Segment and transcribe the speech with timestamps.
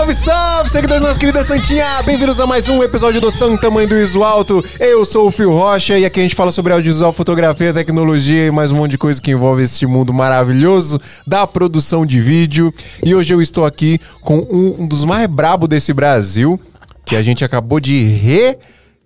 [0.00, 2.02] Salve, salve, seguidores nossa querida Santinha!
[2.06, 4.64] Bem-vindos a mais um episódio do Santa Mãe do Iso Alto.
[4.78, 8.50] Eu sou o Fio Rocha e aqui a gente fala sobre audiovisual, fotografia, tecnologia e
[8.50, 12.72] mais um monte de coisa que envolve este mundo maravilhoso da produção de vídeo.
[13.04, 16.58] E hoje eu estou aqui com um, um dos mais brabos desse Brasil,
[17.04, 18.56] que a gente acabou de re...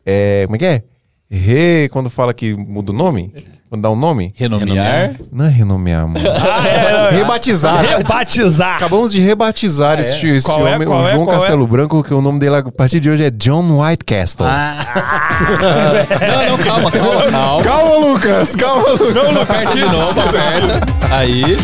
[0.06, 0.82] É, como é que é?
[1.30, 1.88] Re...
[1.90, 3.32] Quando fala que muda o nome?
[3.68, 4.32] Quando dá um nome?
[4.36, 5.16] Renomear.
[5.32, 6.20] Não é renomear, mano.
[6.30, 7.84] Ah, é, Rebatizar.
[7.84, 8.76] Rebatizar.
[8.76, 10.76] Acabamos de rebatizar este, esse Qual é?
[10.76, 11.12] homem, Qual o é?
[11.12, 11.32] João é?
[11.32, 14.46] Castelo Branco, que o nome dele a partir de hoje é John Whitecastle.
[16.24, 17.64] Não, não, calma, calma, calma.
[17.64, 18.54] Calma, Lucas!
[18.54, 19.14] Calma, Lucas!
[19.14, 20.80] Não, Aperta de novo, aperta.
[21.10, 21.56] Aí.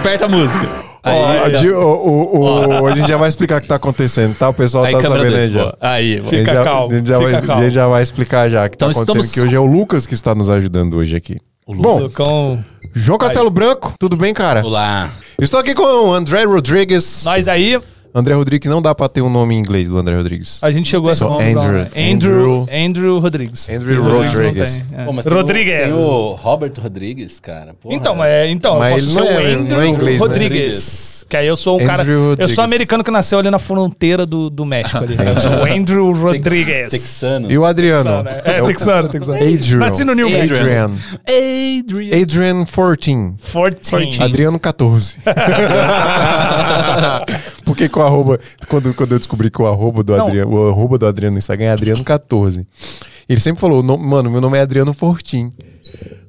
[0.00, 0.91] Aperta a música.
[1.04, 3.74] Aí, Ó, a, aí, o- o- o- a gente já vai explicar o que tá
[3.74, 4.48] acontecendo, tá?
[4.48, 5.64] O pessoal aí tá sabendo aí já.
[5.70, 5.76] pô.
[5.80, 6.92] Aí, A gente fica já- calmo.
[6.92, 7.60] A gente já, fica vai, calmo.
[7.60, 9.58] a gente já vai explicar já o que tá Então acontecendo, estamos- que hoje é
[9.60, 11.38] o Lucas que está nos ajudando hoje aqui.
[11.66, 12.62] Bom, Lucão.
[12.94, 14.64] João Castelo Branco, tudo bem, cara?
[14.64, 15.10] Olá.
[15.40, 17.22] Estou aqui com o André Rodrigues.
[17.24, 17.80] Nós aí,
[18.14, 20.62] André Rodrigues, não dá pra ter um nome em inglês do André Rodrigues.
[20.62, 21.82] a gente chegou a essa Só conclusão, Andrew.
[21.82, 21.90] né?
[22.12, 23.70] Andrew, Andrew Rodrigues.
[23.70, 24.74] Andrew Rodrigues Rodrigues.
[24.90, 25.04] tem, é.
[25.04, 25.82] Pô, mas tem o- Rodrigues.
[25.82, 27.74] Tem o Robert Rodrigues, cara.
[27.80, 27.94] Porra.
[27.94, 30.26] Então, é, então, Mas eu posso ser não o é- Andrew não é inglês, né?
[30.28, 31.24] Rodrigues.
[31.28, 32.02] Que aí eu sou um cara.
[32.02, 32.54] Andrew Eu Rodrigues.
[32.54, 35.16] sou americano que nasceu ali na fronteira do, do México ali.
[35.16, 36.90] Eu sou o Andrew Rodrigues.
[36.90, 37.50] Texano.
[37.50, 38.22] E o Adriano?
[38.22, 39.36] Texano, É, o- texano, texano.
[39.38, 39.78] Adrian.
[39.78, 40.58] Nasci no New México.
[40.58, 40.90] Adrian.
[41.26, 42.20] Adrian.
[42.22, 43.32] Adrian 14.
[43.40, 44.22] 14.
[44.22, 45.16] Adriano 14.
[47.64, 48.38] Porque com o arroba.
[48.68, 50.26] Quando, quando eu descobri que o arroba do Não.
[50.26, 52.66] Adriano, o arroba do Adriano no Instagram é Adriano 14.
[53.28, 55.52] Ele sempre falou, "Não, mano, meu nome é Adriano Fortin.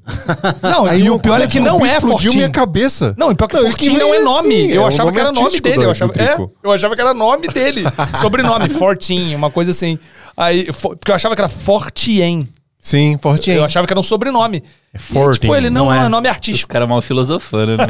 [0.62, 2.36] Não, e o pior é que não é explodiu Fortin.
[2.38, 3.16] minha cabeça.
[3.18, 4.56] Não, e pior que ele Fortin não é nome.
[4.56, 5.86] assim, eu é o achava que era nome dele.
[5.86, 7.84] Eu achava, é, eu achava que era nome dele.
[8.22, 9.98] Sobrenome, Fortin, uma coisa assim.
[10.36, 12.42] Aí, fo- porque eu achava que era Fortien.
[12.78, 13.52] Sim, Fortin.
[13.52, 14.62] Eu achava que era um sobrenome.
[14.96, 16.06] É Fortin, tipo, ele não, não é.
[16.06, 16.08] é.
[16.08, 16.72] nome Os artístico.
[16.72, 17.84] caras mal filosofando, né?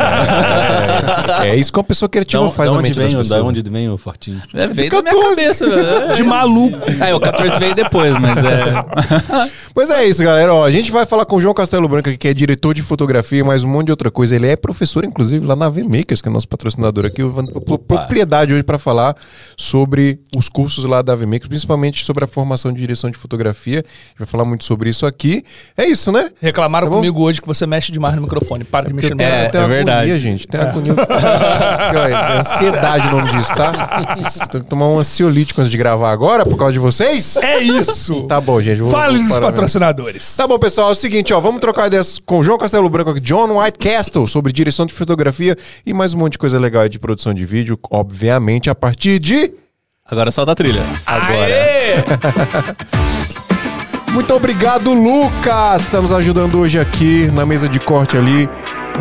[1.41, 3.27] É, é isso que uma pessoa criativa Da, faz da na onde vem, o- pessoas.
[3.29, 4.41] da onde vem o Fortinho?
[4.53, 5.35] É, veio da minha 14.
[5.35, 6.15] cabeça, velho.
[6.15, 6.77] De maluco.
[7.03, 9.51] É, o 14 veio depois, mas é.
[9.73, 10.53] Pois é isso, galera.
[10.53, 13.39] Ó, a gente vai falar com o João Castelo Branco, que é diretor de fotografia
[13.39, 14.35] e mais um monte de outra coisa.
[14.35, 17.21] Ele é professor, inclusive, lá na V-Makers, que é nosso patrocinador aqui.
[17.21, 19.13] Eu vou pro- propriedade hoje para falar
[19.57, 23.79] sobre os cursos lá da V-Makers, principalmente sobre a formação de direção de fotografia.
[23.79, 25.43] A gente vai falar muito sobre isso aqui.
[25.75, 26.29] É isso, né?
[26.41, 28.63] Reclamaram Comigo hoje que você mexe demais no microfone.
[28.63, 29.49] Para de mexer no microfone.
[29.51, 30.19] tem é agonia, verdade.
[30.19, 30.47] gente.
[30.47, 30.93] Tem agonia.
[32.35, 33.71] é ansiedade o nome disso, tá?
[34.51, 37.37] Tem que tomar um ansiolítico antes de gravar agora, por causa de vocês?
[37.37, 38.23] É isso.
[38.23, 38.81] Tá bom, gente.
[38.81, 40.35] vou- Fale vou dos patrocinadores.
[40.35, 40.89] Tá bom, pessoal.
[40.89, 41.39] É o seguinte, ó.
[41.39, 45.57] Vamos trocar ideias com o João Castelo Branco aqui, John Whitecastle, sobre direção de fotografia
[45.85, 49.19] e mais um monte de coisa legal aí de produção de vídeo, obviamente, a partir
[49.19, 49.51] de
[50.05, 50.81] Agora solta a trilha.
[51.05, 52.75] agora.
[54.13, 58.47] Muito obrigado, Lucas, que tá nos ajudando hoje aqui na mesa de corte ali.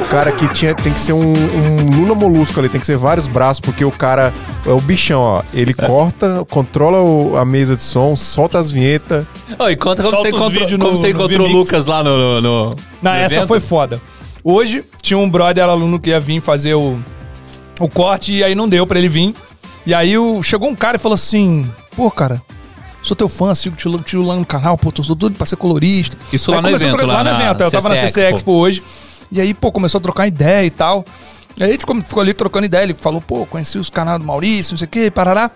[0.03, 2.97] O cara que tinha, tem que ser um, um Lula Molusco ali, tem que ser
[2.97, 4.33] vários braços, porque o cara
[4.65, 5.43] é o bichão, ó.
[5.53, 9.27] Ele corta, controla o- a mesa de som, solta as vinhetas.
[9.59, 11.53] Ô, e conta como Solta você encontrou, como no- você encontrou o.
[11.53, 12.17] Lucas lá no.
[12.17, 13.49] no, no- Não, no essa evento.
[13.49, 14.01] foi foda.
[14.43, 16.99] Hoje tinha um brother aluno que ia vir fazer o,
[17.79, 19.35] o corte e aí não deu pra ele vir.
[19.85, 22.41] E aí o, chegou um cara e falou assim: Pô, cara,
[23.03, 26.17] sou teu fã, sigo te tio lá no canal, pô, tô tudo pra ser colorista.
[26.33, 27.63] Isso Aí lá no evento, trocar- lá no na evento.
[27.63, 28.35] Eu tava na CC Expo.
[28.37, 28.83] Expo hoje.
[29.31, 31.05] E aí, pô, começou a trocar ideia e tal.
[31.57, 32.83] E aí a gente ficou ali trocando ideia.
[32.85, 35.51] Ele falou, pô, conheci os canais do Maurício, não sei o que, parará.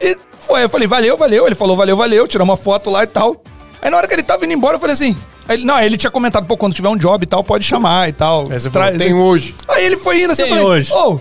[0.00, 1.46] E foi, eu falei, valeu, valeu.
[1.46, 2.26] Ele falou, valeu, valeu.
[2.26, 3.42] Tiramos uma foto lá e tal.
[3.80, 5.16] Aí na hora que ele tava indo embora, eu falei assim.
[5.48, 8.08] ele, não, aí ele tinha comentado, pô, quando tiver um job e tal, pode chamar
[8.08, 8.42] e tal.
[8.50, 9.54] Aí você falou, tem hoje.
[9.68, 10.92] Aí ele foi indo assim, eu Tem falei, hoje.
[10.92, 11.20] ô,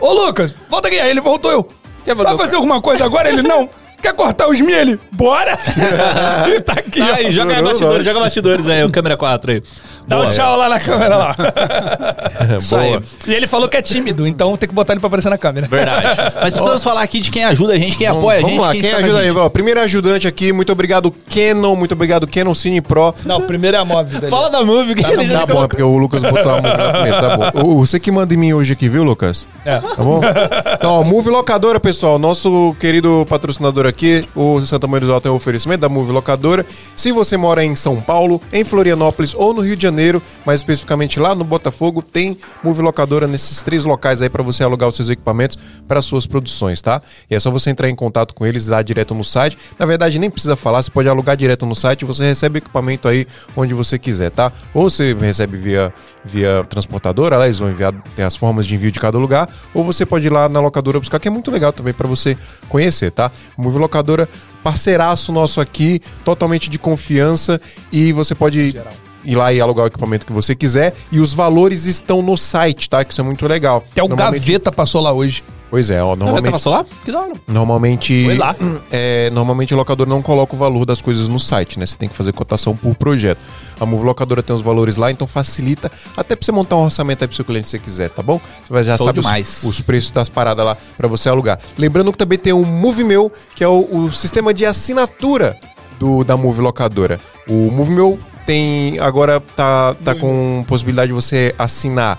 [0.00, 0.98] ô Lucas, volta aqui.
[0.98, 1.68] Aí ele voltou, eu,
[2.04, 3.28] Quer vai fazer fazer alguma coisa agora?
[3.28, 3.68] Ele, não.
[4.04, 4.60] Quer cortar os?
[4.60, 5.56] Ele, bora.
[6.54, 7.14] e tá aqui, ó.
[7.14, 9.62] Aí, joga aí Jurou, bastidores, joga bastidores aí, o câmera 4 aí.
[10.06, 10.30] Dá um Boa.
[10.30, 11.36] tchau lá na câmera lá.
[12.60, 13.00] Isso aí.
[13.26, 15.66] E ele falou que é tímido, então tem que botar ele pra aparecer na câmera.
[15.66, 16.32] Verdade.
[16.34, 18.50] Mas precisamos falar aqui de quem ajuda a gente, quem apoia a gente.
[18.50, 19.28] Vamos lá, quem a ajuda aí?
[19.28, 19.38] gente.
[19.38, 23.14] Ó, Primeiro ajudante aqui, muito obrigado, Canon, muito obrigado, Canon Cine Pro.
[23.24, 24.28] Não, primeiro é a dele.
[24.28, 26.92] Fala da movie, que ele já Tá bom, é porque o Lucas botou a lá
[26.92, 27.64] primeiro, tá bom.
[27.64, 29.46] O- Você que manda em mim hoje aqui, viu, Lucas?
[29.64, 29.78] É.
[29.78, 30.20] Tá bom?
[30.74, 32.18] Então, ó, Move Locadora, pessoal.
[32.18, 33.93] Nosso querido patrocinador aqui,
[34.34, 36.64] o Santa Maria do Alto, é o oferecimento da Move Locadora.
[36.96, 41.18] Se você mora em São Paulo, em Florianópolis ou no Rio de Janeiro, mais especificamente
[41.18, 45.10] lá no Botafogo, tem Move Locadora nesses três locais aí para você alugar os seus
[45.10, 47.02] equipamentos para suas produções, tá?
[47.28, 49.58] E é só você entrar em contato com eles lá direto no site.
[49.78, 53.08] Na verdade, nem precisa falar, você pode alugar direto no site você recebe o equipamento
[53.08, 53.26] aí
[53.56, 54.52] onde você quiser, tá?
[54.72, 55.92] Ou você recebe via,
[56.24, 59.84] via transportadora, lá eles vão enviar, tem as formas de envio de cada lugar, ou
[59.84, 62.36] você pode ir lá na locadora buscar, que é muito legal também para você
[62.68, 63.30] conhecer, tá?
[63.56, 64.28] Move Locadora,
[64.62, 67.60] parceiraço nosso aqui, totalmente de confiança
[67.92, 68.60] e você pode
[69.24, 72.90] ir lá e alugar o equipamento que você quiser e os valores estão no site,
[72.90, 73.04] tá?
[73.04, 73.84] Que isso é muito legal.
[73.92, 75.42] Até o Normalmente- Gaveta passou lá hoje.
[75.74, 76.68] Pois é, ó, Não, normalmente...
[76.68, 76.86] lá?
[77.04, 77.32] Que da hora.
[77.48, 78.54] Normalmente, Foi lá.
[78.92, 81.84] é, normalmente o locador não coloca o valor das coisas no site, né?
[81.84, 83.40] Você tem que fazer cotação por projeto.
[83.80, 87.24] A Move Locadora tem os valores lá, então facilita até pra você montar um orçamento
[87.24, 88.40] aí pro seu cliente se você quiser, tá bom?
[88.64, 91.58] Você vai- já Show sabe os, os preços das paradas lá pra você alugar.
[91.76, 95.56] Lembrando que também tem o Move Meu, que é o, o sistema de assinatura
[95.98, 97.18] do, da Move Locadora.
[97.48, 98.16] O Move Meu
[98.46, 102.16] tem agora tá, tá com possibilidade de você assinar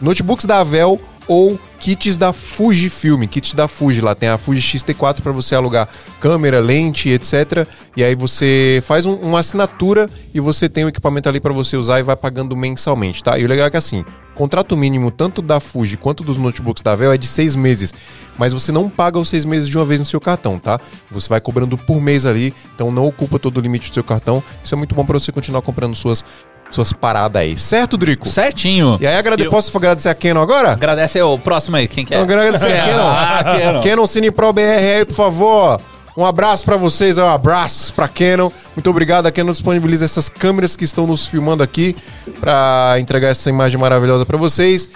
[0.00, 5.22] notebooks da Avel ou kits da Fujifilm, kits da Fuji lá, tem a Fuji X-T4
[5.22, 5.88] para você alugar
[6.20, 7.66] câmera, lente, etc.
[7.96, 11.76] E aí você faz um- uma assinatura e você tem o equipamento ali para você
[11.76, 13.38] usar e vai pagando mensalmente, tá?
[13.38, 16.82] E o legal é que assim, o contrato mínimo tanto da Fuji quanto dos notebooks
[16.82, 17.94] da Avel é de seis meses,
[18.36, 20.78] mas você não paga os seis meses de uma vez no seu cartão, tá?
[21.10, 24.42] Você vai cobrando por mês ali, então não ocupa todo o limite do seu cartão.
[24.62, 26.22] Isso é muito bom para você continuar comprando suas
[26.70, 28.28] suas paradas aí, certo, Drico?
[28.28, 28.96] Certinho.
[29.00, 29.44] E aí, agrade...
[29.44, 30.72] Eu- posso agradecer a Canon agora?
[30.72, 32.14] Agradece aí o próximo aí, quem quer?
[32.14, 33.10] Então, agradecer a Canon.
[33.10, 33.80] Ah, Canon.
[33.82, 35.80] Canon Cine Pro BR aí, por favor.
[36.16, 38.50] Um abraço pra vocês, um abraço pra Canon.
[38.76, 39.26] Muito obrigado.
[39.26, 41.94] A Canon disponibiliza essas câmeras que estão nos filmando aqui
[42.40, 44.88] pra entregar essa imagem maravilhosa pra vocês.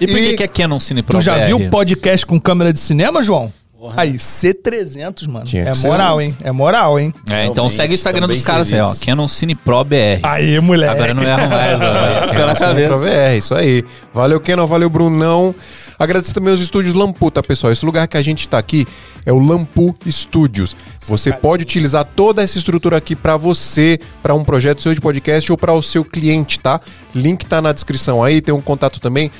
[0.00, 1.44] E por que E- que é Canon Cine Pro Tu já BR?
[1.46, 3.52] viu podcast com câmera de cinema, João?
[3.96, 5.46] Aí, C300, mano.
[5.46, 6.20] Tinha É ser moral, um.
[6.20, 6.36] hein?
[6.42, 7.14] É moral, hein?
[7.30, 8.84] É, então Realmente, segue o Instagram dos caras aí, ó.
[8.86, 9.06] serviço.
[9.06, 10.20] Canon Cine Pro BR.
[10.22, 10.92] Aí, moleque.
[10.92, 12.32] Agora não erra mais, ó.
[12.34, 13.30] Canon Cine Pro cabeça.
[13.30, 13.84] BR, isso aí.
[14.12, 15.54] Valeu, Canon, valeu, Brunão.
[15.98, 17.72] Agradeço também os estúdios Lampu, tá, pessoal?
[17.72, 18.86] Esse lugar que a gente tá aqui
[19.26, 20.74] é o Lampu Studios.
[21.06, 25.50] Você pode utilizar toda essa estrutura aqui pra você, pra um projeto seu de podcast
[25.52, 26.80] ou pra o seu cliente, tá?
[27.14, 29.30] Link tá na descrição aí, tem um contato também.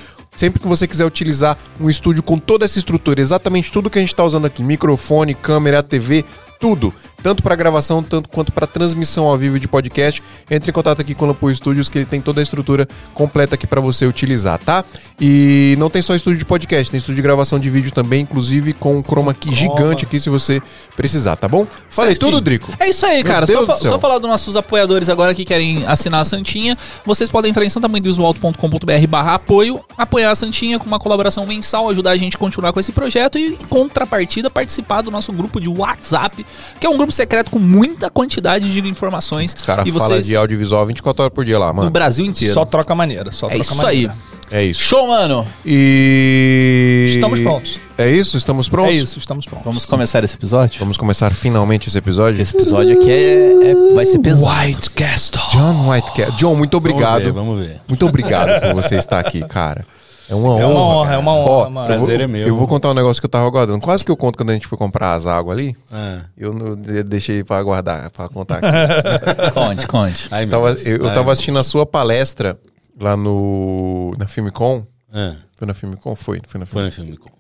[0.40, 4.00] Sempre que você quiser utilizar um estúdio com toda essa estrutura, exatamente tudo que a
[4.00, 6.25] gente está usando aqui, microfone, câmera, TV,
[6.60, 6.92] tudo,
[7.22, 11.14] tanto para gravação tanto quanto para transmissão ao vivo de podcast, entre em contato aqui
[11.14, 14.58] com o Lampu Studios que ele tem toda a estrutura completa aqui para você utilizar,
[14.58, 14.84] tá?
[15.18, 18.74] E não tem só estúdio de podcast, tem estúdio de gravação de vídeo também, inclusive
[18.74, 20.60] com um chroma key gigante aqui se você
[20.94, 21.66] precisar, tá bom?
[21.88, 22.32] Falei Certinho.
[22.32, 22.72] tudo, Drico.
[22.78, 23.46] É isso aí, Meu cara.
[23.46, 23.92] Só, fa- céu.
[23.92, 26.76] só falar dos nossos apoiadores agora que querem assinar a Santinha.
[27.06, 32.10] Vocês podem entrar em santamanduisualto.com.br barra apoio, apoiar a Santinha com uma colaboração mensal, ajudar
[32.10, 35.68] a gente a continuar com esse projeto e, em contrapartida, participar do nosso grupo de
[35.68, 36.44] WhatsApp,
[36.79, 39.52] que é um grupo secreto com muita quantidade de informações.
[39.55, 41.91] Os caras e falam vocês de audiovisual 24 horas por dia lá, no mano.
[41.91, 42.55] Brasil inteiro.
[42.55, 44.11] Só troca maneira, só é troca isso aí.
[44.52, 44.82] É isso.
[44.82, 45.47] Show, mano.
[45.64, 47.12] E.
[47.14, 47.79] Estamos prontos.
[47.97, 48.37] É isso?
[48.37, 48.93] Estamos prontos?
[48.94, 49.64] É isso, estamos prontos.
[49.64, 50.81] Vamos começar esse episódio?
[50.81, 52.43] Vamos começar finalmente esse episódio?
[52.43, 54.50] Esse episódio aqui é, é- vai ser pesado.
[54.67, 55.41] White Castle.
[55.52, 56.32] John Whitecat.
[56.37, 57.23] John, muito obrigado.
[57.23, 57.81] Vamos ver, vamos ver.
[57.87, 59.87] Muito obrigado por você estar aqui, cara.
[60.30, 60.62] É uma honra.
[60.62, 61.14] É uma honra, cara.
[61.16, 61.80] é uma honra, Ó, mano.
[61.92, 62.46] eu Prazer é meu.
[62.48, 63.80] Eu vou contar um negócio que eu tava aguardando.
[63.80, 65.76] Quase que eu conto quando a gente foi comprar as águas ali.
[65.92, 66.20] Ah.
[66.36, 68.68] Eu não de- deixei pra guardar, pra contar aqui.
[69.52, 70.28] Conte, conte.
[70.30, 72.58] Ai, Tava- eu, eu Ai, tava assistindo a sua palestra
[73.00, 74.14] lá no.
[74.18, 74.84] na Filmicon.
[75.12, 76.14] Ah, Foi na Filmicon?
[76.14, 77.00] Foi, foi na foi Filmicon.
[77.02, 77.30] na Filmicon.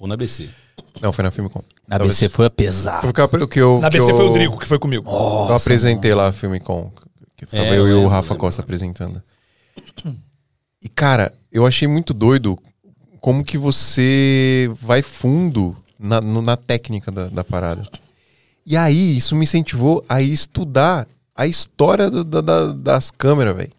[0.00, 0.48] Ou na BC.
[1.00, 1.62] Não, foi na Filmicon.
[1.90, 3.00] A BC foi pesado.
[3.00, 4.78] Foi o que eu- que eu, Na que BC eu- foi o Drico que foi
[4.78, 5.08] comigo.
[5.10, 6.92] eu apresentei lá a Filmicon.
[7.36, 8.38] Que tava É, eu eu e o Rafa lembro.
[8.46, 9.22] Costa apresentando.
[10.84, 12.58] E, cara, eu achei muito doido
[13.20, 17.88] como que você vai fundo na, na técnica da, da parada.
[18.66, 23.72] E aí, isso me incentivou a estudar a história da- da- das câmeras, velho.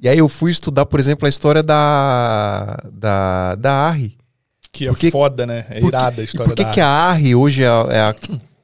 [0.00, 4.16] E aí eu fui estudar, por exemplo, a história da, da, da ARRI.
[4.72, 5.66] Que é Por foda, né?
[5.68, 7.86] É Por irada a e história por que, da que a ARRI hoje é a,
[7.90, 8.14] é a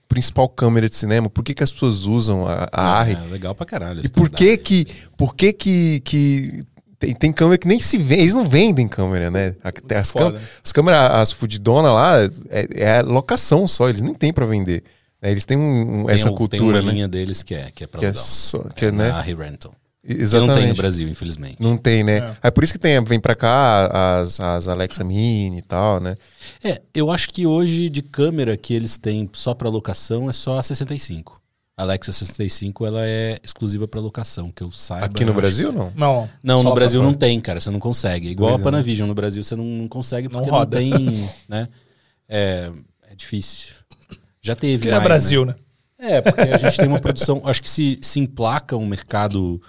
[0.08, 1.28] principal câmera de cinema?
[1.28, 3.14] Por que, que as pessoas usam a, a ARRI?
[3.14, 4.00] É, legal pra caralho.
[4.04, 6.62] E por que que, por que que, que
[6.98, 9.54] tem, tem câmera que nem se vende, eles não vendem câmera, né?
[9.62, 10.24] A- tem As, Foda.
[10.26, 12.16] câmeras, as câmeras, as fudidonas lá,
[12.50, 14.82] é, é a locação só, eles nem têm pra vender.
[15.22, 15.30] né?
[15.30, 16.92] Eles têm um- um- Tem essa um- cultura, Tem uma né?
[16.92, 19.08] linha deles que é, que é pra Que é só, que é, É né?
[19.10, 19.74] na Rental.
[20.06, 20.48] Que Exatamente.
[20.54, 21.56] não tem no Brasil, infelizmente.
[21.58, 22.32] Não tem, né?
[22.42, 22.50] É.
[22.50, 26.14] por isso que tem, vem pra cá as, as Alexa Mini e tal, né?
[26.62, 30.58] É, eu acho que hoje de câmera que eles têm só pra locação é só
[30.58, 31.40] a 65.
[31.76, 35.06] A Alexa 65 ela é exclusiva pra locação, que eu saiba.
[35.06, 35.92] Aqui no Brasil, não?
[35.94, 37.60] Não, Não, no Brasil não tem, cara.
[37.60, 38.28] Você não consegue.
[38.28, 38.62] É Igual a é.
[38.62, 40.78] Panavision no Brasil, você não, não consegue porque não, roda.
[40.78, 40.90] tem,
[41.48, 41.68] né?
[42.28, 42.70] É,
[43.10, 43.74] é difícil.
[44.40, 45.54] Já teve Que é mais, Brasil, né?
[45.98, 46.16] né?
[46.16, 47.42] É, porque a gente tem uma produção.
[47.44, 49.60] Acho que se, se emplaca um mercado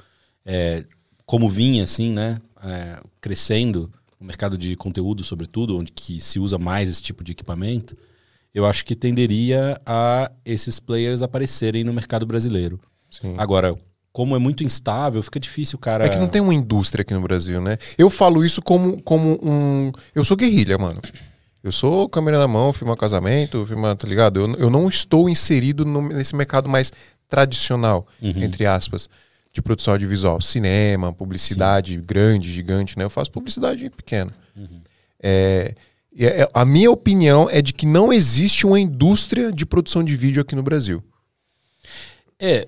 [0.46, 0.86] é,
[1.26, 2.40] como vinha, assim, né?
[2.64, 7.32] é, crescendo, um mercado de conteúdo, sobretudo, onde que se usa mais esse tipo de
[7.34, 7.98] equipamento,
[8.54, 12.80] eu acho que tenderia a esses players aparecerem no mercado brasileiro.
[13.10, 13.36] Sim.
[13.38, 13.76] Agora,
[14.12, 16.06] como é muito instável, fica difícil, cara.
[16.06, 17.78] É que não tem uma indústria aqui no Brasil, né?
[17.98, 19.92] Eu falo isso como, como um.
[20.16, 21.00] Eu sou guerrilha, mano.
[21.64, 24.40] Eu sou câmera na mão, filma casamento, filma, tá ligado?
[24.40, 26.92] Eu, eu não estou inserido no- nesse mercado mais
[27.28, 28.42] tradicional, Uhum.
[28.44, 29.10] entre aspas,
[29.52, 30.40] de produção audiovisual.
[30.40, 33.04] Cinema, publicidade grande, gigante, né?
[33.04, 34.34] Eu faço publicidade pequena.
[34.56, 34.80] Uhum.
[35.22, 35.76] É-
[36.54, 40.56] a minha opinião é de que não existe uma indústria de produção de vídeo aqui
[40.56, 41.04] no Brasil.
[42.40, 42.68] É,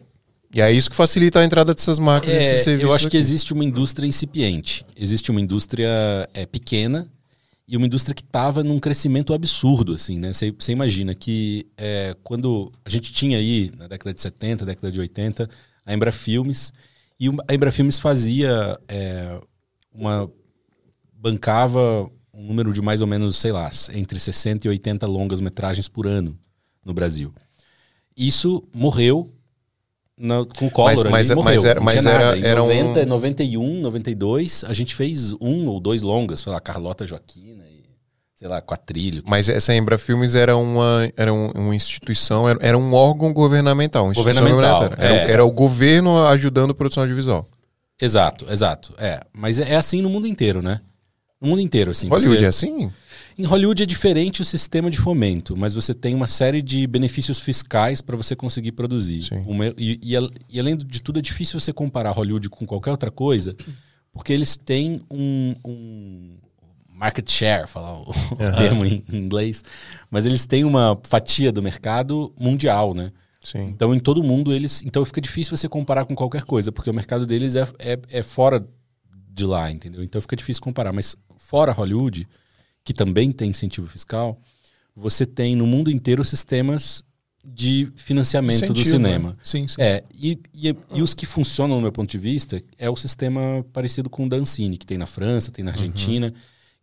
[0.53, 3.17] E é isso que facilita a entrada dessas marcas, É, esses serviços eu acho que
[3.17, 3.17] aqui.
[3.17, 4.83] existe uma indústria incipiente.
[4.95, 5.87] Existe uma indústria
[6.33, 7.07] é, pequena
[7.67, 10.31] e uma indústria que estava num crescimento absurdo, assim, né?
[10.33, 14.99] Você imagina que é, quando a gente tinha aí, na década de 70, década de
[14.99, 15.47] 80,
[15.85, 16.73] a Embra Filmes,
[17.19, 19.39] e a Embra Filmes fazia é,
[19.93, 20.27] uma...
[21.13, 25.89] bancava um número de mais ou menos, sei lá, entre 60 e 80 longas metragens
[25.89, 26.37] por ano
[26.85, 27.33] no Brasil.
[28.15, 29.33] Isso morreu
[30.17, 32.37] na- com o Collor Mas- mas- mas era- mas era-.
[32.37, 36.59] Em era um- 90, 91, 92, a gente fez um ou dois longas, sei lá,
[36.59, 37.83] Carlota Joaquina e,
[38.35, 39.23] sei lá, Quatrilho.
[39.27, 44.05] Mas essa Embra Filmes era uma, era um- uma instituição, era, era um órgão governamental.
[44.05, 45.05] uma Governamental, governamental.
[45.05, 45.31] Era, é.
[45.33, 47.47] era o governo ajudando a produção audiovisual.
[48.01, 48.93] Exato, exato.
[48.97, 50.79] É, mas é, é assim no mundo inteiro, né?
[51.41, 52.07] No mundo inteiro, assim.
[52.09, 52.91] Hollywood Você- é assim?
[53.37, 57.39] Em Hollywood é diferente o sistema de fomento, mas você tem uma série de benefícios
[57.39, 59.21] fiscais para você conseguir produzir.
[59.47, 60.13] Uma- e, e
[60.49, 63.55] e além de tudo, é difícil você comparar Hollywood com qualquer outra coisa,
[64.11, 66.37] porque eles têm um, um
[66.93, 69.63] market share, falar o, o termo em, em inglês,
[70.11, 73.13] mas eles têm uma fatia do mercado mundial, né?
[73.41, 73.69] Sim.
[73.69, 74.83] Então, em todo mundo, eles.
[74.85, 78.21] Então fica difícil você comparar com qualquer coisa, porque o mercado deles é, é, é
[78.21, 78.67] fora
[79.31, 80.03] de lá, entendeu?
[80.03, 80.91] Então fica difícil comparar.
[80.91, 81.15] Mas
[81.49, 82.27] fora Hollywood,
[82.83, 84.39] que também tem incentivo fiscal,
[84.95, 87.03] você tem no mundo inteiro sistemas
[87.43, 89.29] de financiamento do Incentivo, cinema.
[89.29, 89.35] né?
[89.43, 89.81] Sim, sim.
[89.81, 93.65] É, e, e, e os que funcionam, no meu ponto de vista, é o sistema
[93.73, 96.31] parecido com o da Ancine, que tem na França, tem na Argentina,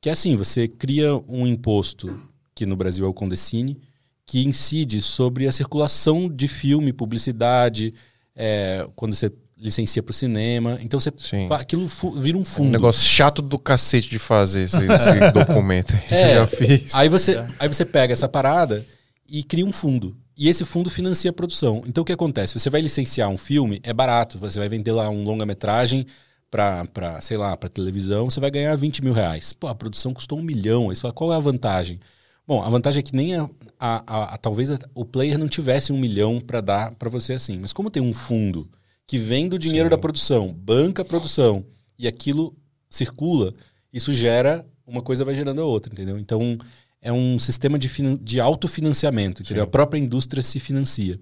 [0.00, 2.20] que é assim, você cria um imposto,
[2.52, 3.78] que no Brasil é o Condecine,
[4.24, 7.94] que incide sobre a circulação de filme, publicidade,
[8.34, 10.78] é, quando você licencia para o cinema.
[10.82, 11.10] Então você
[11.48, 12.70] fa- aquilo fu- vira um Um fundo.
[12.70, 15.94] negócio chato do cacete de fazer esse, esse documento.
[16.10, 16.32] É.
[16.32, 16.94] Eu já fiz.
[16.94, 18.84] Aí você, aí você pega essa parada
[19.28, 20.16] e cria um fundo.
[20.36, 21.82] E esse fundo financia a produção.
[21.86, 22.58] Então o que acontece?
[22.60, 24.38] Você vai licenciar um filme, é barato.
[24.38, 26.06] Você vai vender lá um longa-metragem
[26.50, 29.54] pra, pra, sei lá, pra televisão, você vai ganhar 20 mil reais.
[29.54, 30.90] Pô, a produção custou um milhão.
[30.90, 31.98] Aí você fala, qual é a vantagem?
[32.46, 33.48] Bom, a vantagem é que nem a,
[33.80, 37.32] a- a- a- talvez a- o player não tivesse um milhão pra dar pra você
[37.32, 37.58] assim.
[37.58, 38.68] Mas como tem um fundo
[39.06, 41.64] que vem do dinheiro da produção, banca a produção
[41.98, 42.56] e aquilo
[42.90, 43.54] circula,
[43.92, 46.18] isso gera uma coisa vai gerando a outra, entendeu?
[46.18, 46.58] Então
[47.00, 47.88] é um sistema de,
[48.20, 49.64] de autofinanciamento, entendeu?
[49.64, 51.18] A própria indústria se financia.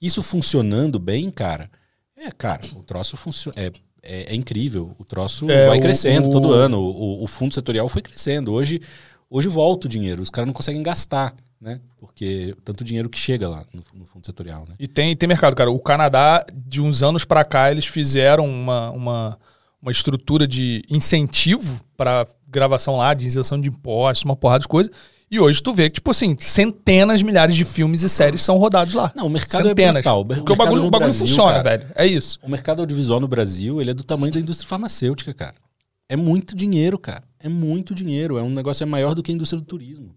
[0.00, 1.70] Isso funcionando bem, cara,
[2.16, 3.54] é, cara, o troço funciona.
[3.60, 3.72] É,
[4.02, 4.94] é, é incrível.
[4.98, 6.78] O troço É, vai o- crescendo o- todo ano.
[6.80, 8.52] O, o- o fundo setorial foi crescendo.
[8.52, 8.80] Hoje,
[9.28, 10.22] hoje volta o dinheiro.
[10.22, 11.80] Os caras não conseguem gastar, né?
[11.98, 14.74] Porque tanto dinheiro que chega lá no, no fundo setorial, né?
[14.78, 15.70] E tem, tem mercado, cara.
[15.70, 19.38] O Canadá, de uns anos pra cá, eles fizeram uma, uma,
[19.82, 24.90] uma estrutura de incentivo pra gravação lá, de isenção de impostos, uma porrada de coisa.
[25.30, 28.94] E hoje tu vê que, tipo assim, centenas, milhares de filmes e séries são rodados
[28.94, 29.12] lá.
[29.14, 29.90] Não, o mercado centenas.
[29.90, 30.20] é brutal.
[30.22, 31.92] O Porque o mercado bagulho, o bagulho Brasil, funciona, cara, velho.
[31.94, 32.38] É isso.
[32.42, 35.54] O mercado audiovisual no Brasil, ele é do tamanho da indústria farmacêutica, cara.
[36.08, 37.22] É muito dinheiro, cara.
[37.38, 38.38] É muito dinheiro.
[38.38, 40.16] É um negócio é maior do que a indústria do turismo.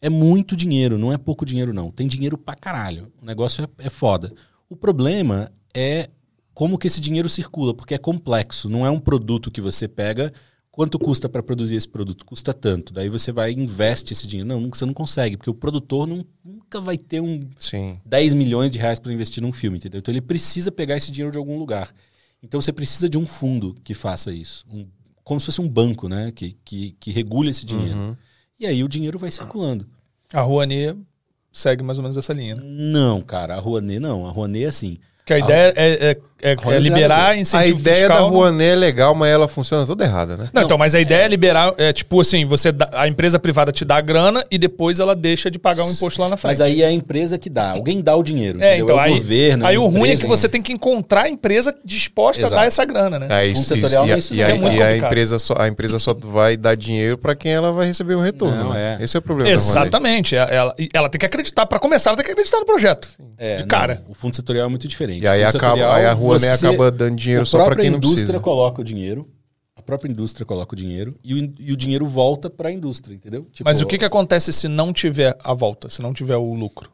[0.00, 1.90] É muito dinheiro, não é pouco dinheiro, não.
[1.90, 3.12] Tem dinheiro pra caralho.
[3.20, 4.32] O negócio é, é foda.
[4.68, 6.10] O problema é
[6.52, 8.68] como que esse dinheiro circula, porque é complexo.
[8.68, 10.32] Não é um produto que você pega.
[10.70, 12.26] Quanto custa para produzir esse produto?
[12.26, 12.92] Custa tanto.
[12.92, 14.46] Daí você vai e investe esse dinheiro.
[14.48, 17.98] Não, você não consegue, porque o produtor não- nunca vai ter um, Sim.
[18.04, 19.98] 10 milhões de reais para investir num filme, entendeu?
[20.00, 21.90] Então ele precisa pegar esse dinheiro de algum lugar.
[22.42, 24.66] Então você precisa de um fundo que faça isso.
[24.70, 24.86] Um-
[25.24, 26.30] como se fosse um banco, né?
[26.32, 27.96] Que, que, que regule esse dinheiro.
[27.98, 28.16] Uhum.
[28.58, 29.86] E aí o dinheiro vai circulando.
[30.32, 30.98] A Rouanet
[31.52, 32.56] segue mais ou menos essa linha.
[32.56, 32.62] Né?
[32.64, 34.26] Não, cara, a Rouanet não.
[34.26, 34.98] A Rouanet é assim.
[35.26, 36.16] Que a ideia é, é- é-
[36.52, 38.16] é Rouanet liberar A incentivo ideia fiscal.
[38.16, 40.48] da no- Rouanet é legal, mas ela funciona toda errada, né?
[40.52, 43.72] Não, então, mas a ideia é liberar, é tipo assim, você dá- a empresa privada
[43.72, 46.52] te dá a grana e depois ela deixa de pagar o imposto lá na frente.
[46.52, 47.72] Mas aí é a empresa que dá.
[47.72, 48.62] Alguém dá o dinheiro.
[48.62, 48.84] é, entendeu?
[48.84, 49.66] então é o aí, governo.
[49.66, 52.54] aí a o ruim é que você tem que encontrar a empresa disposta Exato.
[52.54, 53.26] a dar essa grana, né?
[53.30, 54.82] Aí, fundo isso- setorial e, não é a- isso e não, a, é muito e
[54.82, 58.20] a empresa só, a empresa só vai dar dinheiro para quem ela vai receber um
[58.20, 58.56] retorno.
[58.66, 58.98] Não, né?
[59.00, 59.04] é.
[59.04, 59.50] Esse é o problema.
[59.50, 60.36] Exatamente.
[60.36, 63.08] Ela, ela- ela tem que acreditar, pra começar, ela tem que acreditar no projeto.
[63.38, 64.02] É, de não, cara.
[64.08, 65.15] o fundo setorial é muito diferente.
[65.20, 67.98] E aí, acaba, aí a Rouanet você- acaba dando dinheiro a só para quem não
[67.98, 68.40] indústria precisa.
[68.42, 69.28] coloca o dinheiro.
[69.74, 73.14] A própria indústria coloca o dinheiro e o, e o dinheiro volta para a indústria,
[73.14, 73.44] entendeu?
[73.52, 76.54] Tipo, Mas o que, que acontece se não tiver a volta, se não tiver o
[76.54, 76.90] lucro?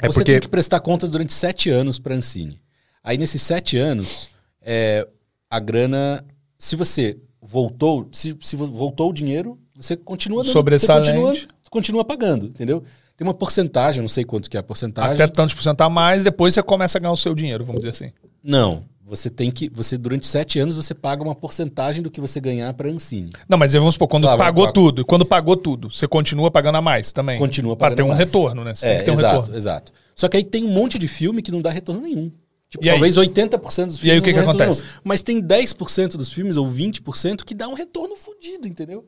[0.00, 2.60] É você porque- tem que prestar contas durante sete anos para a Ancine.
[3.02, 4.28] Aí nesses sete anos,
[4.62, 5.06] é,
[5.50, 6.24] a grana,
[6.58, 11.10] se você voltou, se, se vo- voltou o dinheiro, você continua dando, Sobressalente.
[11.10, 12.82] Você continua, continua pagando, entendeu?
[13.22, 15.14] Tem uma porcentagem, não sei quanto que é a porcentagem.
[15.14, 17.80] Até tantos por cento a mais, depois você começa a ganhar o seu dinheiro, vamos
[17.80, 18.12] dizer assim.
[18.42, 18.84] Não.
[19.06, 19.68] Você tem que.
[19.72, 23.30] Você, durante sete anos, você paga uma porcentagem do que você ganhar pra Ancine.
[23.48, 24.72] Não, mas vamos supor, quando Claro, pagou claro.
[24.74, 27.38] tudo, quando pagou tudo, você continua pagando a mais também.
[27.38, 28.18] Continua Pra pagando ter um mais.
[28.18, 28.74] retorno, né?
[28.74, 29.56] Você tem É, que ter um exato, retorno.
[29.56, 29.92] exato.
[30.16, 32.32] Só que aí tem um monte de filme que não dá retorno nenhum.
[32.68, 32.94] Tipo, E aí?
[32.94, 34.80] talvez 80% dos filmes E aí o que que acontece?
[34.80, 34.94] nenhum.
[35.04, 39.06] Mas tem 10% dos filmes, ou 20%, que dá um retorno fodido, entendeu?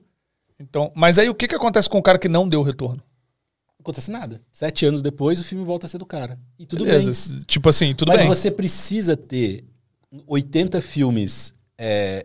[0.61, 3.02] Então, mas aí o que, que acontece com o cara que não deu retorno?
[3.84, 4.40] Acontece nada.
[4.50, 6.38] Sete anos depois, o filme volta a ser do cara.
[6.58, 7.44] E tudo Beleza, bem.
[7.46, 8.28] Tipo assim, tudo Mas bem.
[8.28, 9.62] você precisa ter
[10.26, 12.24] 80 filmes, é,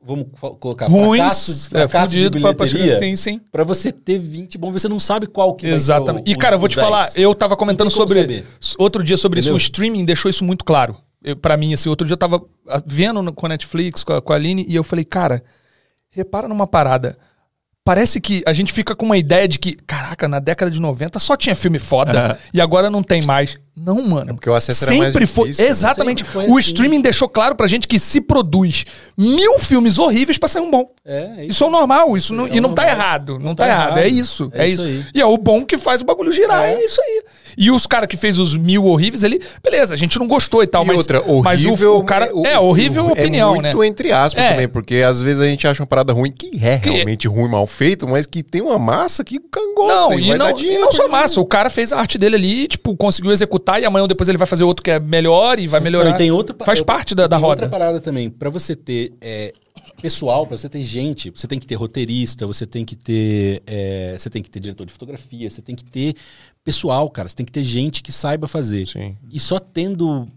[0.00, 0.26] vamos
[0.60, 2.66] colocar, Ruins, fracasso, é, fracasso de fudido pra,
[2.98, 3.40] Sim, sim.
[3.50, 6.24] pra você ter 20 bom, você não sabe qual que Exatamente.
[6.26, 6.86] ser E, o- cara, eu os- vou te os 10.
[6.88, 8.20] falar, eu tava comentando sobre.
[8.20, 8.44] saber.
[8.78, 9.56] Outro dia sobre Entendeu?
[9.56, 10.96] isso, o streaming deixou isso muito claro.
[11.40, 14.22] Pra mim, assim, outro dia eu tava ah, vendo no- com a Netflix, com a,
[14.22, 15.42] com a Aline, e eu falei, cara,
[16.10, 17.18] repara numa parada.
[17.84, 21.18] Parece que a gente fica com uma ideia de que, caraca, na década de 90
[21.18, 23.56] só tinha filme foda e agora não tem mais.
[23.76, 24.30] Não, mano.
[24.30, 25.46] É porque o acesso era Sempre mais foi.
[25.46, 25.70] difícil, né?
[25.70, 26.18] Exatamente.
[26.20, 26.68] Sempre foi o assim.
[26.68, 28.84] streaming deixou claro pra gente que se produz
[29.18, 30.90] mil filmes horríveis pra sair um bom.
[31.04, 33.00] É, é Isso é o normal, isso não, É e não tá normal.
[33.00, 33.32] errado.
[33.38, 33.86] Não, Não tá, tá errado.
[33.98, 33.98] errado.
[33.98, 34.52] É isso.
[34.54, 34.84] É, É isso.
[34.84, 35.06] isso aí.
[35.14, 36.62] E é o bom que faz o bagulho girar.
[36.64, 37.22] É, isso aí.
[37.56, 40.66] E os caras que fez os mil horríveis ali, beleza, a gente não gostou e
[40.66, 40.98] tal, E mas.
[40.98, 41.94] outra, mas horrível.
[41.96, 42.30] o, o cara.
[42.44, 43.86] É, horrível é opinião, muito né?
[43.86, 44.50] entre aspas É.
[44.50, 47.48] também, porque às vezes a gente acha uma parada ruim que é Que- realmente ruim,
[47.48, 49.94] mal feito, mas que tem uma massa que cara gosta.
[50.10, 51.40] Não, e e não, e não só massa.
[51.40, 54.38] O cara fez a arte dele ali, tipo, conseguiu executar e amanhã ou depois ele
[54.38, 56.10] vai fazer outro que é melhor e vai melhorar.
[56.10, 57.62] Não, e tem outra, Faz outra- parte da, da tem roda.
[57.62, 58.30] outra parada também.
[58.30, 59.52] Pra você ter é,
[60.00, 63.62] pessoal, pra você ter gente, você tem que ter roteirista, você tem que ter.
[63.66, 66.14] é, você tem que ter diretor de fotografia, você tem que ter
[66.64, 67.28] pessoal, cara.
[67.28, 68.86] Você tem que ter gente que saiba fazer.
[68.86, 69.16] Sim.
[69.30, 70.28] E só tendo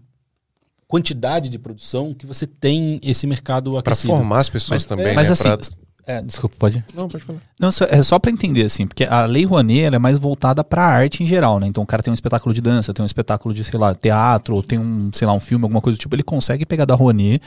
[0.88, 4.12] quantidade de produção que você tem esse mercado Pra aquecido.
[4.12, 5.32] formar as pessoas também, Mas né?
[5.32, 6.84] assim, pra- é, desculpa, pode.
[6.94, 7.40] Não, pode falar.
[7.58, 10.62] Não, só- é só pra entender, assim, porque a Lei Rouanet ela é mais voltada
[10.62, 11.66] pra arte em geral, né?
[11.66, 14.54] Então o cara tem um espetáculo de dança, tem um espetáculo de, sei lá, teatro,
[14.54, 16.94] ou tem um, sei lá, um filme, alguma coisa do tipo, ele consegue pegar da
[16.94, 17.42] Rouanet,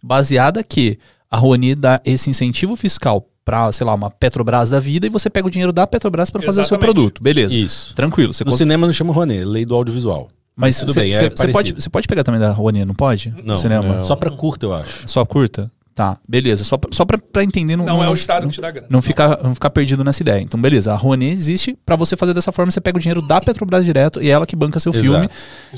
[0.00, 0.96] baseada que
[1.28, 5.28] a Rouanet dá esse incentivo fiscal pra, sei lá, uma Petrobras da vida, e você
[5.28, 7.22] pega o dinheiro da Petrobras pra fazer o seu produto.
[7.22, 7.54] Beleza.
[7.54, 7.94] Isso.
[7.94, 8.32] Tranquilo.
[8.32, 10.28] Você No cons- cinema não chama Rouanet, lei do audiovisual.
[10.56, 13.34] Mas tudo cê- bem, é cê pode, você pode pegar também da Rouanet, não pode?
[13.44, 14.02] Não, Cinema.
[14.04, 15.02] só pra curta, eu acho.
[15.08, 15.70] Só curta?
[15.94, 16.64] Tá, beleza.
[16.64, 17.76] Só pra, só pra, pra entender.
[17.76, 18.88] Não é o Estado que te dá grana.
[18.90, 20.40] Não ficar, não ficar perdido nessa ideia.
[20.40, 20.92] Então, beleza.
[20.92, 22.72] A Rouanet existe pra você fazer dessa forma.
[22.72, 25.06] Você pega o dinheiro da Petrobras direto e é ela que banca seu Exato.
[25.06, 25.28] filme.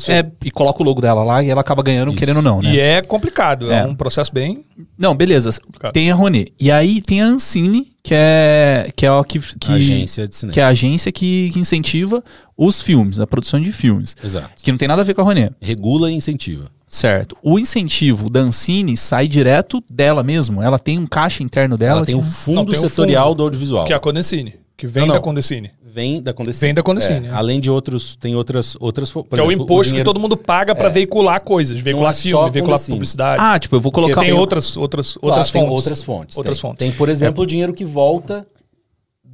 [0.08, 2.18] É, e coloca o logo dela lá e ela acaba ganhando, Isso.
[2.18, 2.74] querendo ou não, né?
[2.74, 3.80] E é complicado, é.
[3.80, 3.84] É.
[3.84, 4.64] um processo bem.
[4.96, 5.50] Não, beleza.
[5.60, 5.92] Complicado.
[5.92, 6.50] Tem a Rouanet.
[6.58, 10.54] E aí tem a Ancine, que é, que é a que, que, Agência de cinema.
[10.54, 12.24] que é a agência que, que incentiva
[12.56, 14.16] os filmes, a produção de filmes.
[14.24, 14.50] Exato.
[14.62, 15.52] Que não tem nada a ver com a Rouanet.
[15.60, 16.74] Regula e incentiva.
[16.86, 17.36] Certo.
[17.42, 20.62] O incentivo da Ancine sai direto dela mesmo.
[20.62, 21.98] Ela tem um caixa interno dela.
[21.98, 23.84] Ela tem o fundo Não, tem o setorial fundo, do audiovisual.
[23.84, 24.54] Que é a Condecine.
[24.76, 25.14] Que vem Não, não.
[25.14, 25.70] da Condecine.
[25.82, 26.60] Vem da Condecine.
[26.68, 27.32] Vem da Condecine, É, é.
[27.32, 30.36] Além de outros, tem outras, outras que é o exemplo, imposto dinheiro- que todo mundo
[30.36, 31.80] paga pra veicular coisas.
[31.80, 32.94] Veicular é só filme, veicular Condecine.
[32.96, 33.42] publicidade.
[33.42, 34.20] Ah, tipo, eu vou colocar.
[34.20, 35.74] tem um- outras, outras, Claro, outras tem fontes.
[35.76, 36.36] outras fontes.
[36.36, 36.62] Outras tem.
[36.62, 36.78] fontes.
[36.78, 38.46] Tem, por exemplo, o dinheiro que volta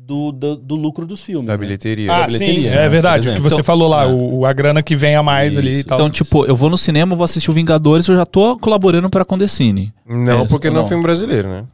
[0.07, 1.47] do, do, do lucro dos filmes.
[1.47, 1.59] Da né?
[1.59, 2.13] bilheteria.
[2.13, 3.31] Ah, da bilheteria, sim, né, é verdade.
[3.31, 4.07] O que você Então, falou lá, é.
[4.07, 5.85] o, a grana que vem a mais ali e Isso.
[5.87, 5.99] tal.
[5.99, 9.25] Então, tipo, eu vou no cinema, vou assistir o Vingadores, eu já tô colaborando pra
[9.25, 9.93] Condecine.
[10.07, 11.65] Não, É, porque não é um filme brasileiro, né?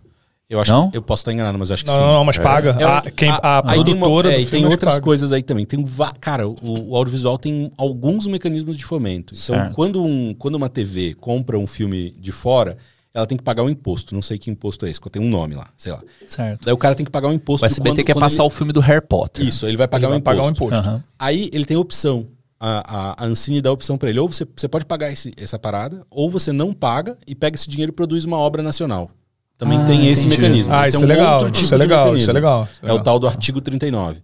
[0.50, 0.90] Eu acho Não?
[0.90, 2.02] que eu posso estar enganado, mas acho que não, sim.
[2.02, 2.74] não, não, mas paga.
[2.80, 4.94] É, a, quem, a, aí tem uma- produtora é, do e filme tem que outras
[4.94, 5.04] paga.
[5.04, 5.66] coisas aí também.
[5.66, 9.34] Tem va- cara, o, o audiovisual tem alguns mecanismos de fomento.
[9.34, 9.74] Então, Certo.
[9.74, 12.78] quando, um, quando uma TV compra um filme de fora,
[13.14, 14.14] ela tem que pagar um imposto.
[14.14, 16.02] Não sei que imposto é esse, tem um nome lá, sei lá.
[16.26, 16.64] Certo.
[16.64, 17.64] Daí o cara tem que pagar um imposto.
[17.64, 19.46] O SBT quando- quer quando passar ele- o filme do Harry Potter.
[19.46, 20.36] Isso, ele vai pagar, Ele um, vai imposto.
[20.36, 20.88] pagar um imposto.
[20.88, 21.04] Aham.
[21.18, 22.26] Aí ele tem opção.
[22.60, 24.18] A, a, a Ancine dá a opção pra ele.
[24.18, 27.68] Ou você, você pode pagar esse- essa parada, ou você não paga e pega esse
[27.68, 29.10] dinheiro e produz uma obra nacional.
[29.56, 30.40] Também Ah, tem esse entendi.
[30.42, 30.74] mecanismo.
[30.74, 32.68] Ah, Esse isso é legal, outro tipo isso é de legal, isso é legal.
[32.82, 34.20] É o tal do artigo 39.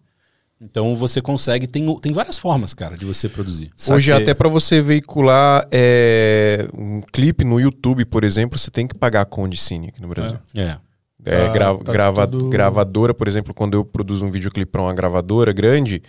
[0.60, 3.70] Então você consegue, tem, tem várias formas, cara, de você produzir.
[3.96, 8.94] Hoje, até pra você veicular é, um clipe no YouTube, por exemplo, você tem que
[8.94, 10.38] pagar a Condicine aqui no Brasil.
[10.56, 10.78] É.
[11.26, 14.82] É, Tá- gra- tá grava- tudo- Gravadora, por exemplo, quando eu produzo um videoclipe para
[14.82, 16.02] uma gravadora grande,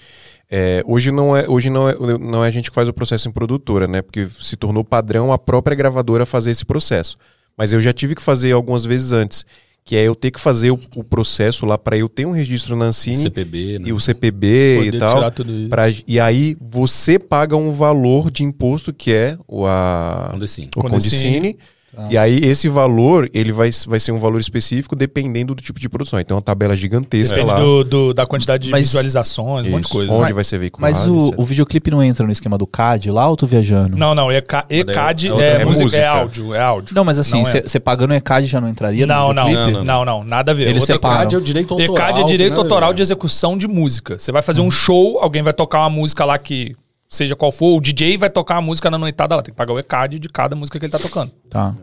[0.51, 3.29] é, hoje, não é, hoje não, é, não é a gente que faz o processo
[3.29, 4.01] em produtora, né?
[4.01, 7.17] Porque se tornou padrão a própria gravadora fazer esse processo.
[7.57, 9.45] Mas eu já tive que fazer algumas vezes antes,
[9.85, 12.75] que é eu ter que fazer o, o processo lá para eu ter um registro
[12.75, 13.89] na Ancine CPB, né?
[13.89, 15.13] e o CPB Poder e tal.
[15.15, 15.69] tirar tudo isso.
[15.69, 20.69] pra- e aí você paga um valor de imposto que é o, a, Condecine.
[20.75, 21.57] o Condecine.
[21.95, 22.13] Condicine.
[22.13, 25.87] E aí esse valor, ele vai, vai ser um valor específico dependendo do tipo de
[25.89, 26.19] produção.
[26.19, 27.59] Então, uma tabela gigantesca Depende lá.
[27.59, 30.11] do, do- da quantidade de Mas- visualizações, um monte de Isso, coisa.
[30.11, 30.93] Onde Mas- vai ser veiculado.
[30.93, 33.97] Mas o, o videoclipe não entra no esquema do CAD lá ou eu tô viajando?
[33.97, 36.95] Não, não, ECA, ECAD é é, outra- é, é música, é áudio, é áudio.
[36.95, 37.61] Não, mas assim, Não é.
[37.61, 39.77] você pagando ECAD já não entraria Não, no não, videoclipe?
[39.79, 40.63] não, Não, não, nada a ver.
[40.67, 41.15] Eles Outra separam.
[41.21, 41.95] ECAD é o direito autoral.
[41.95, 42.59] ECAD é direito ver.
[42.59, 44.17] autoral de execução de música.
[44.19, 46.75] Você vai fazer um show, alguém vai tocar uma música lá que
[47.07, 49.73] seja qual for, o DJ vai tocar a música na noitada lá, tem que pagar
[49.73, 51.31] o ECAD de cada música que ele tá tocando.
[51.49, 51.73] Tá.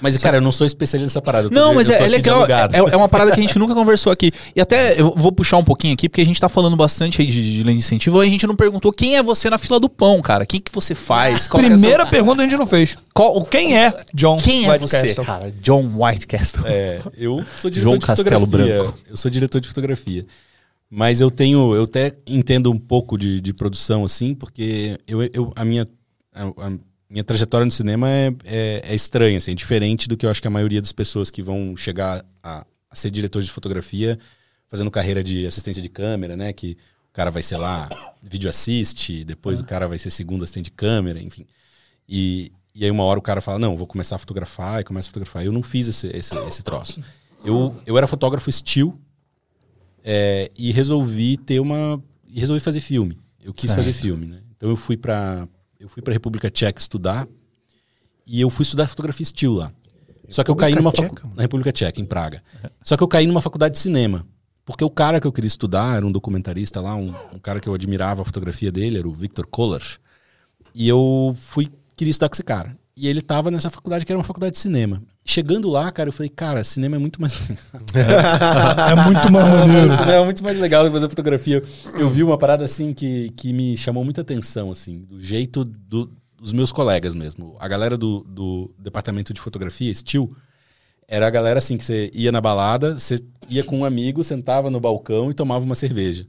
[0.00, 1.48] Mas, cara, eu não sou especialista nessa parada.
[1.48, 2.44] Não, de- mas eu é, é legal.
[2.44, 4.32] É, é uma parada que a gente nunca conversou aqui.
[4.56, 7.28] E até eu vou puxar um pouquinho aqui, porque a gente tá falando bastante aí
[7.28, 8.20] de, de lei de incentivo.
[8.20, 10.42] E a gente não perguntou quem é você na fila do pão, cara.
[10.42, 11.46] O que, que você faz?
[11.46, 12.96] É a Primeira sua- pergunta a gente não fez.
[13.14, 15.24] Qual, Quem é John Quem é você, Whitecastle?
[15.24, 15.54] cara?
[15.62, 16.64] John Whitecastle.
[16.66, 18.82] É, eu sou diretor João de Castelo fotografia.
[18.82, 18.98] Branco.
[19.08, 20.26] Eu sou diretor de fotografia.
[20.94, 25.50] Mas eu tenho, eu até entendo um pouco de, de produção, assim, porque eu, eu,
[25.56, 25.88] a, minha,
[26.34, 26.78] a, a
[27.08, 30.42] minha trajetória no cinema é, é, é estranha, assim, é diferente do que eu acho
[30.42, 34.18] que a maioria das pessoas que vão chegar a, a ser diretor de fotografia
[34.66, 36.52] fazendo carreira de assistência de câmera, né?
[36.52, 36.76] Que
[37.08, 37.88] o cara vai ser lá,
[38.22, 41.46] vídeo assiste, depois o cara vai ser segundo assistente de câmera, enfim.
[42.06, 45.08] E, e aí uma hora o cara fala, não, vou começar a fotografar e começa
[45.08, 45.42] a fotografar.
[45.42, 47.02] Eu não fiz esse, esse, esse troço.
[47.42, 49.00] Eu, eu era fotógrafo still
[50.04, 52.02] é, e resolvi ter uma...
[52.28, 53.18] E resolvi fazer filme.
[53.42, 54.38] Eu quis fazer filme, né?
[54.56, 55.46] Então eu fui pra
[55.78, 57.26] eu fui pra República Tcheca estudar
[58.26, 59.72] e eu fui estudar fotografia still lá.
[60.28, 62.42] Só que eu caí numa facu- na República Tcheca, em Praga.
[62.82, 64.24] Só que eu caí numa faculdade de cinema.
[64.64, 67.68] Porque o cara que eu queria estudar era um documentarista lá, um, um cara que
[67.68, 69.82] eu admirava a fotografia dele, era o Victor Kohler.
[70.72, 72.78] E eu fui, queria estudar com esse cara.
[72.96, 75.02] E ele tava nessa faculdade que era uma faculdade de cinema.
[75.24, 77.32] Chegando lá, cara, eu falei, cara, cinema é muito mais
[77.94, 79.90] É muito mais maneiro.
[79.96, 81.62] cinema é muito mais legal do que fazer fotografia.
[81.98, 86.10] Eu vi uma parada assim que, que me chamou muita atenção, assim, do jeito do-
[86.40, 87.56] dos meus colegas mesmo.
[87.60, 90.28] A galera do, do departamento de fotografia, Steel,
[91.06, 94.70] era a galera assim que você ia na balada, você ia com um amigo, sentava
[94.70, 96.26] no balcão e tomava uma cerveja.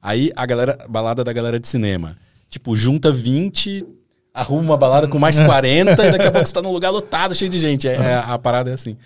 [0.00, 2.16] Aí a galera, balada da galera de cinema,
[2.48, 3.84] tipo, junta 20,
[4.38, 7.34] arruma uma balada com mais 40 e daqui a pouco você tá num lugar lotado,
[7.34, 7.88] cheio de gente.
[7.88, 8.96] É, é- a parada é assim.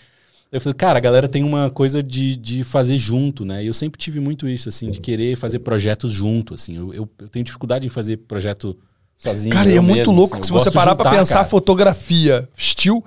[0.50, 3.64] Eu falei, cara, a galera tem uma coisa de, de fazer junto, né?
[3.64, 6.76] E eu sempre tive muito isso, assim, de querer fazer projetos junto, assim.
[6.76, 8.76] Eu, eu, eu tenho dificuldade em fazer projeto
[9.16, 9.54] sozinho.
[9.54, 10.40] Cara, e é muito mesmo, louco assim.
[10.42, 11.48] que se você parar pra juntar, pensar cara.
[11.48, 13.02] fotografia, estilo,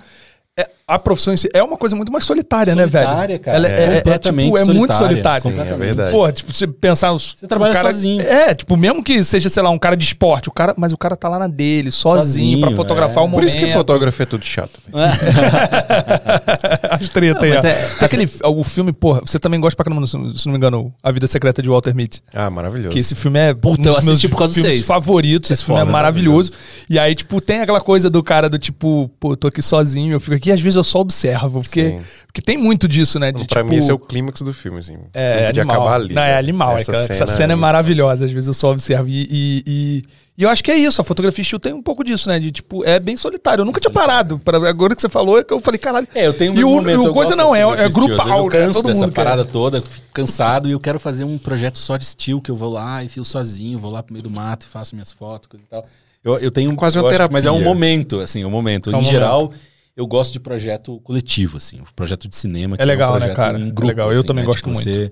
[0.56, 3.40] é, a profissão em si é uma coisa muito mais solitária, né, Solitária, velho?
[3.40, 3.56] cara.
[3.56, 5.40] Ela É, é, completamente tipo, é muito solitária.
[5.40, 5.42] solitário.
[5.42, 6.10] Sim, é verdade.
[6.12, 7.34] Pô, tipo, você pensar os.
[7.40, 8.20] Você trabalha sozinho.
[8.22, 10.96] É, tipo, mesmo que seja, sei lá, um cara de esporte, o cara, mas o
[10.98, 13.26] cara tá lá na dele, sozinho, Sozinho, pra fotografar é.
[13.26, 13.48] o Por momento.
[13.48, 14.78] isso que fotógrafo é tudo chato.
[16.90, 17.68] As treta aí, Não, mas ó.
[17.68, 20.52] é- Tem aquele, o filme, porra, você também gosta pra caramba, se não se não
[20.52, 22.22] me engano, A Vida Secreta de Walter Mitty.
[22.34, 22.90] Ah, maravilhoso.
[22.90, 24.86] Que esse filme é Puta, um eu dos meus por causa filmes vocês.
[24.86, 25.50] favoritos.
[25.50, 26.52] Esse filme é foda, maravilhoso.
[26.88, 30.12] E aí, tipo, tem aquela coisa do cara do tipo, pô, eu tô aqui sozinho,
[30.12, 31.62] eu fico aqui, às vezes eu só observo.
[31.62, 32.00] Porque, Sim.
[32.26, 33.32] porque tem muito disso, né?
[33.32, 34.94] De, pra tipo, mim, esse é o clímax do filme, assim.
[34.96, 35.76] O é, animal.
[35.76, 36.14] acabar ali.
[36.14, 36.38] Não, é né?
[36.38, 36.76] animal.
[36.76, 38.24] Essa, cena, essa cena é maravilhosa.
[38.24, 39.08] Às vezes eu só observo.
[39.08, 40.02] E, e, e-
[40.38, 41.00] e eu acho que é isso.
[41.00, 42.38] A fotografia estilo tem um pouco disso, né?
[42.38, 43.62] De tipo, é bem solitário.
[43.62, 44.38] Eu nunca tinha parado.
[44.38, 46.06] Pra, agora que você falou, é que eu falei, caralho.
[46.14, 47.04] É, eu tenho E meus o- momentos.
[47.06, 48.50] e o eu coisa não, é- é grupal, Eu né?
[48.50, 49.14] canso Todo dessa mundo quer.
[49.24, 52.56] parada toda, fico cansado e eu quero fazer um projeto só de estilo, que eu
[52.56, 55.48] vou lá e fio sozinho, vou lá pro meio do mato e faço minhas fotos,
[55.48, 55.86] coisa e tal.
[56.22, 57.74] Eu, eu tenho Quase uma acho que- Mas é um terapia.
[57.74, 58.90] momento, assim, um momento.
[58.92, 59.52] É um em geral,
[59.96, 62.76] eu gosto de projeto coletivo, assim, um projeto de cinema.
[62.76, 63.58] que legal, um né, cara?
[63.58, 64.46] É grupo, legal, eu assim, também né?
[64.46, 65.10] gosto Tipo, você-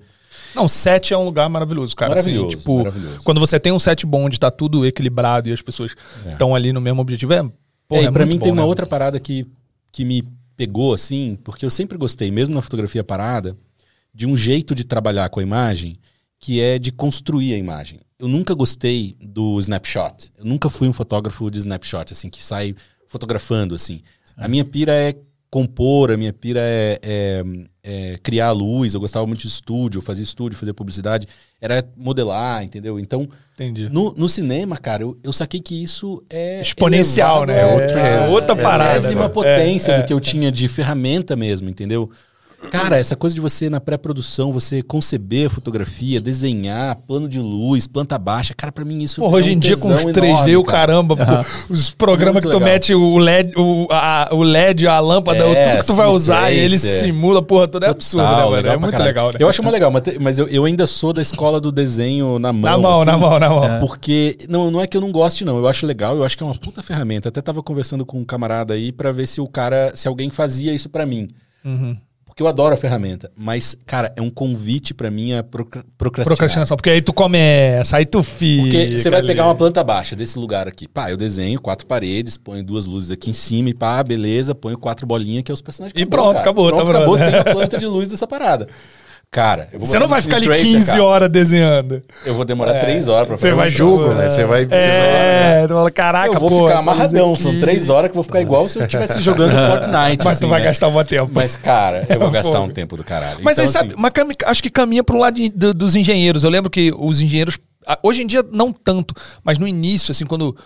[0.54, 2.12] Não, set é um lugar maravilhoso, cara.
[2.12, 3.20] assim, Maravilhoso, tipo, maravilhoso.
[3.24, 5.94] quando você tem um set bom onde tá tudo equilibrado e as pessoas
[6.30, 7.42] estão ali no mesmo objetivo, é.
[7.88, 8.68] Porra, é, é e pra muito mim bom, tem uma né?
[8.68, 9.46] outra parada que,
[9.90, 10.22] que me
[10.56, 13.56] pegou, assim, porque eu sempre gostei, mesmo na fotografia parada,
[14.14, 15.96] de um jeito de trabalhar com a imagem
[16.38, 18.00] que é de construir a imagem.
[18.18, 20.30] Eu nunca gostei do snapshot.
[20.38, 22.74] Eu nunca fui um fotógrafo de snapshot, assim, que sai
[23.08, 24.02] fotografando, assim.
[24.36, 25.14] A minha pira é
[25.50, 27.44] compor, a minha pira é, é-
[27.84, 28.92] é criar luz.
[28.94, 31.28] Eu gostava muito de estúdio, fazia estúdio, fazia publicidade.
[31.60, 32.98] Era modelar, entendeu?
[32.98, 33.88] Então, Entendi.
[33.88, 36.60] no, no cinema, cara, eu, eu saquei que isso é.
[36.60, 37.62] Exponencial, elevado né?
[37.62, 39.28] a É outra, outra- outra parada, enésima né?
[39.28, 40.02] potência É, é.
[40.02, 42.10] do que eu tinha de ferramenta mesmo, entendeu?
[42.70, 47.86] Cara, essa coisa de você, na pré-produção, você conceber a fotografia, desenhar, plano de luz,
[47.86, 50.12] planta baixa, cara, pra mim isso Porra, é hoje um em dia com os tesão
[50.12, 50.78] 3D, enorme, o cara.
[50.78, 52.72] caramba, pô, os programas Muito que tu legal.
[52.74, 56.50] mete o LED, o, a, o LED, a lâmpada, É, tudo que tu vai usar
[56.52, 57.04] e ele tracer.
[57.04, 59.08] simula, porra, tudo é absurdo, Total, né, legal É muito caralho.
[59.08, 59.34] legal, né?
[59.38, 62.70] Eu acho mais legal, mas eu, eu ainda sou da escola do desenho na mão.
[62.70, 63.10] Na mão, assim.
[63.10, 63.80] na mão, na mão.
[63.80, 65.58] Porque não, não é que eu não goste, não.
[65.58, 67.28] Eu acho legal, eu acho que é uma puta ferramenta.
[67.28, 70.72] Até tava conversando com um camarada aí pra ver se o cara, se alguém fazia
[70.72, 71.28] isso pra mim.
[71.64, 71.96] Uhum.
[72.34, 73.30] Porque eu adoro a ferramenta.
[73.36, 76.36] Mas, cara, é um convite pra mim a procra- procrastinar.
[76.36, 78.62] Procrastinação, porque aí tu começa, aí tu fica.
[78.64, 79.28] Porque você vai ali.
[79.28, 80.88] pegar uma planta baixa desse lugar aqui.
[80.88, 84.76] Pá, eu desenho quatro paredes, ponho duas luzes aqui em cima e pá, beleza, ponho
[84.76, 85.94] quatro bolinhas que é os personagens.
[85.96, 87.30] E pronto, acabou, Pronto, tá acabou, pronto.
[87.30, 88.66] tem a planta de luz dessa parada.
[89.34, 91.02] Cara, eu vou Você não vai ficar ali Tracer, 15 cara.
[91.02, 92.00] horas desenhando.
[92.24, 94.28] Eu vou demorar três horas pra Você fazer vai um jogo, né?
[94.28, 94.92] Você vai precisar.
[94.92, 97.34] É, fala, caraca, Eu vou pô, ficar amarradão.
[97.34, 100.24] São três horas que eu vou ficar igual se eu estivesse jogando Fortnite.
[100.24, 100.66] Mas assim, tu vai né?
[100.66, 101.30] gastar um bom tempo.
[101.34, 102.66] Mas, cara, eu vou gastar Fogo.
[102.66, 103.38] um tempo do caralho.
[103.42, 105.96] Mas Então, aí, sabe, assim, mas cami- acho que caminha pro lado de- do- dos
[105.96, 106.44] engenheiros.
[106.44, 110.24] Eu lembro que os engenheiros a- Hoje em dia, não tanto, mas no início, assim,
[110.24, 110.56] quando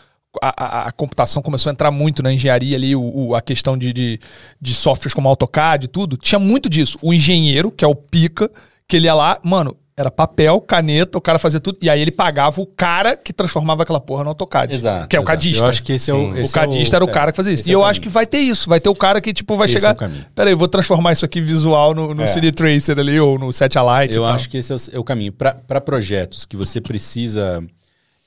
[0.43, 3.77] a, a- a computação começou a entrar muito na engenharia ali, o, o- a questão
[3.79, 4.21] de, de,
[4.61, 6.99] de softwares como AutoCAD e tudo, tinha muito disso.
[7.03, 8.51] O engenheiro, que é o pica,
[8.87, 12.12] que ele ia lá, mano, era papel, caneta, o cara fazia tudo, e aí ele
[12.12, 14.73] pagava o cara que transformava aquela porra no AutoCAD.
[14.73, 15.09] Exato.
[15.09, 15.33] Que é o exato.
[15.37, 15.64] cadista.
[15.64, 16.19] Eu acho que esse é o.
[16.19, 16.33] Sim.
[16.35, 17.62] O esse é cadista era o cara que fazia isso.
[17.64, 17.91] esse E é o eu caminho.
[17.91, 18.69] acho que vai ter isso.
[18.69, 19.95] Vai ter o cara que, tipo, vai Esse é chegar.
[19.95, 20.25] o caminho.
[20.37, 22.27] Peraí, vou transformar isso aqui visual no, no É.
[22.29, 24.14] CD Tracer ali, ou no Satellite.
[24.17, 25.33] Eu acho que esse é o, é o caminho.
[25.33, 27.61] Para projetos que você precisa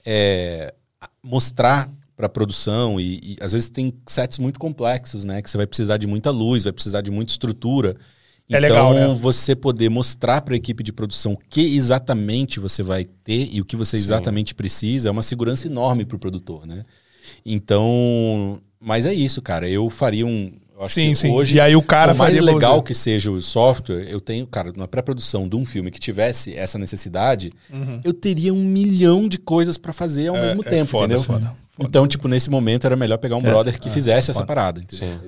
[0.06, 0.74] é,
[1.24, 5.42] mostrar para produção, e, e às vezes tem sets muito complexos, né?
[5.42, 7.96] Que você vai precisar de muita luz, vai precisar de muita estrutura.
[8.50, 9.08] É então, legal, né?
[9.16, 13.62] você poder mostrar para a equipe de produção o que exatamente você vai ter e
[13.62, 16.84] o que você exatamente precisa é uma segurança enorme para o produtor, né?
[17.46, 19.70] Então, mas é isso, cara.
[19.70, 20.54] Eu faria um.
[20.90, 21.32] Sim, que sim.
[21.32, 22.84] Hoje, E aí o cara mais legal você.
[22.86, 26.78] que seja o software, eu tenho, cara, na pré-produção de um filme que tivesse essa
[26.78, 27.52] necessidade,
[28.04, 31.24] eu teria um milhão de coisas pra fazer ao mesmo é tempo, foda, entendeu?
[31.24, 34.82] foda, Então, tipo, nesse momento era melhor pegar um brother que fizesse essa parada.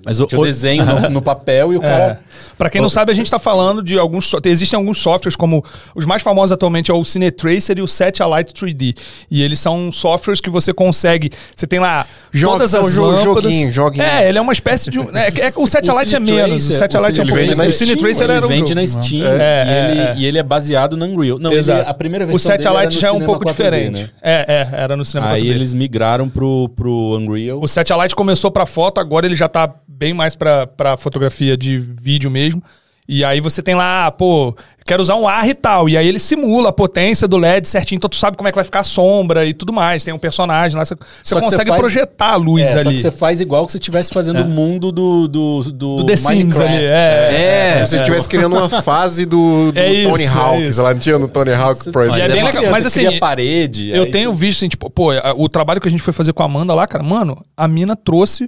[0.05, 1.87] Mas o- eu o- desenho no, no papel e o É.
[1.87, 2.19] cara.
[2.57, 4.31] Pra quem não sabe, a gente tá falando de alguns.
[4.45, 5.63] Existem alguns softwares, como
[5.95, 8.95] os mais famosos atualmente é o Cinetracer e o Satellite 3D.
[9.29, 11.31] E eles são softwares que você consegue.
[11.55, 13.43] Você tem lá Joga- todas as jo- lâmpadas.
[13.43, 14.03] joguinho, joguinho.
[14.05, 14.99] É, ele é uma espécie de.
[14.99, 16.69] É, é- o Satellite é menos.
[16.69, 18.81] O Satellite é um pouco O Cinetracer ele era um vende jogo.
[18.81, 20.15] na Steam É, e, é, ele, é.
[20.17, 21.39] e ele é baseado no Unreal.
[21.39, 21.89] Não, ele, Exato.
[21.89, 24.01] a primeira O versão dele era Satellite no já é um pouco 4D, diferente.
[24.01, 24.09] né?
[24.21, 25.49] É, é, era no cinema Aí 4D.
[25.49, 26.42] eles migraram pro,
[26.75, 27.59] pro Unreal.
[27.61, 32.29] O Satellite começou pra foto, agora ele já tá bem mais pra fotografia de vídeo
[32.31, 32.63] mesmo.
[33.07, 35.87] E aí você tem lá, pô, quero usar um AR e tal.
[35.89, 38.55] E aí ele simula a potência do LED certinho, então tu sabe como é que
[38.55, 40.03] vai ficar a sombra e tudo mais.
[40.03, 42.95] Tem um personagem lá, você, Só consegue você faz- projetar a luz É, só ali.
[42.97, 46.15] que você faz igual que você estivesse fazendo o mundo do, do, do, Do The
[46.15, 46.73] Sims Minecraft.
[46.75, 47.73] ali, é.
[47.75, 50.73] Como se você estivesse criando uma fase do, do É isso, Tony é Hawk.
[50.81, 52.31] lá não tinha no Tony Hawk Pro E é Exemplo.
[52.33, 53.89] bem legal, mas assim, parede.
[53.89, 56.43] Eu aí- tenho visto, assim, tipo, pô, o trabalho que a gente foi fazer com
[56.43, 58.47] a Amanda lá, cara, mano, a mina trouxe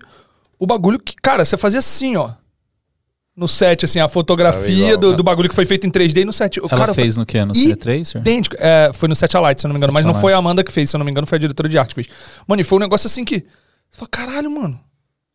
[0.60, 2.30] o bagulho que, cara, você fazia assim, ó.
[3.36, 4.98] No set, assim, a fotografia igual.
[4.98, 6.58] do, do bagulho que foi feito em 3D e no set.
[6.60, 7.44] O Ela cara fez no quê?
[7.44, 8.22] No E- Cinetracer?
[8.22, 8.56] idêntico.
[8.58, 9.92] É, foi no Satellite, se eu não me engano.
[9.92, 10.22] Mas não Satellite.
[10.22, 11.90] foi a Amanda que fez, se eu não me engano, foi a diretora de arte
[11.94, 12.08] que fez.
[12.48, 13.40] Mano, e foi um negócio assim que.
[13.92, 14.80] Você fala, caralho, mano.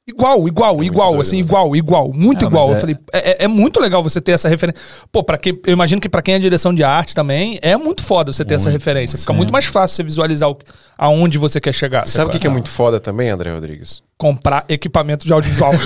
[0.08, 1.42] Igual, igual, igual, doido, assim, né?
[1.42, 2.70] igual, igual, muito É, igual.
[2.70, 4.80] Eu é- falei, é, é- é muito legal você ter essa referência.
[5.12, 8.02] Pô, para quem, eu imagino que pra quem é direção de arte também, é muito
[8.02, 9.18] foda você ter essa referência.
[9.18, 9.36] Fica sim.
[9.36, 10.58] muito mais fácil você visualizar o,
[10.98, 12.08] aonde você quer chegar.
[12.08, 14.02] Sabe o que, que é muito foda também, André Rodrigues?
[14.20, 15.72] Comprar equipamento de audiovisual.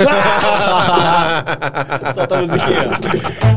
[2.14, 2.90] Solta a musiquinha.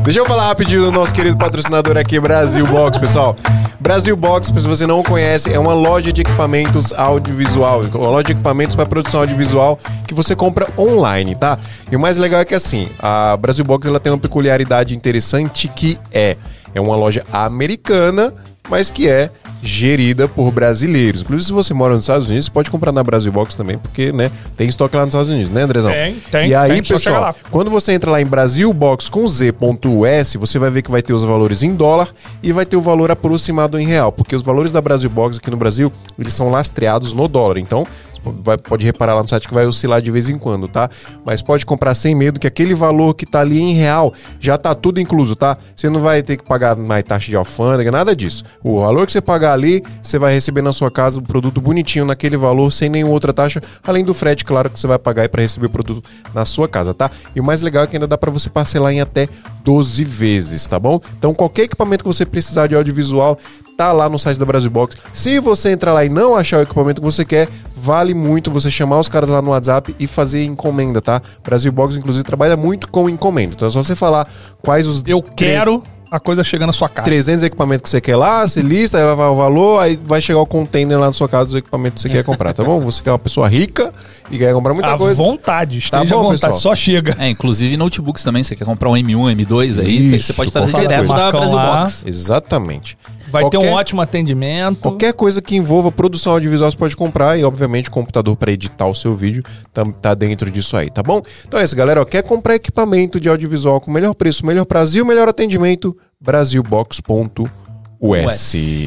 [0.04, 3.34] Deixa eu falar rapidinho do nosso querido patrocinador aqui, Brasil Box, pessoal.
[3.80, 8.32] Brasil Box, se você não conhece, é uma loja de equipamentos audiovisual, uma loja de
[8.32, 11.58] equipamentos para produção audiovisual que você compra online, tá?
[11.90, 15.66] E o mais legal é que assim, a Brasil Box ela tem uma peculiaridade interessante
[15.66, 16.36] que é
[16.72, 18.32] é uma loja americana,
[18.68, 19.30] mas que é
[19.62, 21.22] gerida por brasileiros.
[21.22, 24.12] Inclusive, se você mora nos Estados Unidos, você pode comprar na Brasil Box também, porque,
[24.12, 25.90] né, tem estoque lá nos Estados Unidos, né, Andrezão?
[25.90, 30.58] Tem, tem, E aí, tem, pessoal, quando você entra lá em Brasilbox com z.us, você
[30.58, 32.08] vai ver que vai ter os valores em dólar
[32.42, 35.56] e vai ter o valor aproximado em real, porque os valores da Brasilbox aqui no
[35.56, 37.58] Brasil, eles são lastreados no dólar.
[37.58, 37.86] Então,
[38.24, 40.88] vai- pode reparar lá no site que vai oscilar de vez em quando, tá?
[41.24, 44.74] Mas pode comprar sem medo que aquele valor que tá ali em real já tá
[44.74, 45.56] tudo incluso, tá?
[45.74, 48.44] Você não vai ter que pagar mais taxa de alfândega, nada disso.
[48.62, 52.04] O valor que você pagar ali, você vai receber na sua casa o produto bonitinho
[52.04, 55.42] naquele valor, sem nenhuma outra taxa, além do frete, claro, que você vai pagar para
[55.42, 56.02] receber o produto
[56.34, 57.10] na sua casa, tá?
[57.34, 59.28] E o mais legal é que ainda dá para você parcelar em até
[59.64, 61.00] 12 vezes, tá bom?
[61.18, 63.38] Então qualquer equipamento que você precisar de audiovisual,
[63.78, 64.96] tá lá no site da Brasil Box.
[65.12, 68.68] Se você entrar lá e não achar o equipamento que você quer, vale muito você
[68.68, 71.22] chamar os caras lá no WhatsApp e fazer encomenda, tá?
[71.44, 73.54] Brasil Box, inclusive, trabalha muito com encomenda.
[73.54, 74.26] Então é só você falar
[74.60, 75.04] quais os.
[75.06, 77.04] Eu quero a coisa chegando na sua casa.
[77.04, 80.40] 300 equipamentos que você quer lá, você lista, aí vai o valor, aí vai chegar
[80.40, 82.80] o container lá na sua casa dos equipamentos que você quer comprar, tá bom?
[82.80, 83.92] Você quer uma pessoa rica
[84.28, 85.14] e quer comprar muita à coisa.
[85.14, 86.60] vontade, esteja Tá bom, à vontade, pessoal?
[86.60, 87.14] só chega.
[87.16, 88.42] É, inclusive notebooks também.
[88.42, 91.14] Você quer comprar um M1, M2 aí, Isso, você pode trazer direto coisa.
[91.22, 91.80] da Brasil lá.
[91.82, 92.02] Box.
[92.04, 92.98] Exatamente.
[93.30, 94.80] Vai ter um Qualquer- ótimo atendimento.
[94.80, 98.94] Qualquer coisa que envolva produção audiovisual você pode comprar e, obviamente, computador para editar o
[98.94, 101.20] seu vídeo tá, tá dentro disso aí, tá bom?
[101.46, 102.00] Então é isso, galera.
[102.00, 105.96] Ó, quer comprar equipamento de audiovisual com melhor preço, melhor Brasil, melhor atendimento?
[106.20, 107.48] Brasilbox.us.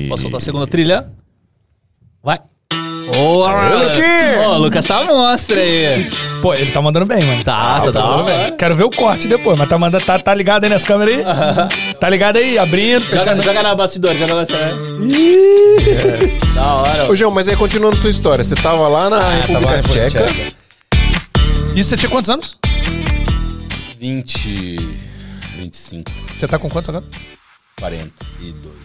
[0.09, 1.11] Posso soltar a segunda trilha?
[2.23, 2.39] Vai.
[3.07, 4.47] Ô, Luquinha!
[4.47, 6.09] Ô, Lucas tá mostra aí.
[6.41, 7.43] Pô, ele tá mandando bem, mano.
[7.43, 8.23] Tá, tá mandando hora.
[8.49, 8.57] bem.
[8.57, 11.93] Quero ver o corte depois, mas tá, mandando, tá, tá ligado aí nas câmeras aí?
[11.95, 12.57] Tá ligado aí?
[12.57, 13.43] Abrindo, Joga, fechando.
[13.43, 14.79] joga na bastidor, joga na bastidor.
[16.55, 17.11] Da hora.
[17.11, 20.09] Ô, João, mas aí continuando sua história, você tava lá na República tava na República
[20.09, 20.25] Tcheca.
[20.25, 20.61] Tcheca.
[21.75, 22.57] Isso você tinha quantos anos?
[23.99, 24.97] 20,
[25.57, 27.05] 25, Você tá com quantos agora?
[27.79, 28.80] 42.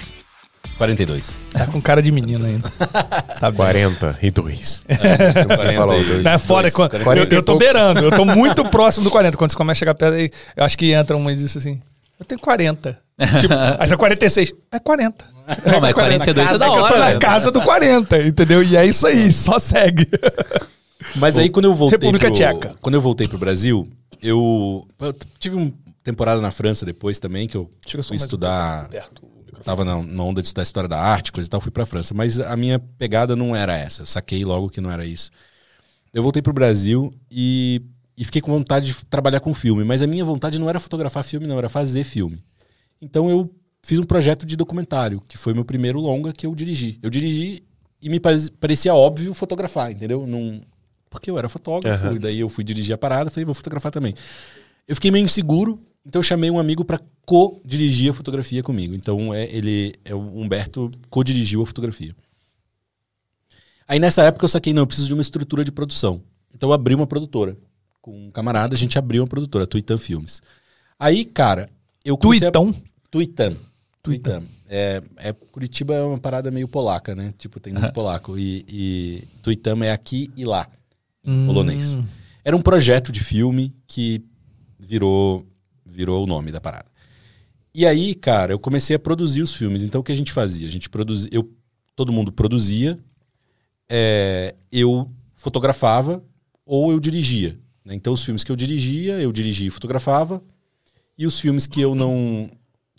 [0.79, 1.41] 42.
[1.53, 2.71] Tá com cara de menino ainda.
[3.41, 3.57] Tá bem.
[3.59, 4.83] 42.
[5.77, 6.23] falar o dois.
[6.23, 6.71] Não, é foda.
[6.71, 9.37] quando- eu, 40 e eu tô beirando, eu tô muito próximo do 40.
[9.37, 11.81] Quando você começa a chegar perto aí, eu acho que entra uma e diz assim:
[12.19, 12.99] Eu tenho 40.
[13.41, 14.53] tipo, aí é 46.
[14.73, 15.25] É 40.
[15.71, 18.63] Não, mas 42 é da Eu tô hora, na casa do 40, entendeu?
[18.63, 20.09] E é isso aí, só segue.
[21.17, 22.75] Mas aí quando eu voltei República pro, Tcheca.
[22.81, 23.89] quando eu voltei pro Brasil,
[24.23, 25.71] eu, eu tive uma
[26.03, 29.23] temporada na França depois também que eu Chega fui um estudar, Perto.
[29.67, 32.15] Tava na, na onda de estudar história da arte, coisa e tal, fui pra França,
[32.15, 34.03] mas a minha pegada não era essa.
[34.03, 35.29] Eu saquei logo que não era isso.
[36.15, 37.83] Eu voltei pro Brasil e,
[38.17, 41.25] e fiquei com vontade de trabalhar com filme, mas a minha vontade não era fotografar
[41.25, 42.41] filme, não, era fazer filme.
[43.03, 43.53] Então eu
[43.83, 47.01] fiz um projeto de documentário, que foi meu primeiro longa que eu dirigi.
[47.03, 47.65] Eu dirigi
[48.01, 50.25] e me pare- parecia óbvio fotografar, entendeu?
[50.29, 50.61] Não,
[51.11, 54.15] porque eu era fotógrafo, e daí eu fui dirigir a parada, falei, vou fotografar também.
[54.87, 58.95] Eu fiquei meio inseguro, então eu chamei um amigo para co-dirigir a fotografia comigo.
[58.95, 62.15] Então é, ele, é o Humberto co-dirigiu a fotografia.
[63.89, 66.23] Aí nessa época eu saquei, não, eu preciso de uma estrutura de produção.
[66.55, 67.57] Então eu abri uma produtora.
[68.01, 70.41] Com um camarada, a gente abriu uma produtora, Tuitan Filmes.
[70.99, 71.69] Aí, cara,
[72.05, 72.83] eu comecei a- Tuitão?
[73.11, 73.57] Tuitan.
[74.03, 74.45] Tuitan.
[74.69, 77.35] É, é, Curitiba é uma parada meio polaca, né?
[77.37, 78.39] Tipo, tem muito polaco.
[78.39, 80.69] E, e Tuitam é aqui e lá,
[81.25, 81.99] em polonês.
[82.45, 84.25] Era um projeto de filme que
[84.79, 85.45] virou,
[85.97, 86.87] virou o nome da parada.
[87.75, 89.83] E aí, cara, eu comecei a produzir os filmes.
[89.85, 90.67] Então, o que a gente fazia?
[90.69, 91.29] A gente produzia...
[91.33, 91.51] Eu,
[91.95, 92.97] todo mundo produzia,
[93.89, 96.23] é, eu fotografava
[96.65, 97.59] ou eu dirigia.
[97.85, 97.95] né?
[97.95, 100.43] Então, os filmes que eu dirigia, eu dirigia e fotografava.
[101.19, 102.51] E os filmes que eu não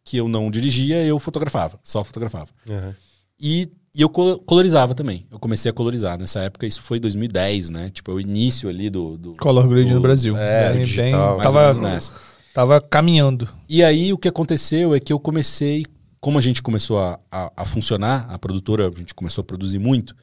[0.04, 2.50] que eu não dirigia, eu fotografava, só fotografava.
[2.66, 2.94] Uhum.
[3.38, 5.28] E, e eu colo- colorizava também.
[5.30, 6.18] Eu comecei a colorizar.
[6.18, 7.90] Nessa época, isso foi 2010, né?
[7.90, 9.18] Tipo, é o início ali do.
[9.18, 10.38] do Color grading do- no Brasil.
[10.38, 12.14] É, Bem- digital, bem- mais ou tava, menos nessa.
[12.58, 13.48] Tava caminhando.
[13.70, 15.86] E aí o que aconteceu é que eu comecei,
[16.20, 19.78] como a gente começou a, a, a funcionar, a produtora, a gente começou a produzir
[19.78, 20.16] muito,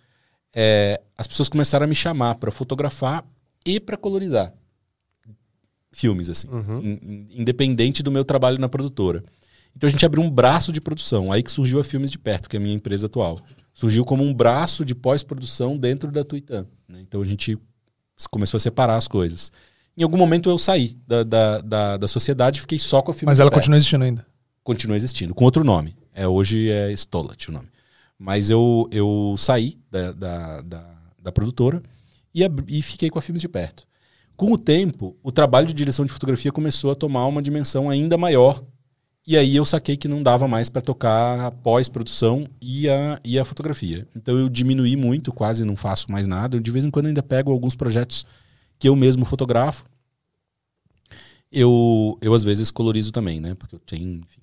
[0.53, 3.25] é, as pessoas começaram a me chamar para fotografar
[3.65, 4.53] e para colorizar
[5.93, 6.49] filmes, assim,
[6.83, 9.23] in- independente do meu trabalho na produtora.
[9.77, 12.49] Então a gente abriu um braço de produção, aí que surgiu a Filmes de Perto,
[12.49, 13.39] que é a minha empresa atual.
[13.73, 16.67] Surgiu como um braço de pós-produção dentro da Tuitan.
[16.89, 16.99] né?
[17.01, 17.57] Então a gente
[18.29, 19.53] começou a separar as coisas.
[19.97, 23.15] Em algum momento eu saí da, da, da, da sociedade e fiquei só com a
[23.15, 24.27] Filmes Mas ela continua existindo ainda.
[24.63, 25.97] continua existindo, com outro nome.
[26.13, 27.69] É, hoje é Stolat o nome.
[28.19, 30.85] Mas eu, eu saí da, da, da,
[31.23, 31.83] da produtora
[32.35, 33.87] e, e fiquei com a Filmes de Perto.
[34.37, 38.19] Com o tempo, o trabalho de direção de fotografia começou a tomar uma dimensão ainda
[38.19, 38.63] maior.
[39.27, 43.39] E aí eu saquei que não dava mais para tocar a pós-produção e a, e
[43.39, 44.07] a fotografia.
[44.15, 46.57] Então eu diminuí muito, quase não faço mais nada.
[46.57, 48.27] Eu de vez em quando ainda pego alguns projetos
[48.85, 49.83] que eu mesmo fotografo.
[51.51, 53.55] Eu, eu às vezes colorizo também, né?
[53.55, 54.43] Porque eu tenho, enfim,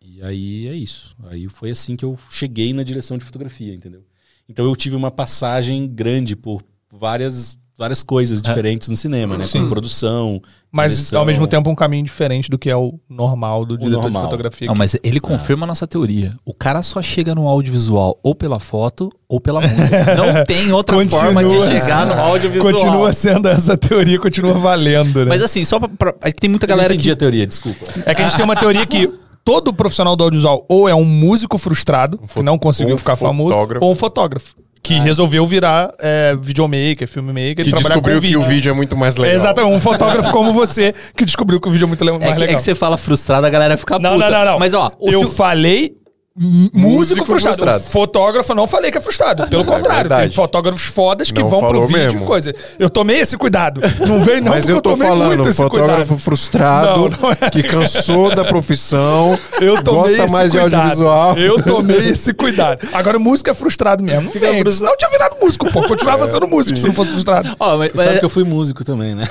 [0.00, 1.16] e aí é isso.
[1.24, 4.06] Aí foi assim que eu cheguei na direção de fotografia, entendeu?
[4.48, 9.46] Então eu tive uma passagem grande por várias, várias coisas diferentes no cinema, né?
[9.50, 10.40] Com produção.
[10.70, 11.20] Mas direção.
[11.20, 14.22] ao mesmo tempo um caminho diferente do que é o normal do diretor normal.
[14.22, 14.66] de fotografia.
[14.68, 16.34] Não, mas ele confirma a nossa teoria.
[16.46, 20.14] O cara só chega no audiovisual ou pela foto ou pela música.
[20.16, 22.72] Não tem outra Continua forma de chegar no audiovisual.
[22.72, 25.26] Continua sendo essa teoria, continua valendo, né?
[25.28, 27.12] Mas assim, só pra, pra- tem muita Eu não galera entendi que...
[27.12, 27.84] a teoria, desculpa.
[28.06, 29.10] É que a gente tem uma teoria que
[29.44, 33.54] todo profissional do audiovisual ou é um músico frustrado, que não conseguiu um ficar famoso,
[33.80, 34.54] ou um fotógrafo.
[34.82, 38.96] Que resolveu virar é, videomaker, filmmaker, Que trabalhar descobriu com que o vídeo é muito
[38.96, 39.32] mais legal.
[39.34, 42.22] É, exatamente, um fotógrafo como você que descobriu que o vídeo é muito le- mais
[42.22, 42.56] É que, é legal.
[42.56, 44.28] que você fala frustrado, a galera fica Não, puta.
[44.30, 44.58] não, não, não.
[44.58, 45.92] Mas ó, eu Sil- falei
[46.34, 47.56] músico, Músico frustrado.
[47.56, 47.82] frustrado.
[47.84, 49.46] Fotógrafo eu não falei que é frustrado.
[49.50, 50.34] Pelo contrário, tem verdade.
[50.34, 52.24] fotógrafos fodas que Não vão pro vídeo mesmo.
[52.24, 52.54] coisa.
[52.78, 53.80] Eu tomei esse cuidado.
[54.06, 56.18] Não vem não, Mas eu tô tomei falando, fotógrafo cuidado.
[56.18, 57.50] frustrado, Não, não é.
[57.50, 60.80] que cansou da profissão, Eu tomei gosta esse mais de cuidado.
[60.82, 61.38] audiovisual.
[61.38, 62.88] Eu tomei esse cuidado.
[62.92, 64.22] Agora, músico é frustrado mesmo.
[64.22, 64.68] Não vem.
[64.70, 65.82] Senão eu tinha virado músico, pô.
[65.86, 67.54] Continuava sendo músico se não fosse frustrado.
[67.60, 69.24] Ó, mas- Você sabe mas- que eu fui músico também, né?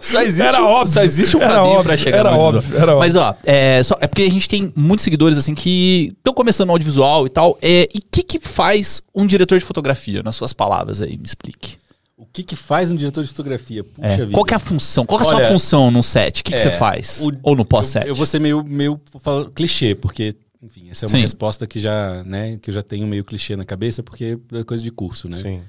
[0.00, 0.92] Só existe, Era um- óbvio.
[0.94, 2.98] Só existe um caminho óbvio, pra chegar era óbvio, era óbvio.
[2.98, 6.68] Mas ó, é, só, é porque a gente tem muitos seguidores assim que estão começando
[6.68, 7.58] no audiovisual e tal.
[7.60, 11.16] É, e o que, que faz um diretor de fotografia, nas suas palavras aí?
[11.16, 11.78] Me explique.
[12.16, 13.82] O que que faz um diretor de fotografia?
[13.82, 14.32] Puxa É, vida.
[14.32, 15.06] qual que é a função?
[15.06, 16.40] Qual que é a sua função no set?
[16.40, 17.20] O que, que é, você faz?
[17.22, 18.06] o- Ou no Eu, pós-set?
[18.06, 21.22] eu vou ser meio, meio falar clichê, porque, enfim, essa é uma Sim.
[21.22, 24.82] resposta que já, né, que eu já tenho meio clichê na cabeça, porque é coisa
[24.84, 25.36] de curso, né?
[25.38, 25.60] Sim.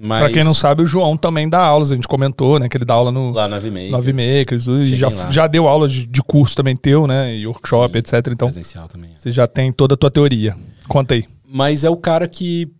[0.00, 1.90] Mas Pra quem não sabe, o João também dá aulas.
[1.90, 2.68] A gente comentou, né?
[2.68, 4.68] Que ele dá aula no lá na VMake, Nove Makers.
[4.68, 5.32] E já, lá.
[5.32, 7.34] já deu aula de, de curso também teu, né?
[7.34, 7.98] E workshop, Sim.
[7.98, 8.32] etc.
[8.32, 9.10] Então, presencial também.
[9.16, 10.56] você já tem toda a tua teoria.
[10.86, 11.26] Conta aí.
[11.44, 12.70] Mas é o cara que,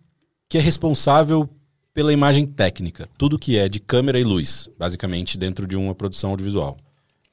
[0.47, 1.49] que é responsável
[1.93, 3.09] pela imagem técnica.
[3.17, 6.77] Tudo que é de câmera e luz, basicamente, dentro de uma produção audiovisual.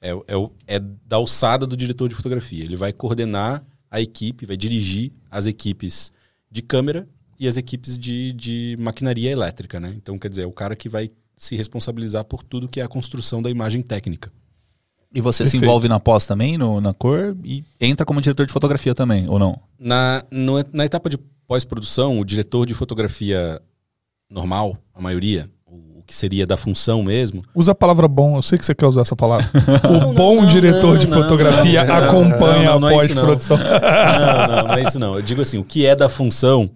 [0.03, 2.64] É, é, é da alçada do diretor de fotografia.
[2.64, 6.11] Ele vai coordenar a equipe, vai dirigir as equipes
[6.51, 7.07] de câmera
[7.39, 9.93] e as equipes de, de maquinaria elétrica, né?
[9.97, 12.89] Então, quer dizer, é o cara que vai se responsabilizar por tudo que é a
[12.89, 14.30] construção da imagem técnica.
[15.14, 15.64] E você se Perfeito.
[15.64, 19.39] envolve na pós também, no- na cor, e entra como diretor de fotografia também, ou
[19.39, 19.59] não?
[19.78, 21.16] Na, no- na etapa de
[21.47, 23.61] pós-produção, o diretor de fotografia
[24.30, 28.43] normal, a maioria, o, o que seria da função mesmo, Usa a palavra bom, eu
[28.43, 29.49] sei que você quer usar essa palavra.
[29.89, 32.95] O Não, bom não, diretor não, de não, fotografia não, acompanha não, não a é
[32.95, 33.57] pós-produção.
[33.59, 35.14] não, não, não é isso não.
[35.16, 36.68] Eu digo assim, o que é da função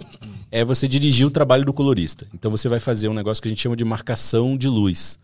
[0.51, 2.27] é você dirigir o trabalho do colorista.
[2.35, 5.19] Então você vai fazer um negócio que a gente chama de marcação de luz.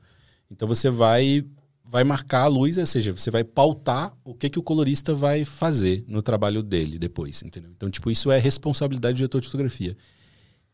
[0.51, 1.45] Então você vai
[1.89, 5.45] vai marcar a luz, ou seja, você vai pautar o que que o colorista vai
[5.45, 7.70] fazer no trabalho dele depois, entendeu?
[7.77, 9.97] Então, tipo, isso é responsabilidade do diretor de fotografia.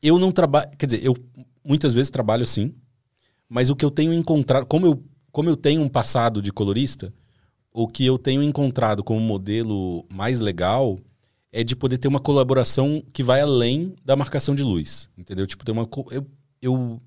[0.02, 1.14] Eu não trabalho, quer dizer, eu
[1.62, 2.74] muitas vezes trabalho assim,
[3.46, 7.12] mas o que eu tenho encontrado, como eu, como eu tenho um passado de colorista,
[7.70, 10.98] o que eu tenho encontrado como modelo mais legal
[11.52, 15.46] é de poder ter uma colaboração que vai além da marcação de luz, entendeu?
[15.46, 16.26] Tipo, ter uma eu,
[16.62, 17.00] eu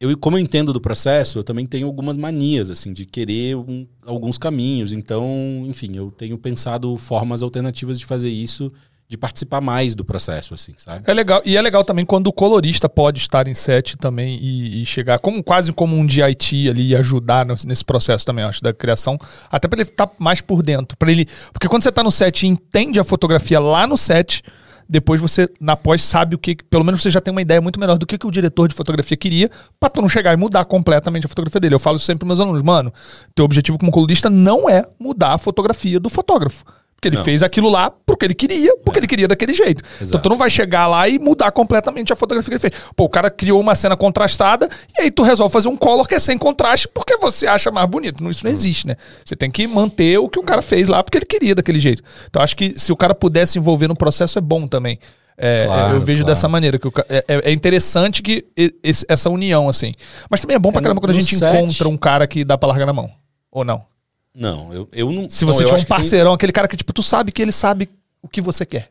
[0.00, 3.86] eu como eu entendo do processo, eu também tenho algumas manias assim de querer um-
[4.04, 4.92] alguns caminhos.
[4.92, 8.72] Então, enfim, eu tenho pensado formas alternativas de fazer isso,
[9.10, 11.02] de participar mais do processo assim, sabe?
[11.04, 14.80] É legal, e é legal também quando o colorista pode estar em set também e,
[14.82, 18.62] e chegar como quase como um DIT ali e ajudar no- nesse processo também, acho,
[18.62, 19.18] da criação,
[19.50, 22.44] até para ele estar mais por dentro, para ele, porque quando você tá no set
[22.44, 24.44] e entende a fotografia lá no set,
[24.88, 27.80] depois você na pós sabe o que, pelo menos você já tem uma ideia muito
[27.80, 29.50] melhor do que, que o diretor de fotografia queria,
[29.80, 31.74] pra tu não chegar e mudar completamente a fotografia dele.
[31.74, 32.94] Eu falo sempre pros meus alunos, mano,
[33.34, 36.64] teu objetivo como colorista não é mudar a fotografia do fotógrafo.
[37.00, 37.24] Porque ele Não.
[37.24, 39.82] fez aquilo lá porque ele queria, porque ele queria daquele jeito.
[39.94, 40.22] Então Exato.
[40.22, 42.82] tu não vai chegar lá e mudar completamente a fotografia que ele fez.
[42.94, 46.14] Pô, o cara criou uma cena contrastada e aí tu resolve fazer um color que
[46.14, 48.22] é sem contraste porque você acha mais bonito.
[48.22, 48.96] Não, Isso não existe, né?
[49.24, 52.02] Você tem que manter o que o cara fez lá porque ele queria daquele jeito.
[52.28, 54.98] Então acho que se o cara puder se envolver no processo é bom também.
[55.38, 56.34] É, Claro, eu vejo claro.
[56.34, 56.78] dessa maneira.
[56.78, 58.44] que o é, é- é interessante que
[58.84, 59.94] esse- essa união, assim.
[60.28, 62.44] Mas também é bom pra É, caramba quando a gente set- encontra um cara que
[62.44, 63.10] dá pra largar na mão.
[63.50, 63.88] Ou não?
[64.34, 65.28] Não, eu, eu não.
[65.28, 67.42] Se não, você eu tiver um tem- parceirão, aquele cara que, tipo, tu sabe que
[67.42, 67.88] ele sabe
[68.22, 68.90] o que você quer.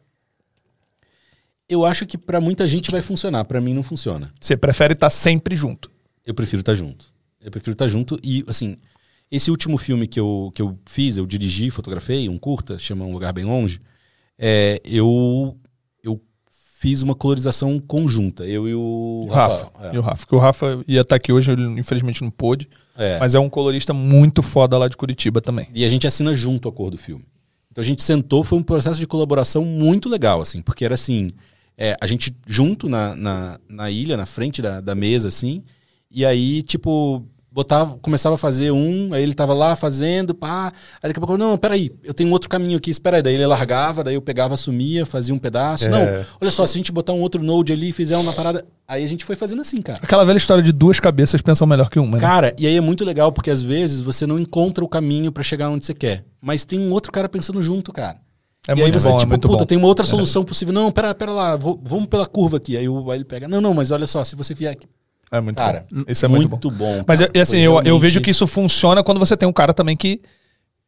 [1.68, 4.32] eu acho que pra muita gente vai funcionar, pra mim não funciona.
[4.42, 5.90] Você prefere estar sempre junto.
[6.26, 7.06] Eu prefiro estar junto.
[7.42, 8.76] Eu prefiro estar junto e, assim,
[9.32, 13.14] esse último filme que eu, que eu fiz, eu dirigi, fotografei, um curta, chama Um
[13.14, 13.80] Lugar Bem Longe,
[14.38, 15.56] é, eu,
[16.04, 16.20] eu
[16.80, 19.66] fiz uma colorização conjunta, eu e o O Rafa.
[19.66, 19.94] Rafael.
[19.94, 20.28] E o Rafa.
[20.28, 22.68] Que o Rafa ia estar aqui hoje, ele infelizmente não pôde.
[23.00, 23.18] É.
[23.18, 25.70] Mas é um colorista muito foda lá de Curitiba também.
[25.74, 27.26] E a gente assina junto a cor do filme.
[27.72, 31.32] Então a gente sentou, foi um processo de colaboração muito legal, assim, porque era assim,
[31.78, 35.64] é, a gente junto na, na, na ilha, na frente da, da mesa, assim,
[36.12, 37.24] e aí, tipo,
[37.60, 40.72] botava, começava a fazer um, aí ele tava lá fazendo, pá,
[41.04, 43.34] aí daqui a pouco, não, peraí, eu tenho um outro caminho aqui, espera aí, daí
[43.36, 45.90] ele largava, daí eu pegava, sumia, fazia um pedaço, É.
[45.90, 49.04] não, olha só, se a gente botar um outro node ali, fizer uma parada, aí
[49.04, 50.00] a gente foi fazendo assim, cara.
[50.02, 52.20] Aquela velha história de duas cabeças pensam melhor que uma, né?
[52.22, 55.44] Cara, e aí é muito legal porque às vezes você não encontra o caminho pra
[55.44, 58.18] chegar onde você quer, mas tem um outro cara pensando junto, cara.
[58.68, 59.66] É e aí muito você, bom, é tipo, muito puta, bom.
[59.66, 60.74] tem uma outra solução possível.
[60.74, 62.78] Não, pera, pera lá, vou- vamos pela curva aqui.
[62.78, 64.86] Aí, o- aí ele pega, não, não, mas olha só, se você vier aqui.
[65.32, 66.04] É muito Cara, bom.
[66.08, 66.72] Isso é muito, bom.
[66.72, 67.04] bom.
[67.08, 67.32] Mas cara.
[67.34, 70.22] é- assim, eu, eu vejo que isso funciona quando você tem um cara também que,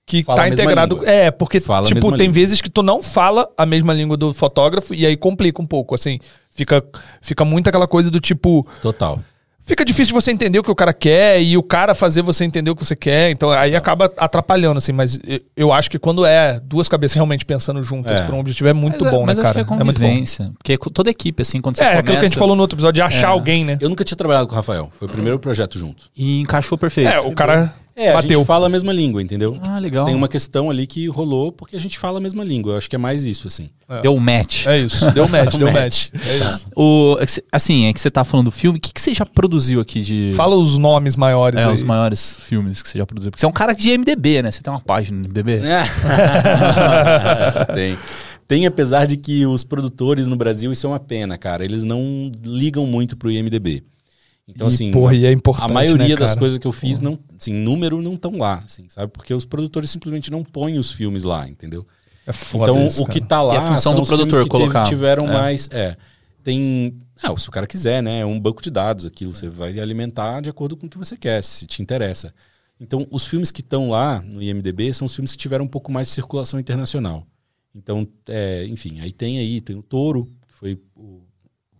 [0.06, 0.96] que Fala tá integrado.
[0.96, 1.10] língua.
[1.12, 2.34] É, porque, Fala tipo, tem língua.
[2.34, 5.94] vezes que tu não fala a mesma língua do fotógrafo e aí complica um pouco,
[5.94, 6.20] assim.
[6.50, 6.84] Fica,
[7.22, 8.68] fica muito aquela coisa do tipo.
[8.82, 9.20] Total.
[9.64, 12.72] Fica difícil você entender o que o cara quer e o cara fazer você entender
[12.72, 13.30] o que você quer.
[13.32, 14.92] Então aí acaba atrapalhando, assim.
[14.92, 15.20] Mas
[15.56, 18.24] eu- acho que quando é duas cabeças realmente pensando juntas É.
[18.24, 19.66] pra um objetivo é muito mas, bom, mas né, acho cara?
[19.66, 20.54] que é muito bom.
[20.58, 22.00] Porque toda equipe, assim, quando você É, começa...
[22.02, 23.32] aquilo que a gente falou no outro episódio, de achar É.
[23.32, 23.78] alguém, né?
[23.80, 24.92] Eu nunca tinha trabalhado com o Rafael.
[24.98, 26.06] Foi o primeiro projeto junto.
[26.18, 27.10] E encaixou perfeito.
[27.10, 28.40] É, o cara É, a bateu.
[28.40, 29.58] gente fala a mesma língua, entendeu?
[29.62, 30.06] Ah, legal.
[30.06, 32.74] Tem uma questão ali que rolou porque a gente fala a mesma língua.
[32.74, 33.70] Eu acho que é mais isso, assim.
[34.02, 34.66] Deu um match.
[34.66, 35.12] É isso.
[35.12, 36.10] Deu match, deu Match.
[36.14, 36.28] match.
[36.28, 36.68] É isso.
[36.76, 38.78] O, é assim, é que você tá falando do filme.
[38.78, 40.32] O que, que você já produziu aqui de...
[40.36, 41.74] Fala os nomes maiores É, aí.
[41.74, 43.30] os maiores filmes que você já produziu.
[43.32, 44.52] Porque você é um cara de MDB, né?
[44.52, 45.60] Você tem uma página no MDB.
[47.76, 47.98] tem.
[48.48, 51.64] Tem, apesar de que os produtores no Brasil, isso é uma pena, cara.
[51.64, 53.82] Eles não ligam muito pro IMDB.
[54.54, 57.00] Então, E, assim, porra, e é a importante, maioria né, das coisas que eu fiz,
[57.00, 59.12] não, assim, número não estão lá, assim, sabe?
[59.12, 61.88] Porque os produtores simplesmente não põem os filmes lá, entendeu?
[62.26, 64.34] É foda então, isso, o que tá lá E a função são do os filmes
[64.34, 64.84] produtor que teve- colocar.
[64.88, 65.34] tiveram É.
[65.34, 65.68] mais...
[65.72, 65.96] É,
[66.44, 66.96] tem...
[67.24, 68.20] Ah, se o cara quiser, né?
[68.22, 69.34] É um banco de dados aquilo.
[69.34, 72.34] Você vai alimentar de acordo com o que você quer, se te interessa.
[72.80, 75.92] Então, os filmes que estão lá no IMDB são os filmes que tiveram um pouco
[75.92, 77.28] mais de circulação internacional.
[77.76, 81.22] Então, é, enfim, aí tem aí, tem o Touro, que foi o,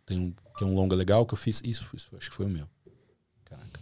[0.06, 1.60] tem um, que é um longa legal que eu fiz.
[1.66, 2.66] Isso, isso acho que foi o meu.
[3.46, 3.80] Caraca.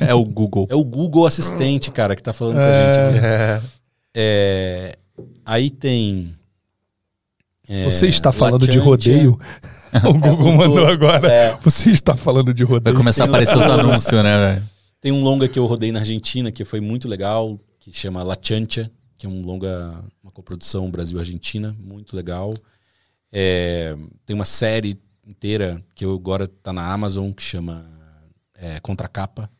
[0.08, 0.66] É o Google.
[0.70, 2.92] É o Google Assistente, cara, que tá falando com a É.
[2.94, 3.26] gente aqui.
[3.26, 3.62] É.
[4.16, 4.96] É,
[5.44, 6.34] aí tem.
[7.68, 9.38] É, Você está falando de rodeio?
[10.08, 10.88] o Google um mandou tour.
[10.88, 11.30] agora.
[11.30, 11.58] É.
[11.60, 12.96] Você está falando de Vai rodeio?
[12.96, 14.70] começar a aparecer os anúncios, né, velho?
[15.00, 18.36] Tem um longa que eu rodei na Argentina, que foi muito legal, que chama La
[18.40, 22.54] Chancha, que é um longa, uma coprodução Brasil-Argentina, muito legal.
[23.32, 23.94] É,
[24.24, 24.96] tem uma série
[25.26, 27.86] inteira que eu agora tá na Amazon, que chama
[28.54, 29.50] é, Contracapa.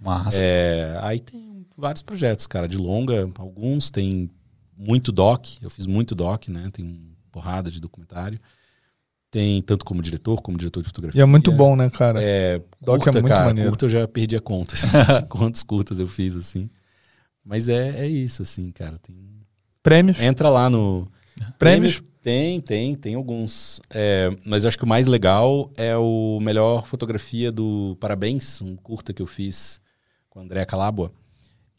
[0.00, 0.42] Massa.
[0.42, 4.30] É, aí tem vários projetos, cara, de longa, alguns tem
[4.76, 6.70] muito doc, eu fiz muito doc, né?
[6.72, 8.40] Tem uma porrada de documentário.
[9.30, 11.20] Tem tanto como diretor, como diretor de fotografia.
[11.20, 12.20] E é muito bom, né, cara?
[12.20, 13.70] É, Doc é curta, muito cara, maneiro.
[13.70, 14.74] curta eu já perdi a conta
[15.20, 16.68] de quantas curtas eu fiz, assim.
[17.44, 18.98] Mas é, é isso, assim, cara.
[18.98, 19.16] Tem...
[19.84, 20.20] Prêmios?
[20.20, 21.06] Entra lá no...
[21.58, 22.02] Prêmios?
[22.22, 23.80] Tem, tem, tem alguns.
[23.88, 28.76] É, mas eu acho que o mais legal é o melhor fotografia do Parabéns, um
[28.76, 29.80] curta que eu fiz
[30.28, 31.12] com a Andréa Calabua,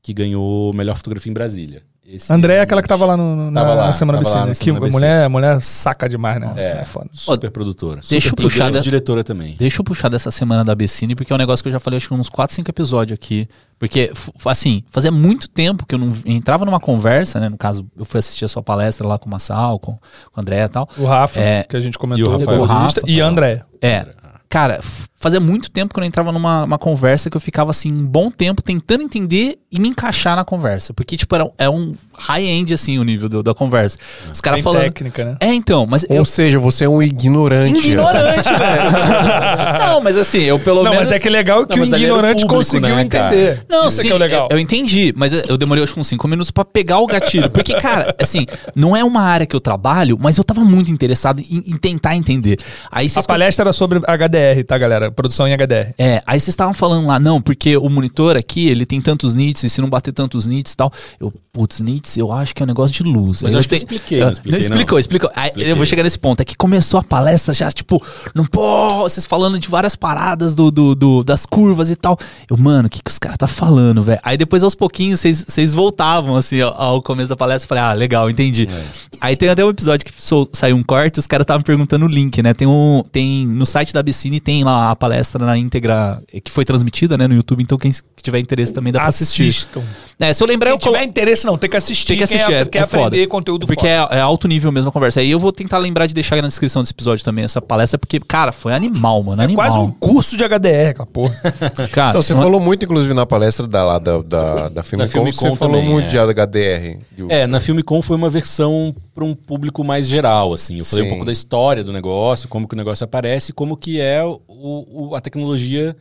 [0.02, 1.84] que ganhou melhor fotografia em Brasília.
[2.12, 4.36] Esse André é aquela que tava lá no, no- na, lá, na Semana tava BC,
[4.36, 4.48] lá né?
[4.50, 4.92] na Que Semana BC.
[4.92, 6.54] mulher, mulher saca demais, né?
[6.58, 6.86] É.
[6.86, 7.10] foda.
[7.14, 8.02] Super produtora.
[8.10, 9.56] Deixa eu super puxar da- e diretora também.
[9.58, 11.98] Deixa eu puxar dessa semana da Becine, porque é um negócio que eu já falei
[11.98, 13.48] acho que uns 4, 5 episódios aqui.
[13.80, 14.12] Porque,
[14.46, 17.50] assim, fazia muito tempo que eu não entrava numa conversa, né?
[17.50, 20.00] No caso, eu fui assistir a sua palestra lá com o Massal, com, com
[20.38, 20.88] o André e tal.
[20.98, 21.64] O Rafa, É.
[21.64, 22.62] que a gente comentou, E o Rafael.
[22.62, 22.66] o
[23.06, 23.64] O e André.
[23.82, 24.06] É.
[24.52, 24.82] Cara,
[25.16, 28.06] fazia muito tempo que eu não entrava numa uma conversa que eu ficava assim, um
[28.06, 30.94] bom tempo tentando entender e me encaixar na conversa.
[30.94, 33.98] Porque, tipo, era, é um high-end, assim, o nível do- da conversa.
[34.32, 34.82] Os caras falando.
[34.84, 35.38] técnica, né?
[35.40, 36.26] É, então, mas Ou eu.
[36.26, 37.88] seja, você é um ignorante.
[37.88, 38.92] Ignorante, velho.
[39.80, 41.08] Não, mas assim, eu pelo Não, menos.
[41.10, 43.36] mas é que é legal que Não, o ignorante público, conseguiu né, cara?
[43.36, 43.66] entender.
[43.70, 44.48] Não, Isso sim, que é o legal.
[44.52, 47.50] Eu, eu entendi, mas eu demorei acho que uns 5 minutos pra pegar o gatilho.
[47.50, 48.46] Porque, cara, assim,
[48.76, 52.16] não é uma área que eu trabalho, mas eu tava muito interessado em, em tentar
[52.16, 52.60] entender.
[52.92, 55.12] Aí A palestra era sobre HDR, tá, galera?
[55.12, 55.94] Produção em HDR.
[55.98, 59.64] É, aí vocês estavam falando lá, não, porque o monitor aqui, ele tem tantos nits,
[59.64, 60.92] e se não bater tantos nits e tal.
[61.20, 63.42] Eu, putz, nits, eu acho que é um negócio de luz.
[63.42, 64.68] Mas eu acho que eu expliquei, não Ah, expliquei, não.
[64.68, 65.30] explicou, explicou.
[65.36, 66.40] Aí eu vou chegar nesse ponto.
[66.42, 68.02] É que começou a palestra já, tipo,
[68.34, 72.18] não, pô, vocês falando de várias paradas do, do, do- das curvas e tal.
[72.50, 74.20] Eu, mano, o que, que os caras tá falando, velho?
[74.24, 77.66] Aí depois, aos pouquinhos, vocês- voltavam, assim, ao, ao começo da palestra.
[77.66, 78.68] Eu falei, ah, legal, entendi.
[78.72, 78.84] É.
[79.20, 82.08] Aí tem até um episódio que sol- saiu um corte, os caras estavam perguntando o
[82.08, 82.54] link, né?
[82.54, 83.04] Tem um.
[83.12, 87.18] Tem, no site da Bicine tem lá a palestra na íntegra eh, que foi transmitida,
[87.18, 87.92] né, no YouTube, então quem
[88.22, 89.50] tiver interesse também dá pra assistir.
[89.50, 89.82] Assistam.
[90.20, 92.08] É, se eu lembrar, Quem eu tiver interesse, não, tem que assistir.
[92.08, 93.08] tem que assistir, Quem é, quer é foda.
[93.08, 94.14] aprender conteúdo Porque foda.
[94.14, 95.20] é, é alto nível mesmo a conversa.
[95.20, 97.98] Aí eu vou tentar lembrar de deixar aí na descrição desse episódio também essa palestra,
[97.98, 99.42] porque, cara, foi animal, mano.
[99.42, 99.66] Animal.
[99.66, 101.36] Quase um curso de HDR, aquela porra.
[101.92, 105.12] Cara, Então, você não- falou muito, inclusive, na palestra da, lá, da, da, da Filmicom,
[105.12, 106.10] Filmicom você falou também, muito é.
[106.10, 107.00] de HDR.
[107.12, 110.78] de- É, na Filmicom foi uma versão para um público mais geral, assim.
[110.80, 111.08] Eu falei Sim.
[111.10, 114.40] um pouco da história do negócio, como que o negócio aparece, como que é o,
[114.48, 115.96] o- a tecnologia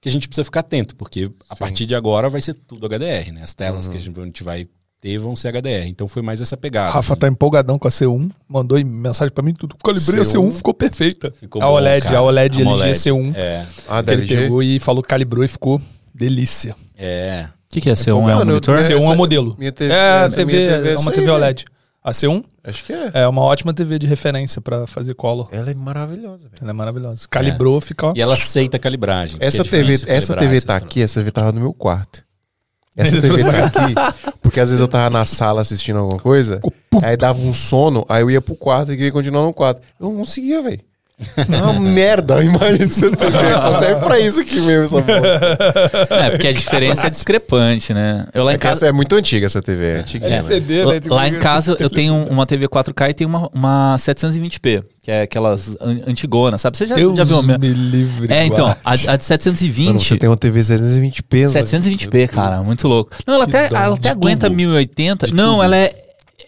[0.00, 3.30] que a gente precisa ficar atento, porque a partir de agora vai ser tudo HDR,
[3.32, 3.40] né?
[3.44, 3.92] As telas Uhum.
[3.92, 4.66] que a gente vai
[5.02, 5.88] ter vão ser HDR.
[5.88, 6.92] Então foi mais essa pegada.
[6.92, 7.20] Rafa assim.
[7.20, 9.74] tá empolgadão com a C1, mandou em- mensagem pra mim, tudo.
[9.84, 11.32] Calibrei a C1, C1, ficou perfeita.
[11.38, 12.98] Ficou a bom, OLED, a OLED A LG AMOLED.
[12.98, 13.32] C1.
[13.36, 15.80] É, Ah, que ele pegou e falou que calibrou e ficou
[16.14, 16.74] delícia.
[16.96, 17.46] é.
[17.48, 18.78] O que, que é ser um, é um Mano, monitor?
[18.78, 19.56] eu- C1 é um modelo.
[19.58, 21.30] minha TV é, TV, minha TV é é uma TV.
[21.30, 21.64] OLED.
[22.04, 23.10] A C1 Acho que é.
[23.14, 25.48] é uma ótima TV de referência pra fazer color.
[25.50, 26.60] Ela é maravilhosa, velho.
[26.60, 27.26] Ela é maravilhosa.
[27.30, 28.12] Calibrou, fica ó.
[28.14, 29.38] E ela aceita a calibragem.
[29.40, 32.22] Essa é TV, essa TV tá aqui, essa TV tava no meu quarto.
[32.96, 33.94] Essa Ele TV tá aqui,
[34.42, 36.60] porque às vezes eu tava na sala assistindo alguma coisa,
[37.02, 39.80] aí dava um sono, aí eu ia pro quarto e queria continuar no quarto.
[39.98, 40.80] Eu não conseguia, velho.
[41.36, 43.32] É uma merda a imagem dessa TV.
[43.62, 46.06] Só serve pra isso aqui mesmo, essa bosta.
[46.10, 48.26] É, porque a diferença é discrepante, né?
[48.34, 48.86] Eu lá em É essa casa.
[48.88, 49.84] é muito antiga, essa TV.
[49.86, 50.26] É antiga.
[50.26, 51.00] É, LCD, lá- né?
[51.00, 55.10] Tipo, Lá em casa eu tenho uma TV 4K e tenho uma, uma 720p, que
[55.10, 56.76] é aquelas an- antigonas, sabe?
[56.76, 57.58] Você já, Deus já viu a minha?
[57.58, 58.32] me livre.
[58.32, 59.86] É, então, a, a de 720.
[59.86, 61.46] Mano, você tem uma TV 720p.
[61.46, 63.10] 720p, cara, muito louco.
[63.26, 64.56] Não, ela Que até, ela até De aguenta tubo.
[64.56, 65.28] 1080.
[65.34, 65.94] Não, ela é.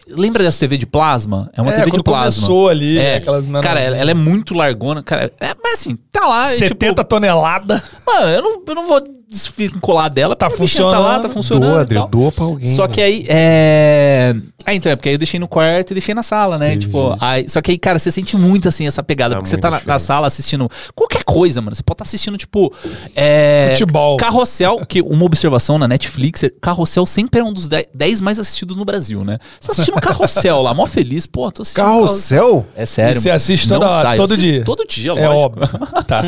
[0.07, 1.51] Lembra dessa TV de plasma?
[1.55, 2.43] É uma É, TV de plasma.
[2.43, 5.03] começou ali, é, aquelas Cara, ela, ela é muito largona.
[5.03, 6.43] Cara, é, mas assim, tá lá.
[6.43, 7.81] é, 70 tipo, toneladas.
[8.07, 10.35] mano, eu não, eu não vou desvincular dela.
[10.37, 11.35] Tá a bichinha Tá lá, tá funcionando.
[11.35, 11.71] funcionando.
[11.89, 12.69] Doa, Adri, doa pra alguém.
[12.75, 14.35] Só que aí, é.
[14.67, 16.75] Ah, então, é porque aí eu deixei no quarto e deixei na sala, né?
[16.77, 19.35] Tipo, aí, só que aí, cara, você sente muito assim essa pegada.
[19.35, 21.75] Dá porque você tá na, na sala assistindo qualquer coisa, mano.
[21.77, 22.73] Você pode estar assistindo, tipo.
[23.15, 24.17] É, Futebol.
[24.17, 28.75] Carrossel, que uma observação na Netflix, é- Carrossel sempre é um dos 10 mais assistidos
[28.77, 29.39] no Brasil, né?
[29.61, 31.85] Você tá assistindo Carrossel lá, mó feliz, pô, tô assistindo.
[31.85, 32.67] Carrossel?
[32.75, 33.19] É sério.
[33.19, 34.65] E você assiste toda hora, sai, todo dia?
[34.65, 35.63] Todo dia, É lógico.
[35.63, 35.69] óbvio.
[36.07, 36.23] Tá.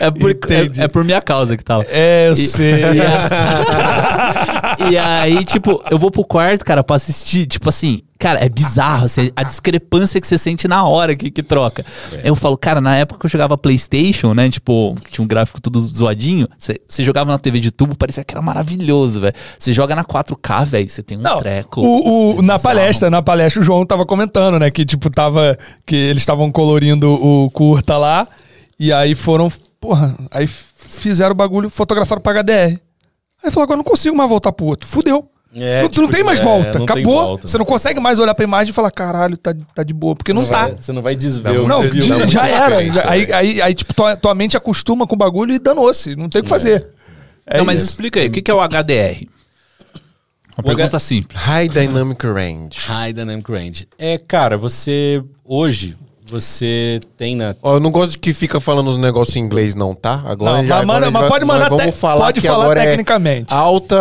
[0.00, 0.80] É, por, Entendi.
[0.80, 1.84] é, é por minha causa que tal.
[1.88, 2.82] É, eu E- sei.
[4.78, 8.48] E, e aí, tipo, eu vou pro quarto, cara, pra assistir, tipo assim, Cara, é
[8.48, 11.84] bizarro você- a discrepância que você sente na hora que, que troca.
[12.24, 14.48] Eu falo, cara, na época que eu jogava PlayStation, né?
[14.48, 16.48] Tipo, tinha um gráfico tudo zoadinho.
[16.58, 19.34] Você jogava na TV de tubo, parecia que era maravilhoso, velho.
[19.58, 21.82] Você joga na 4K, velho, você tem um Não, treco.
[21.82, 22.62] o, o- na bizarro.
[22.62, 24.70] palestra, na palestra, o João tava comentando, né?
[24.70, 25.58] Que, tipo, tava.
[25.84, 28.26] Que eles estavam colorindo o curta lá.
[28.80, 29.52] E aí foram.
[29.78, 30.48] Porra, aí
[30.96, 32.78] fizeram o bagulho, fotografaram pra HDR.
[33.44, 34.88] Aí falou, agora eu não consigo mais voltar pro outro.
[34.88, 35.28] Fudeu.
[35.58, 36.78] É, não, tu não tipo, tem mais é, volta.
[36.78, 37.04] não Acabou.
[37.14, 37.48] volta.
[37.48, 40.14] Você não consegue mais olhar pra imagem e falar, caralho, tá, tá de boa.
[40.14, 40.62] Porque não, Você tá.
[40.66, 42.28] vai- Você não vai desver o Não, que você viu.
[42.28, 42.76] já, era.
[42.78, 43.34] Aí, velho.
[43.34, 46.14] aí, aí, tipo, tua, tua mente acostuma com o bagulho e danou-se.
[46.16, 46.92] Não tem o que fazer.
[47.46, 47.90] É não, mas isso.
[47.90, 49.26] explica aí, o que, que é o HDR?
[50.58, 51.40] Uma O pergunta H- simples.
[51.40, 52.78] High Dynamic Range.
[52.78, 53.88] High Dynamic Range.
[53.98, 55.22] É, cara, você.
[55.44, 55.96] Hoje,
[56.28, 57.54] você tem na.
[57.62, 60.22] Ó, eu não gosto de que fica falando os negócios em inglês, não, tá?
[60.26, 62.46] Agora Não, já, mas agora manda- mas vai- pode mandar Vamos te- falar pode que
[62.46, 63.52] falar agora tecnicamente.
[63.52, 63.96] é alta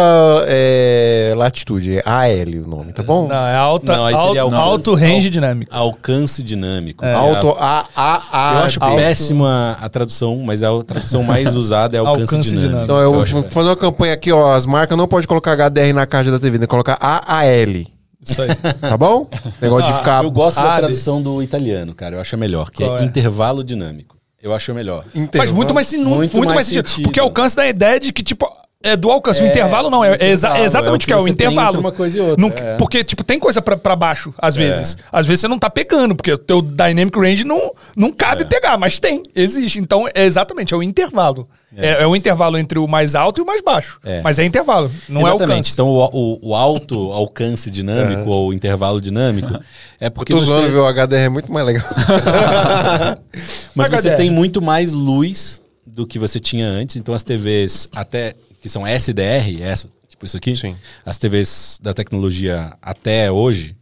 [0.47, 3.27] é, latitude, é AL o nome, tá bom?
[3.27, 5.75] Não, é alta, Não, alto, alcance- alto range al- dinâmico.
[5.75, 7.03] Alcance dinâmico.
[7.05, 8.53] É Alto a- A A.
[8.55, 12.67] Eu acho alto- péssima a tradução, mas a tradução mais usada é alcance, Alcance dinâmico.
[12.69, 12.83] dinâmico.
[12.85, 14.53] Então eu, Eu vou fazer uma campanha aqui, ó.
[14.53, 17.85] As marcas não podem colocar HDR na caixa da TV, tem que colocar AAL.
[18.21, 18.49] Isso aí.
[18.81, 19.27] Tá bom?
[19.61, 20.23] Negócio de ficar.
[20.23, 22.15] Eu gosto da Ah, tradução do italiano, cara.
[22.15, 23.03] Eu acho a melhor, que é, é?
[23.03, 24.15] intervalo dinâmico.
[24.41, 25.05] Eu acho a melhor.
[25.35, 26.87] Faz muito mais, muito, Muito mais, mais sentido.
[26.87, 27.03] sentido.
[27.05, 28.47] Porque alcance da ideia de que, tipo,
[28.91, 29.41] é do alcance.
[29.41, 31.79] o intervalo não, é, é exa- é exatamente é o que é, o você intervalo.
[31.79, 32.77] uma coisa e outra, Não- é.
[32.77, 34.95] Porque, tipo, tem coisa pra, pra baixo, às vezes.
[35.11, 38.45] Às vezes você não tá pegando, porque o teu dynamic range não, não cabe É.
[38.45, 39.79] pegar, mas tem, existe.
[39.79, 41.47] Então, é exatamente, é o intervalo.
[41.77, 43.99] É, é o intervalo entre o mais alto e o mais baixo.
[44.05, 44.21] É.
[44.21, 45.51] Mas é intervalo, não é Exatamente.
[45.51, 45.71] alcance.
[45.73, 49.59] Então, o, o- o alto alcance dinâmico ou intervalo dinâmico
[49.99, 50.83] é Eu porque tô você, viu?
[50.83, 51.83] O HDR é muito mais legal.
[53.75, 54.15] mas você HDR.
[54.17, 56.95] tem muito mais luz do que você tinha antes.
[56.95, 58.33] Então, as TVs até
[58.65, 60.75] que são SDR, essa, tipo isso aqui, Sim.
[61.05, 63.77] as TVs da tecnologia até hoje,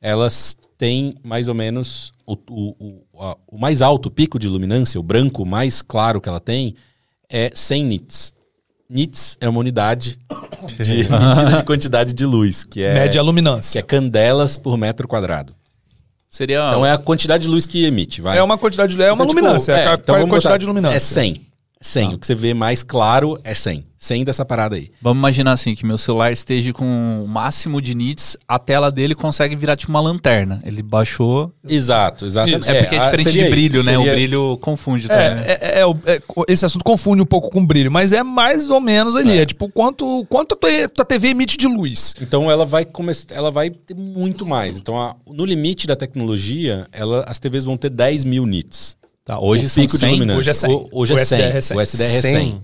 [0.00, 5.00] elas têm mais ou menos o, o, o, a- o mais alto pico de luminância,
[5.00, 6.76] o branco mais claro que ela tem,
[7.28, 8.32] é 100 nits.
[8.88, 10.16] Nits é uma unidade
[10.78, 13.80] de medida de quantidade de luz, que é, Média que luminância.
[13.80, 15.56] é candelas por metro quadrado.
[16.30, 16.68] Seria.
[16.68, 18.38] Então é a quantidade de luz que emite, vai.
[18.38, 19.02] É uma quantidade de.
[19.02, 19.72] É uma Então, tipo, luminância.
[19.72, 20.96] É, a então vamos quantidade botar- de luminância.
[20.96, 21.49] É 100.
[21.82, 22.14] 100.
[22.14, 23.86] O que você vê mais claro é 100.
[23.96, 24.90] 100 dessa parada aí.
[25.00, 29.14] Vamos imaginar assim, que meu celular esteja com o máximo de nits, a tela dele
[29.14, 30.60] consegue virar tipo uma lanterna.
[30.64, 31.52] Ele baixou.
[31.66, 32.50] Exato, exato.
[32.50, 33.96] É, porque é a- diferente seria de brilho, isso, né?
[33.98, 35.44] O seria- brilho confunde É, também.
[35.44, 38.70] é, é, é, o- é, esse assunto confunde um pouco com brilho, mas é mais
[38.70, 39.38] ou menos ali.
[39.38, 42.14] É, tipo, quanto, quanto a tua, tua TV emite de luz.
[42.20, 44.78] Então ela vai começar, ela vai ter muito mais.
[44.78, 48.96] Então a- no limite da tecnologia, ela, as TVs vão ter 10 mil nits.
[49.30, 50.08] Tá, hoje o são pico 100.
[50.08, 50.38] de luminância.
[50.40, 50.70] hoje é 100.
[50.74, 51.38] O- Hoje O é 100.
[51.38, 51.76] SDR é 100.
[51.76, 52.30] O SDR é 100.
[52.32, 52.60] 100.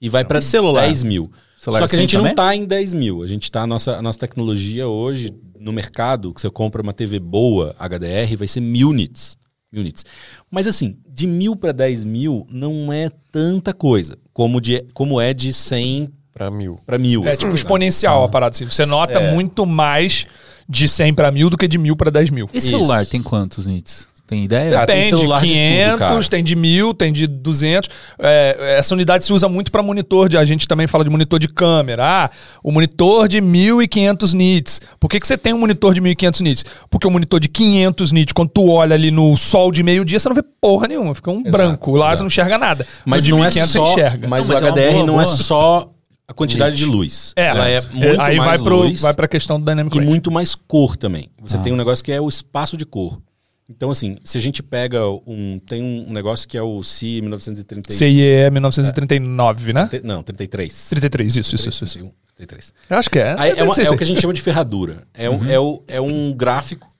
[0.00, 0.80] E vai para E celular?
[0.86, 1.30] 10 mil.
[1.58, 2.34] Celular Só que a 100 gente não também?
[2.36, 3.22] tá em 10 mil.
[3.22, 6.92] A gente tá, a nossa, a nossa tecnologia hoje no mercado, que você compra uma
[6.92, 9.36] TV boa, HDR, vai ser mil nits.
[9.72, 10.04] Mil nits.
[10.50, 15.34] Mas assim, de mil para 10 mil não é tanta coisa, como, de, como é
[15.34, 16.78] de 100 Pra mil.
[16.86, 17.24] para mil.
[17.24, 17.54] É assim, tipo né?
[17.56, 18.54] exponencial a parada.
[18.54, 18.64] Assim.
[18.64, 19.32] Você nota É.
[19.34, 20.26] muito mais
[20.68, 22.48] de 100 para mil do que de mil para 10 mil.
[22.54, 23.10] E celular Isso.
[23.10, 24.06] tem quantos nits?
[24.28, 24.80] Tem ideia?
[24.82, 26.24] Ah, tem Tem de celular de tudo, 500, cara.
[26.24, 27.88] tem de 1000, tem de 200.
[28.18, 30.28] É, essa unidade se usa muito para monitor.
[30.28, 32.04] De, a gente também fala de monitor de câmera.
[32.04, 32.30] Ah,
[32.62, 34.80] o monitor de 1500 nits.
[35.00, 36.64] Por que, que você tem um monitor de 1500 nits?
[36.90, 40.28] Porque o monitor de 500 nits, quando tu olha ali no sol de meio-dia, você
[40.28, 41.14] não vê porra nenhuma.
[41.14, 41.92] Fica um branco.
[41.92, 42.16] Lá exato.
[42.18, 42.86] você não enxerga nada.
[43.06, 44.28] Mas não é 1500 só, você enxerga.
[44.28, 45.36] mas, Não, mas o é HDR boa, não é boa.
[45.36, 45.90] só
[46.28, 47.32] a quantidade de luz.
[47.34, 49.96] É, Ela é é, muito aí mais vai, pro, luz vai pra questão do Dynamic
[49.96, 50.10] e Range.
[50.10, 51.30] muito mais cor também.
[51.40, 51.60] Você Ah.
[51.60, 53.18] tem um negócio que é o espaço de cor.
[53.68, 55.58] Então, assim, se a gente pega um.
[55.58, 57.92] Tem um negócio que é o CI 1930.
[57.92, 59.86] CIE 1939, né?
[59.88, 60.88] Te- Não, 33.
[60.88, 61.84] 33, isso, isso, isso.
[61.84, 61.98] isso.
[61.98, 62.72] 31, 33.
[62.88, 63.34] Eu acho que é.
[63.38, 65.06] Aí é, uma- é o que a gente chama de ferradura.
[65.12, 66.90] É, um, é, o- é um gráfico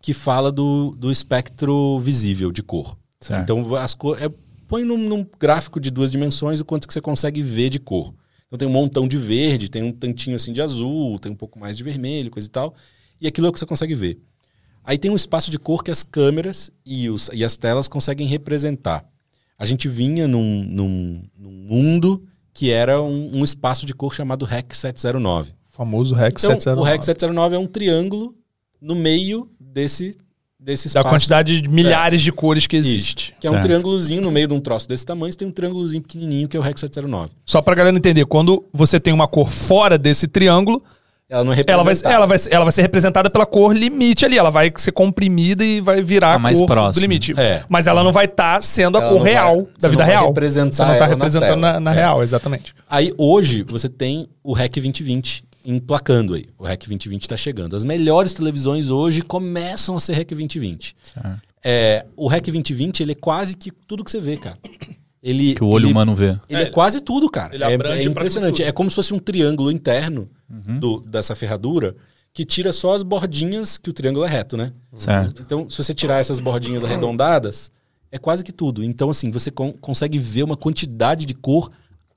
[0.00, 2.96] que fala do, do espectro visível de cor.
[3.20, 3.42] Certo.
[3.42, 4.30] Então, as cor, é,
[4.66, 8.14] põe num, num gráfico de duas dimensões o quanto que você consegue ver de cor.
[8.46, 11.58] Então tem um montão de verde, tem um tantinho assim de azul, tem um pouco
[11.58, 12.74] mais de vermelho, coisa e tal.
[13.20, 14.18] E aquilo é o que você consegue ver.
[14.88, 18.26] Aí tem um espaço de cor que as câmeras e, os, e as telas conseguem
[18.26, 19.04] representar.
[19.58, 22.22] A gente vinha num, num, num mundo
[22.54, 25.52] que era um, um espaço de cor chamado REC 709.
[25.70, 26.80] Famoso REC Então, 709.
[26.80, 28.34] o REC 709 é um triângulo
[28.80, 30.16] no meio desse,
[30.58, 31.14] desse Da espaço.
[31.14, 32.88] quantidade de milhares de cores que Isso.
[32.88, 33.34] existe.
[33.38, 33.64] Que é um Certo.
[33.66, 36.60] triângulozinho no meio de um troço desse tamanho, você tem um triângulozinho pequenininho que é
[36.60, 37.32] o REC 709.
[37.44, 40.82] Só pra galera entender, quando você tem uma cor fora desse triângulo,
[41.30, 44.38] Ela não é ela vai, ela, vai, ela vai ser representada pela cor limite ali.
[44.38, 46.92] Ela vai ser comprimida e vai virar Tá a mais cor próximo.
[46.94, 47.34] do limite.
[47.38, 47.62] É.
[47.68, 50.04] Mas ela não vai estar sendo a Ela cor vai- real você da não vida
[50.04, 50.26] vai real.
[50.28, 51.94] representar você não tá na representando na, na É.
[51.96, 52.74] real, exatamente.
[52.88, 56.46] Aí hoje você tem o REC 2020, emplacando aí.
[56.58, 57.76] O REC 2020 está chegando.
[57.76, 60.96] As melhores televisões hoje começam a ser REC 2020.
[61.62, 64.56] É, o REC 2020 ele é quase que tudo que você vê, cara.
[65.22, 66.38] Ele, Que o olho ele- humano vê.
[66.48, 67.54] Ele é, quase tudo, cara.
[67.54, 68.62] ele é, é impressionante.
[68.62, 70.78] É como se fosse um triângulo interno Uhum.
[70.78, 71.96] do- dessa ferradura
[72.32, 74.72] que tira só as bordinhas, que o triângulo é reto, né?
[74.96, 75.42] Certo.
[75.42, 77.70] Então, se você tirar essas bordinhas arredondadas,
[78.12, 78.84] é quase que tudo.
[78.84, 81.68] Então, assim, você con- consegue ver uma quantidade de cor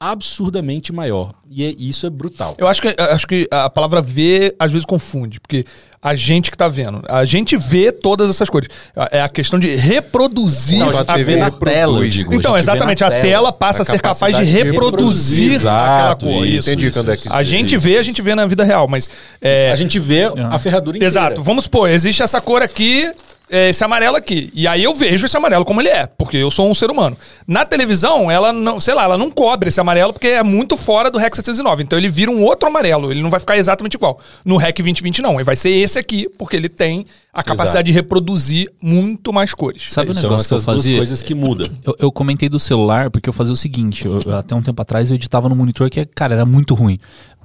[0.01, 1.31] absurdamente maior.
[1.53, 2.55] E é- isso é brutal.
[2.57, 5.63] Eu acho que, acho que a palavra ver às vezes confunde, porque
[6.01, 8.67] a gente que tá vendo, a gente vê todas essas cores.
[9.11, 12.33] É a questão de reproduzir Não, a a TV na tela, digo.
[12.33, 15.67] Então, A exatamente, na a tela passa a, A ser capaz de reproduzir reproduzir.
[15.69, 16.47] aquela cor.
[16.47, 17.29] isso, Entendi isso, quando é isso.
[17.29, 19.07] que A gente vê, a gente vê na vida real, mas.
[19.39, 21.11] é, A gente vê a ferradura inteira.
[21.11, 21.43] Exato.
[21.43, 23.11] Vamos supor, existe essa cor aqui,
[23.51, 24.49] é, esse amarelo aqui.
[24.53, 27.17] E aí eu vejo esse amarelo como ele é, porque eu sou um ser humano.
[27.45, 31.11] Na televisão, ela não, sei lá, ela não cobre esse amarelo porque é muito fora
[31.11, 31.83] do REC 709.
[31.83, 34.19] Então ele vira um outro amarelo, ele não vai ficar exatamente igual.
[34.45, 37.83] No REC 2020 não, ele vai ser esse aqui, porque ele tem a capacidade Exato.
[37.85, 39.91] de reproduzir muito mais cores.
[39.91, 40.97] Sabe o São negócio que eu fazia?
[40.97, 41.67] coisas que mudam.
[41.83, 44.81] Eu, eu comentei do celular porque eu fazia o seguinte: eu- eu- até um tempo
[44.81, 46.97] atrás eu editava no monitor que, cara, era muito ruim.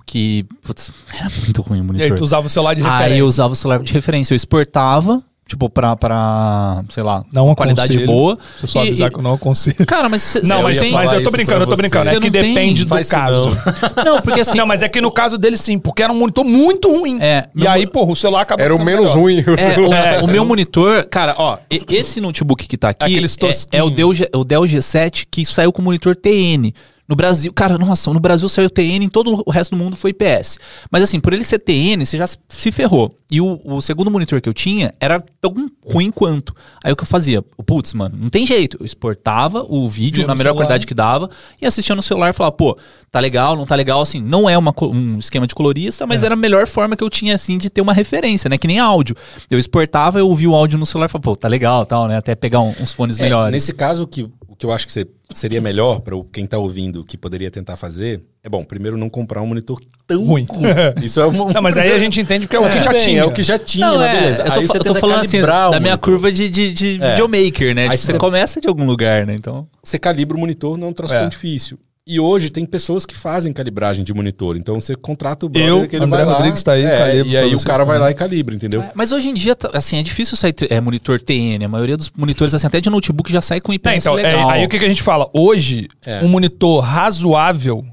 [0.04, 0.44] Que.
[0.62, 2.06] Putz, era muito ruim o E monitor.
[2.10, 3.06] aí tu usava o celular de referência.
[3.14, 4.34] Aí eu usava o celular de referência.
[4.34, 8.34] Eu exportava, tipo, pra, pra sei lá, Não uma qualidade boa.
[8.36, 9.86] Deixa eu só E- avisar e- que eu não aconselho.
[9.86, 12.04] Cara, mas cê- Não, mas, tem- mas eu tô isso brincando, eu tô brincando.
[12.04, 12.10] você.
[12.10, 13.50] É que não tem- depende do caso.
[14.04, 14.58] Não, porque assim.
[14.58, 17.18] Não, mas é que no caso dele sim, porque era um monitor muito ruim.
[17.20, 19.18] É, e aí, porra, o celular acabou Era o menos melhor.
[19.18, 19.40] ruim.
[19.46, 20.22] o É, celular.
[20.22, 23.36] o, o meu monitor, cara, ó, esse notebook que tá aqui Aqueles
[23.72, 26.72] é, é o, Dell, G- o Dell G7 que saiu com monitor TN.
[27.08, 30.10] No Brasil, cara, nossa, no Brasil saiu TN, em todo o resto do mundo foi
[30.10, 30.58] IPS.
[30.90, 33.14] Mas assim, por ele ser TN, você já se ferrou.
[33.30, 35.54] E o, o segundo monitor que eu tinha era tão
[35.84, 36.52] ruim quanto.
[36.82, 37.42] Aí o que eu fazia?
[37.64, 38.76] Putz, mano, não tem jeito.
[38.80, 40.54] Eu exportava o vídeo Via na melhor celular.
[40.66, 41.28] qualidade que dava
[41.62, 42.76] e assistia no celular e falava, pô,
[43.10, 46.34] tá legal, não tá legal, assim, não é uma um esquema de colorista, mas era
[46.34, 48.58] a melhor forma que eu tinha, assim, de ter uma referência, né?
[48.58, 49.14] Que nem áudio.
[49.50, 52.16] Eu exportava, eu ouvia o áudio no celular e falava, pô, tá legal, tal, né?
[52.16, 53.52] Até pegar um- uns fones É, melhores.
[53.52, 56.56] nesse caso, o que, o que eu acho que se- seria melhor para quem tá
[56.56, 60.46] ouvindo, que poderia tentar fazer, é bom, primeiro não comprar um monitor tão Ruim.
[61.02, 61.52] Isso é um.
[61.52, 63.20] Não, mas aí a gente entende que é o que já bem, tinha.
[63.20, 64.42] É o que já tinha, Não, é, beleza.
[64.44, 65.98] eu tô, Aí você eu tô falando assim, da minha monitor.
[65.98, 67.10] curva de, de, de É.
[67.10, 67.82] videomaker, né?
[67.88, 69.34] Aí Tipo, você começa de algum lugar, né?
[69.34, 69.68] Então.
[69.82, 71.20] Você calibra o monitor, não é um troço É.
[71.20, 71.78] tão difícil.
[72.08, 74.56] E hoje tem pessoas que fazem calibragem de monitor.
[74.56, 76.34] Então você contrata o brother Eu, que ele André vai lá.
[76.34, 78.84] Rodrigues tá aí, é, calibro E aí o cara vai lá e calibra, entendeu?
[78.94, 81.64] Mas hoje em dia, tá- assim, é difícil sair é, monitor TN.
[81.64, 84.22] A maioria dos monitores, assim, até de notebook já sai com IPS É, então, é,
[84.22, 84.50] legal.
[84.50, 85.28] aí o que, que a gente fala?
[85.34, 86.20] Hoje, É.
[86.24, 87.84] um monitor razoável,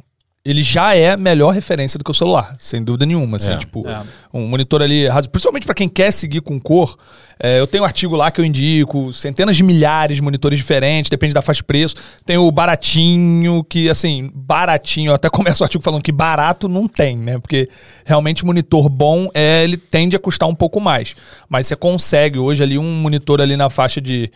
[0.46, 3.38] ele já é melhor referência do que o celular, sem dúvida nenhuma.
[3.38, 3.58] Assim, É.
[3.58, 4.02] tipo, É.
[4.34, 6.98] um monitor ali, principalmente para quem quer seguir com cor.
[7.40, 11.10] é, eu tenho um artigo lá que eu indico, centenas de milhares de monitores diferentes,
[11.10, 11.96] depende da faixa de preço.
[12.26, 16.88] Tem o baratinho, que assim, baratinho, eu até começo o artigo falando que barato não
[16.88, 17.40] tem, né?
[17.40, 17.68] Porque
[18.06, 21.16] realmente monitor bom, é, ele tende a custar um pouco mais.
[21.50, 24.30] Mas você consegue hoje ali um monitor ali na faixa de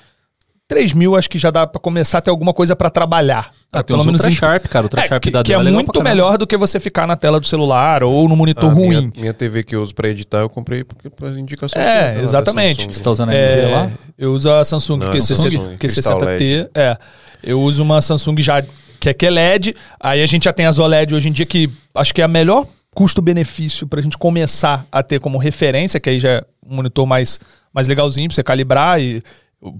[0.68, 3.52] 3 mil, acho que já dá pra começar a ter alguma coisa pra trabalhar.
[3.72, 4.84] Ah, tem uns Ultra em- Sharp, cara.
[4.86, 7.16] Ultra É, Sharp que, da que é legal muito melhor do que você ficar na
[7.16, 8.88] tela do celular ou no monitor A ruim.
[8.90, 11.82] Minha, minha TV que eu uso pra editar, eu comprei porque para indicações.
[11.84, 12.86] É, da- da exatamente.
[12.94, 13.92] Você tá usando a É, LG lá?
[14.18, 16.70] Eu uso a Samsung Não, QC, Samsung, Crystal Q60T.
[16.76, 16.98] É.
[17.42, 18.62] Eu uso uma Samsung já
[19.00, 19.74] que é QLED.
[20.00, 22.28] Aí a gente já tem as OLED hoje em dia que acho que é a
[22.28, 27.06] melhor custo-benefício pra gente começar a ter como referência, que aí já é um monitor
[27.06, 27.40] mais,
[27.74, 29.22] mais legalzinho pra você calibrar e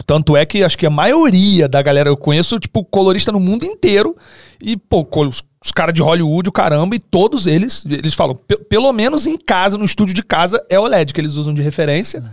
[0.06, 3.64] tanto é que acho que a maioria da galera eu conheço, tipo, colorista no mundo
[3.66, 4.16] inteiro.
[4.62, 8.58] E, pô, os, os caras de Hollywood, o caramba, e todos eles, eles falam, "Pe-
[8.66, 12.24] pelo menos em casa, no estúdio de casa, é OLED que eles usam de referência.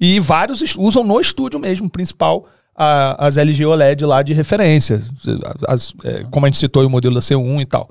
[0.00, 2.46] E vários usam no estúdio mesmo, principal,
[2.76, 5.00] a- as LG OLED lá de referência.
[5.68, 7.88] As- é, como a gente citou o modelo da C1 e tal.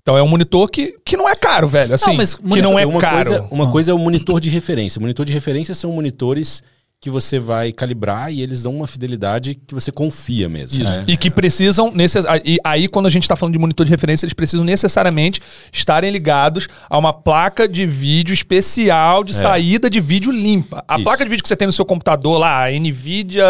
[0.00, 1.94] Então é um monitor que, que não é caro, velho.
[1.94, 3.28] Assim, mas que monitor- não é uma caro.
[3.28, 5.00] Coisa, uma coisa é o monitor de referência.
[5.00, 6.60] Monitor de referência são monitores
[7.02, 10.80] que você vai calibrar e eles dão uma fidelidade que você confia mesmo.
[10.80, 10.84] Isso.
[10.84, 11.02] né?
[11.08, 11.90] E que precisam.
[11.92, 12.24] Necess...
[12.44, 15.40] E aí, quando a gente está falando de monitor de referência, eles precisam necessariamente
[15.72, 20.84] estarem ligados a uma placa de vídeo especial de saída de vídeo limpa.
[20.86, 21.02] A Isso.
[21.02, 23.44] placa de vídeo que você tem no seu computador lá, a Nvidia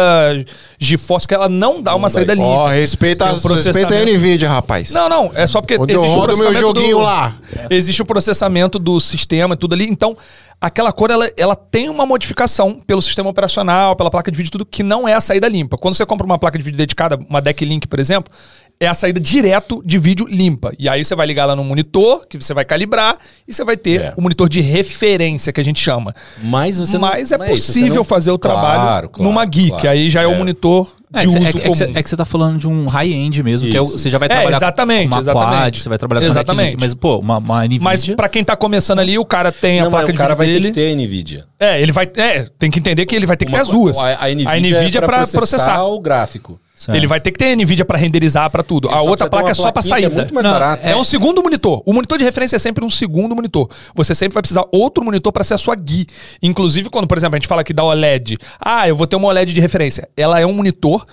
[0.79, 2.47] GeForce, que ela não dá uma dá saída limpa.
[2.47, 4.17] Ó, respeita, Tem um respeita a processamento.
[4.17, 4.91] Nvidia, rapaz.
[4.91, 7.37] Não, não, é só porque Onde eu existe o rodo meu processamento joguinho do- lá.
[7.69, 9.87] Existe o processamento do sistema e tudo ali.
[9.87, 10.17] Então,
[10.65, 14.65] aquela cor, ela, ela tem uma modificação pelo sistema operacional, pela placa de vídeo, tudo
[14.65, 15.77] que não é a saída limpa.
[15.77, 18.33] Quando você compra uma placa de vídeo dedicada, uma Deck Link, por exemplo,
[18.79, 20.71] é a saída direto de vídeo limpa.
[20.79, 23.75] E aí você vai ligar lá no monitor, que você vai calibrar, e você vai
[23.77, 24.13] ter É.
[24.17, 26.13] o monitor de referência, que a gente chama.
[26.43, 29.45] Mas você não- Mas é isso, você possível não- fazer o trabalho Claro, claro, numa
[29.45, 29.69] geek.
[29.69, 29.89] claro.
[29.89, 31.91] Aí já é, o monitor É, de que cê- uso é, que- é que comum.
[31.97, 33.97] é que você tá falando de um high-end mesmo, que é o- Isso.
[33.99, 35.49] você já vai É, trabalhar exatamente, com uma exatamente.
[35.61, 36.67] quad, você vai trabalhar com Exatamente.
[36.69, 36.81] Exatamente.
[36.81, 37.83] mas pô, uma, uma NVIDIA...
[37.83, 40.33] Mas pra quem tá começando ali, o cara tem a Não, mas placa o cara
[40.33, 40.73] de vai vídeo ter dele.
[40.73, 41.45] que ter NVIDIA.
[41.59, 42.09] É, ele vai.
[42.17, 43.97] É, tem que entender que ele vai ter que ter Uma as co- duas.
[43.97, 46.59] A, a NVIDIA, é pra processar, o gráfico.
[46.83, 46.97] Certo.
[46.97, 48.89] Ele vai ter que ter NVIDIA pra renderizar pra tudo.
[48.89, 50.13] Ele a outra placa é só pra plaquinha que saída.
[50.13, 50.85] É muito mais Não, barato.
[50.85, 51.81] É um segundo monitor.
[51.85, 53.69] O monitor de referência é sempre um segundo monitor.
[53.95, 56.05] Você sempre vai precisar outro monitor para ser a sua GUI.
[56.41, 58.37] Inclusive, quando, por exemplo, a gente fala aqui da OLED.
[58.59, 60.09] Ah, eu vou ter uma OLED de referência.
[60.17, 61.05] Ela é um monitor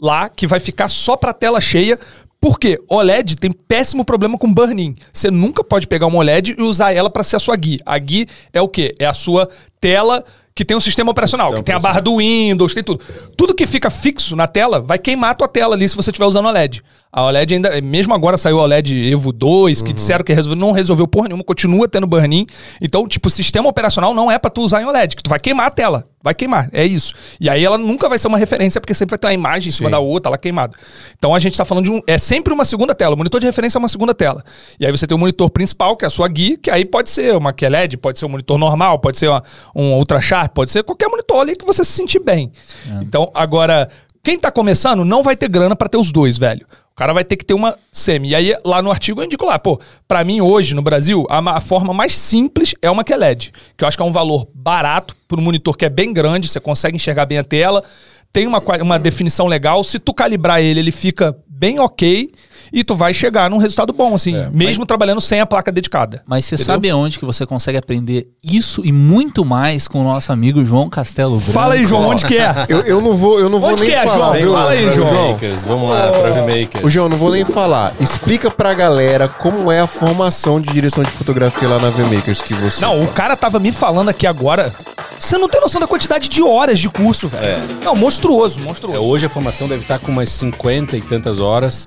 [0.00, 1.98] lá que vai ficar só para tela cheia.
[2.40, 2.78] Por quê?
[2.88, 4.96] OLED tem péssimo problema com burn-in.
[5.12, 7.80] Você nunca pode pegar uma OLED e usar ela para ser a sua GUI.
[7.84, 8.94] A GUI é o quê?
[8.98, 9.46] É a sua
[9.78, 10.24] tela
[10.58, 13.00] que tem um sistema operacional, Sistema que tem a barra do Windows, tem tudo.
[13.36, 16.26] Tudo que fica fixo na tela vai queimar a tua tela ali se você estiver
[16.26, 16.82] usando OLED.
[17.12, 20.72] A OLED ainda, mesmo agora saiu a OLED Evo 2, que disseram que resolveu, não
[20.72, 22.44] resolveu porra nenhuma, continua tendo burn-in.
[22.82, 25.38] Então, tipo, o sistema operacional não é pra tu usar em OLED, que tu vai
[25.38, 26.04] queimar a tela.
[26.28, 27.14] Vai queimar, é isso.
[27.40, 29.72] E aí ela nunca vai ser uma referência, porque sempre vai ter uma imagem em
[29.72, 30.74] cima da outra, ela queimada.
[31.16, 32.02] Então a gente tá falando de um.
[32.06, 33.14] É sempre uma segunda tela.
[33.14, 34.44] O monitor de referência é uma segunda tela.
[34.78, 37.08] E aí você tem o monitor principal, que é a sua GUI, que aí pode
[37.08, 39.42] ser uma QLED, pode ser um monitor normal, pode ser uma,
[39.74, 42.52] um Ultra Sharp, pode ser qualquer monitor ali que você se sentir bem.
[43.00, 43.88] Então, agora,
[44.22, 46.66] quem tá começando não vai ter grana pra ter os dois, velho.
[46.98, 48.30] Cara vai ter que ter uma semi.
[48.30, 51.38] E aí, lá no artigo, eu indico lá, pô, pra mim hoje no Brasil, a,
[51.56, 55.16] a forma mais simples é uma QLED, que eu acho que é um valor barato
[55.28, 57.84] para um monitor que é bem grande, você consegue enxergar bem a tela,
[58.32, 59.84] tem uma, uma definição legal.
[59.84, 62.32] Se tu calibrar ele, ele fica bem ok
[62.72, 66.22] e tu vai chegar num resultado bom, assim, mesmo trabalhando sem a placa dedicada.
[66.26, 66.74] Mas você Entendeu?
[66.74, 70.88] sabe onde que você consegue aprender isso e muito mais com o nosso amigo João
[70.88, 71.52] Castelo Branco?
[71.52, 72.48] Fala aí, João, onde que é?
[72.68, 74.32] Eu, eu não vou, eu não vou Onde nem que é, falar, João?
[74.34, 74.52] viu?
[74.52, 75.32] Fala aí, João.
[75.32, 76.84] Makers, vamos lá, Prove Makers.
[76.84, 77.92] O João, não vou nem falar.
[78.00, 82.52] Explica pra galera como é a formação de direção de fotografia lá na VMakers que
[82.54, 82.84] você.
[82.84, 84.74] Não, o cara tava me falando aqui agora.
[85.18, 87.44] Você não tem noção da quantidade de horas de curso, velho.
[87.44, 87.60] É.
[87.84, 89.00] Não, monstruoso, É, monstruoso.
[89.00, 91.84] hoje a formação deve estar com umas 50 e tantas horas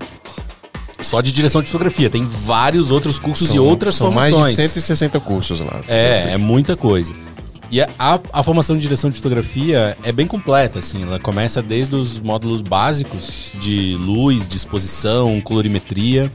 [1.02, 2.08] só de direção de fotografia.
[2.10, 4.40] Tem vários outros cursos e outras são formações.
[4.40, 5.80] mais de 160 cursos lá.
[5.88, 7.12] É, é muita coisa.
[7.70, 11.02] E a, a- a formação de direção de fotografia é bem completa, assim.
[11.04, 16.30] Ela começa desde os módulos básicos de luz, de exposição, colorimetria,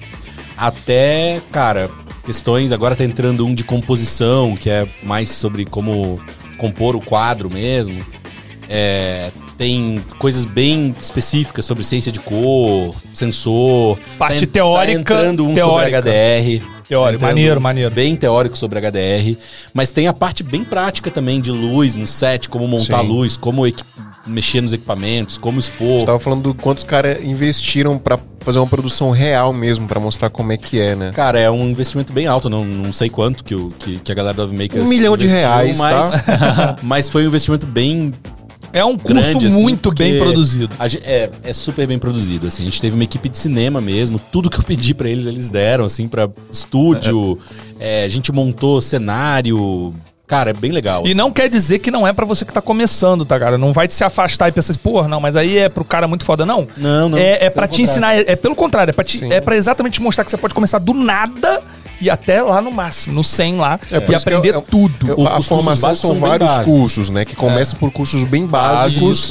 [0.56, 1.90] até, cara,
[2.26, 2.72] questões.
[2.72, 6.20] Agora tá entrando um de composição, que é mais sobre como
[6.58, 8.04] compor o quadro mesmo.
[8.68, 13.98] É, tem coisas bem específicas sobre ciência de cor, sensor.
[14.18, 15.98] Parte Tá- teórica, Tá entrando um teórica.
[15.98, 16.78] sobre HDR.
[16.88, 17.92] Teórico, Tá entrando maneiro, maneiro.
[17.92, 19.38] Bem teórico sobre HDR.
[19.74, 23.08] Mas tem a parte bem prática também de luz no set, como montar Sim.
[23.08, 23.84] luz, como equi-
[24.26, 26.00] mexer nos equipamentos, como expor.
[26.02, 30.00] Eu tava falando do quanto os caras investiram pra fazer uma produção real mesmo, pra
[30.00, 31.12] mostrar como é que é, né?
[31.14, 34.16] Cara, é um investimento bem alto, não, não sei quanto que, o, que, que a
[34.16, 36.76] galera do Makers Um milhão de reais, mas, tá?
[36.84, 38.14] mas foi um investimento bem
[38.78, 40.74] É um curso grande, assim, muito bem produzido.
[40.80, 42.64] a gen- é, é super bem produzido, assim.
[42.64, 44.20] A gente teve uma equipe de cinema mesmo.
[44.32, 47.40] Tudo que eu pedi pra eles, eles deram, assim, pra estúdio.
[47.80, 49.94] É, a gente montou cenário.
[50.26, 51.04] Cara, é bem legal.
[51.06, 51.18] E assim.
[51.18, 53.58] não quer dizer que não é pra você que tá começando, tá, cara?
[53.58, 56.06] Não vai te se afastar e pensar assim, porra, não, mas aí é pro cara
[56.06, 56.68] muito foda, não.
[56.76, 57.18] Não, não.
[57.18, 57.84] É, é pra Pelo te contrário.
[57.84, 59.32] ensinar, é, é pelo contrário, é pra, te- Sim.
[59.32, 61.62] é pra exatamente te mostrar que você pode começar do nada
[62.02, 65.08] e até lá no máximo, no 100 lá, É, e aprender eu- tudo.
[65.08, 66.72] Eu- a formação são são vários básicos.
[66.80, 67.26] cursos, né?
[67.26, 68.78] Que começa por cursos bem básicos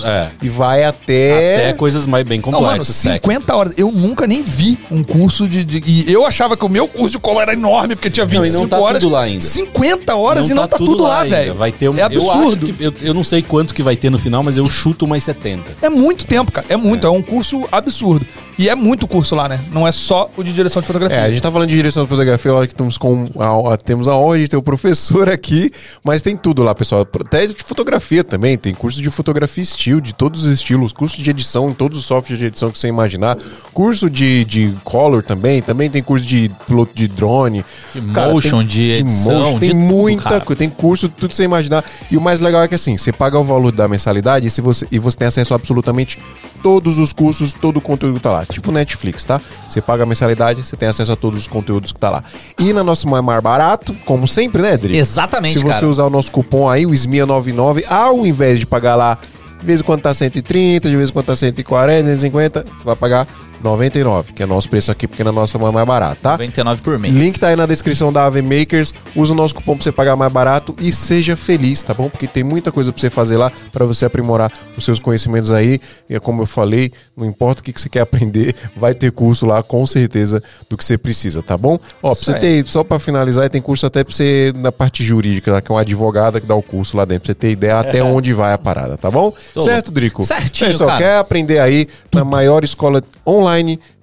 [0.00, 0.30] Básicos, é.
[0.42, 1.56] e vai até.
[1.56, 2.96] Até coisas mais bem Não, mano, complexas.
[3.02, 3.22] técnicas.
[3.22, 3.72] 50 horas.
[3.76, 7.12] Eu nunca nem vi um curso de, de- E eu achava que o meu curso
[7.12, 9.02] de cola era enorme, porque tinha Não, e 25 não tá horas.
[9.02, 9.40] tudo lá ainda.
[9.40, 11.54] 50 horas e não tá, tudo, lá, velho.
[11.54, 12.68] Vai ter um, É absurdo.
[12.68, 15.04] Eu, que, eu, eu não sei quanto que vai ter no final, mas eu chuto
[15.04, 15.64] umas 70.
[15.82, 16.66] É muito tempo, cara.
[16.68, 17.06] É muito.
[17.06, 17.10] É.
[17.10, 18.26] um curso absurdo.
[18.58, 19.60] E é muito curso lá, né?
[19.70, 21.18] Não é só o de direção de fotografia.
[21.18, 24.16] É, a gente tá falando de direção de fotografia, que estamos com a, temos a
[24.16, 25.70] honra de ter o professor aqui,
[26.04, 27.06] mas tem tudo lá, pessoal.
[27.20, 31.30] Até de fotografia também, tem curso de fotografia estilo, de todos os estilos, curso de
[31.30, 33.36] edição, em todos os softwares de edição que você imaginar,
[33.72, 38.92] curso de, de color também, também tem curso de piloto de drone, De motion, de
[38.92, 40.44] edição, tem de muita cara.
[40.44, 41.84] coisa, tem curso, tudo que você imaginar.
[42.10, 44.60] E o mais legal é que assim, você paga o valor da mensalidade e, se
[44.60, 46.18] você, e você tem acesso a absolutamente
[46.62, 48.44] todos os cursos, todo o conteúdo que tá lá.
[48.44, 49.40] Tipo Netflix, tá?
[49.68, 52.24] Você paga a mensalidade, você tem acesso a todos os conteúdos que tá lá.
[52.58, 54.96] E na nossa mão é mais barato, como sempre, né, Dri?
[54.96, 55.86] Exatamente, Se você cara.
[55.88, 59.18] usar o nosso cupom aí, o SMIA99, ao invés de pagar lá,
[59.58, 62.96] de vez em quando tá 130, de vez em quando tá 140, 150, você vai
[62.96, 63.26] pagar
[63.62, 66.32] 99, que é nosso preço aqui, porque na nossa mão é mais barato, tá?
[66.32, 67.14] 99 por mês.
[67.14, 68.92] Link tá aí na descrição da AV Makers.
[69.14, 72.08] Usa o nosso cupom pra você pagar mais barato e seja feliz, tá bom?
[72.08, 75.80] Porque tem muita coisa pra você fazer lá pra você aprimorar os seus conhecimentos aí.
[76.08, 79.10] E é como eu falei, não importa o que, que você quer aprender, vai ter
[79.10, 81.78] curso lá com certeza do que você precisa, tá bom?
[82.02, 85.60] Ó, pra você ter, só pra finalizar, tem curso até pra você na parte jurídica,
[85.60, 88.02] que é uma advogada que dá o curso lá dentro, pra você ter ideia até
[88.04, 89.32] onde vai a parada, tá bom?
[89.54, 90.22] Tô certo, Drico?
[90.22, 91.00] Certinho, Pessoal, cara.
[91.00, 93.45] quer aprender aí na maior escola online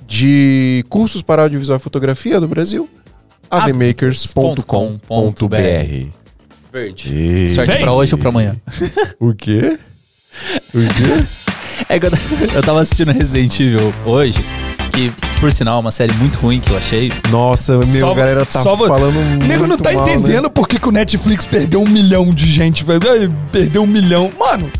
[0.07, 2.89] de cursos para audiovisual e fotografia do Brasil?
[3.49, 6.07] avemakers.com.br
[6.71, 7.13] Verde.
[7.15, 8.55] E- Sorte pra hoje ou pra amanhã?
[9.19, 9.77] O quê?
[10.73, 11.25] O quê?
[11.89, 12.11] É que eu,
[12.53, 14.37] eu tava assistindo Resident Evil hoje,
[14.93, 17.11] que, por sinal, é uma série muito ruim que eu achei.
[17.31, 20.13] Nossa, meu, Só- a galera tá só falando O nego não muito tá mal, né?
[20.13, 23.01] entendendo por que, que o Netflix perdeu um milhão de gente, velho.
[23.51, 24.31] Perdeu um milhão.
[24.37, 24.71] Mano,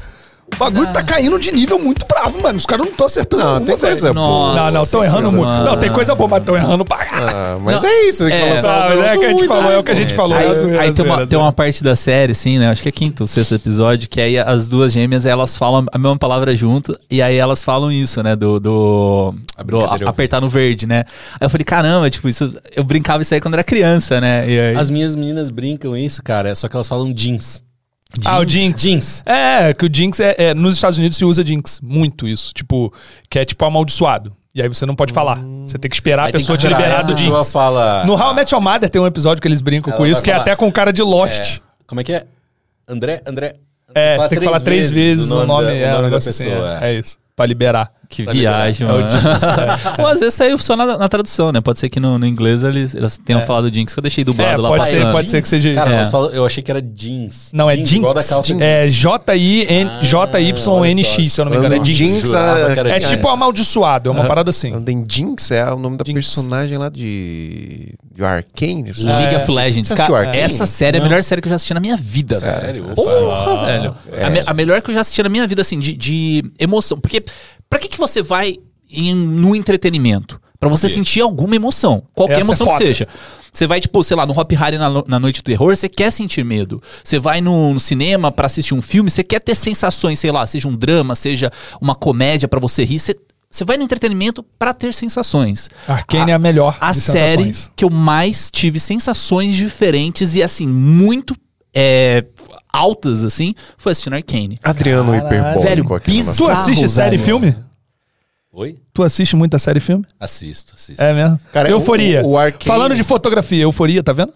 [0.54, 2.58] o bagulho tá caindo de nível muito bravo, mano.
[2.58, 4.56] Os caras não estão acertando Não, uma, tem coisa boa.
[4.56, 5.50] Não, não, estão errando muito.
[5.64, 6.98] Não, tem coisa boa, mas estão errando pra.
[7.12, 8.28] Ah, mas Não, é isso.
[8.28, 9.76] Tem que é, falar só é que a gente falou, né?
[9.76, 10.38] é o que a gente falou.
[10.38, 11.52] Aí, é zoeira, aí tem, uma, tem uma zoeira.
[11.52, 12.70] parte da série, assim, né?
[12.70, 16.18] Acho que é quinto, sexto episódio, que aí as duas gêmeas, elas falam a mesma
[16.18, 18.36] palavra junto, e aí elas falam isso, né?
[18.36, 19.36] Do, do,
[19.66, 21.04] do a- apertar no verde, né?
[21.40, 22.54] Aí eu falei, caramba, tipo, isso.
[22.76, 24.50] Eu brincava isso aí quando era criança, né?
[24.50, 27.62] E aí, As minhas meninas brincam isso, cara, só que elas falam jeans.
[28.26, 28.82] Ah, o Jinx.
[28.82, 29.24] Jeans.
[29.26, 31.80] É, que o Jinx é, é- Nos Estados Unidos se usa Jinx.
[31.82, 32.54] Muito isso.
[32.54, 32.94] Tipo,
[33.30, 34.36] que é tipo amaldiçoado.
[34.56, 35.40] E aí você não pode falar.
[35.64, 37.52] Você tem que esperar a Aí tem pessoa que te liberar a do pessoa Jinx.
[37.52, 38.06] fala...
[38.06, 40.22] No How I Met Your Mother tem um episódio que eles brincam Ela com isso,
[40.22, 41.58] que é falar- até com cara de Lost.
[41.58, 42.26] É, como é que é?
[42.88, 43.56] André, André...
[43.96, 46.26] É, você tem que falar três vezes o nome, da, é, o nome da assim,
[46.26, 46.80] pessoa.
[46.82, 47.18] é, é isso.
[47.36, 47.92] Pra liberar.
[48.14, 49.14] Que Tá viagem, liberado.
[49.16, 49.30] mano.
[49.30, 51.62] É o Jinx, Ou às vezes saiu só na, na tradução, né?
[51.62, 54.54] Pode ser que no, no inglês eles, eles tenham falado Jinx, que eu deixei dublado
[54.54, 55.12] É, lá pode ser, passando.
[55.12, 55.74] pode ser que seja.
[55.74, 56.06] Cara, É.
[56.06, 57.50] falam- eu achei que era jeans.
[57.54, 58.94] Não, é Jeans, da calça É jeans.
[58.96, 61.76] J-I-N- Ah, J-Y-N-X, se eu não me engano.
[61.76, 62.32] É Jinx.
[62.34, 64.74] É tipo amaldiçoado, é uma parada assim.
[64.74, 67.94] Andem Jinx é o nome da personagem lá de.
[68.14, 68.92] de Arcane.
[68.98, 69.38] League É.
[69.38, 69.92] of Legends.
[69.94, 72.62] Cara, essa série é a melhor série que eu já assisti na minha vida, velho.
[72.62, 72.84] Sério?
[72.96, 73.96] Porra, velho.
[74.12, 74.26] É.
[74.26, 77.00] A, me- a melhor que eu já assisti na minha vida, assim, de, de emoção.
[77.00, 77.24] Porque,
[77.74, 78.58] pra que, que você vai
[78.88, 80.40] em, no entretenimento?
[80.60, 82.04] Pra você sentir alguma emoção.
[82.14, 82.86] Qualquer Essa é emoção que foda.
[82.86, 83.08] seja.
[83.52, 86.12] Você vai, tipo, sei lá, no Hop Harry na, na noite do terror, você quer
[86.12, 86.82] sentir medo.
[87.04, 90.46] Você vai no, no cinema pra assistir um filme, você quer ter sensações, sei lá,
[90.46, 91.52] seja um drama, seja
[91.82, 93.00] uma comédia pra você rir.
[93.00, 93.16] Você,
[93.50, 95.70] você vai no entretenimento pra ter sensações.
[95.88, 97.72] Arcane é a melhor A de série sensações.
[97.76, 101.36] que eu mais tive sensações diferentes e, assim, muito
[101.74, 102.24] é,
[102.74, 104.58] altas, assim, foi assistindo Arcane.
[104.64, 106.38] Adriano hiperbólico Velho, bizarro.
[106.38, 107.56] Tu assiste série e filme?
[108.56, 108.78] Oi?
[108.94, 110.06] Tu assiste muita série e filme?
[110.20, 111.02] Assisto, assisto.
[111.04, 111.40] É mesmo?
[111.52, 112.22] Cara, Euforia.
[112.24, 114.32] o- o Arcane- Falando de fotografia, Euforia, tá vendo?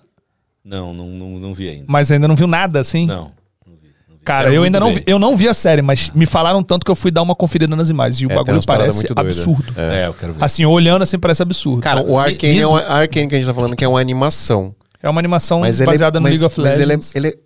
[0.65, 1.85] Não, não, não, não vi ainda.
[1.87, 3.05] Mas ainda não viu nada assim?
[3.05, 3.31] Não,
[3.65, 3.87] não vi.
[4.09, 4.23] Não vi.
[4.25, 6.83] Cara, Quero eu ainda não vi, eu não vi a série, mas me falaram tanto
[6.83, 8.19] que eu fui dar uma conferida nas imagens.
[8.19, 9.37] E o É, bagulho parece muito doidas.
[9.37, 9.73] absurdo.
[9.79, 10.01] É.
[10.01, 10.43] É, eu quero ver.
[10.43, 11.81] Assim, olhando assim, parece absurdo.
[11.83, 13.87] Cara, o Arcane mesmo- é uma, a Arcane que a gente tá falando que é
[13.87, 14.75] uma animação.
[15.01, 17.15] é uma animação Mas ele é- baseada no mas- League of mas ele é, Legends.
[17.15, 17.37] ele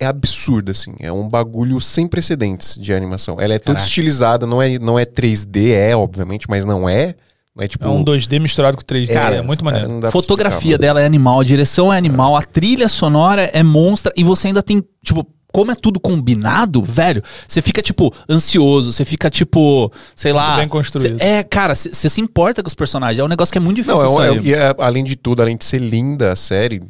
[0.00, 0.94] é, é absurdo, assim.
[1.00, 3.40] É um bagulho sem precedentes de animação.
[3.40, 3.84] Ela é toda Caraca.
[3.86, 7.14] estilizada, não é, não é 3D, é, obviamente, mas não é.
[7.54, 7.84] Não é tipo.
[7.84, 9.12] É um 2D misturado com 3D.
[9.12, 9.86] Cara, é muito maneiro.
[9.88, 13.42] não dá pra Fotografia explicar, dela é animal, a direção é animal, a trilha sonora
[13.52, 18.10] é monstra e você ainda tem, tipo, como é tudo combinado, velho, você fica, tipo,
[18.26, 20.56] ansioso, você fica, tipo, sei lá.
[20.56, 21.18] bem construído.
[21.18, 23.18] cê- é, cara, você se importa com os personagens.
[23.18, 24.06] É um negócio que é muito Não, difícil.
[24.06, 24.46] é, um- é, sair.
[24.46, 26.80] e é- além de tudo, além de ser linda a série,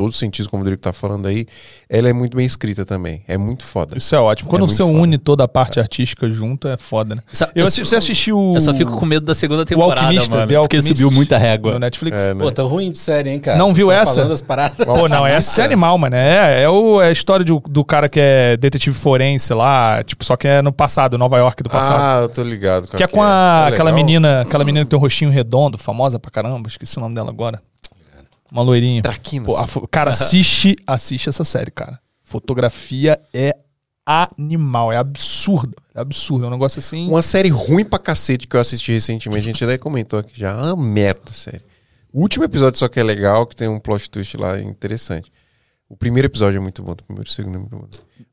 [0.00, 1.46] todos os sentidos, como o Rodrigo tá falando aí,
[1.86, 3.22] ela é muito bem escrita também.
[3.28, 3.98] É muito foda.
[3.98, 4.48] Isso é ótimo.
[4.48, 7.22] Quando É você une toda a parte artística junto, é foda, né?
[7.30, 8.52] Só- Eu eu assisti, você assistiu.
[8.54, 11.36] Eu só fico com medo da segunda o temporada, Alquimista, mano, The porque subiu muita
[11.36, 11.72] régua.
[11.74, 12.18] No Netflix.
[12.18, 12.42] É, né?
[12.42, 13.58] Pô, tá ruim de série, hein, cara?
[13.58, 14.14] Não Vocês viu essa?
[14.14, 14.86] falando as paradas.
[14.86, 16.16] Pô, não, essa é animal, mano.
[16.16, 20.24] É, é, o, é a história do, do cara que é detetive forense lá, tipo,
[20.24, 22.00] só que é no passado, Nova York do passado.
[22.00, 22.88] Ah, eu tô ligado.
[22.88, 26.18] que é com a, É aquela menina, aquela menina que tem um rostinho redondo, famosa
[26.18, 27.60] pra caramba, esqueci o nome dela agora.
[28.50, 29.02] Uma loirinha.
[29.02, 29.46] Traquinas.
[29.46, 32.00] Pô, a cara, assiste, assiste essa série, cara.
[32.22, 33.56] Fotografia é
[34.04, 37.08] animal, é absurdo, é absurdo, é um negócio assim.
[37.08, 40.52] Uma série ruim pra cacete que eu assisti recentemente, a gente até comentou aqui já.
[40.52, 41.62] Ah, merda, série.
[42.12, 45.30] O último episódio só que é legal, que tem um plot twist lá interessante.
[45.88, 47.88] O primeiro episódio é muito bom, o primeiro e o segundo é muito bom.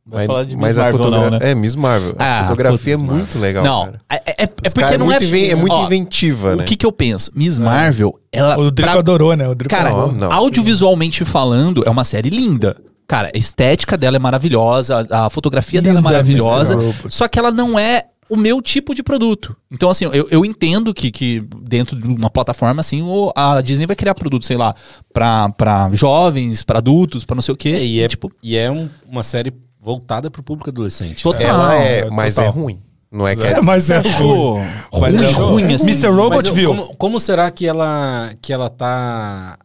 [0.10, 1.39] Vai falar de Miss Marvel, fotogra- não, né?
[1.51, 2.16] É, Miss Marvel.
[2.18, 4.01] Ah, a fotografia é muito legal, não, cara.
[4.10, 5.20] é, é- é porque cara não é.
[5.20, 6.64] muito inven- é muito Ó, inventiva, né?
[6.64, 7.30] O que que eu penso?
[7.36, 8.58] Miss Marvel, ela.
[8.58, 9.47] O Drico pra- adorou, né?
[9.47, 10.12] O Drico Cara, adorou.
[10.14, 10.32] Não, não.
[10.32, 12.78] audiovisualmente falando, é uma série linda.
[13.08, 16.78] Cara, a estética dela é maravilhosa, a, a fotografia dela é maravilhosa,
[17.10, 19.55] só que ela não é o meu tipo de produto.
[19.72, 23.86] Então, assim, eu, eu entendo que, que dentro de uma plataforma, assim, o- a Disney
[23.88, 24.76] vai criar produto, sei lá,
[25.14, 27.70] pra, pra jovens, pra adultos, pra não sei o quê.
[27.70, 29.53] É, e é, tipo, e é um- uma série
[29.88, 31.23] voltada pro público adolescente.
[31.23, 31.39] Total.
[31.39, 31.45] né?
[31.47, 32.15] Ela é, total.
[32.17, 32.81] mas é ruim.
[33.09, 34.61] Não é que é, É, mas é ruim.
[34.91, 35.85] ruim, é ruim, assim.
[35.89, 36.07] Mr.
[36.09, 36.69] Robot Mas eu- viu.
[36.75, 39.57] Como, como será que ela, que ela tá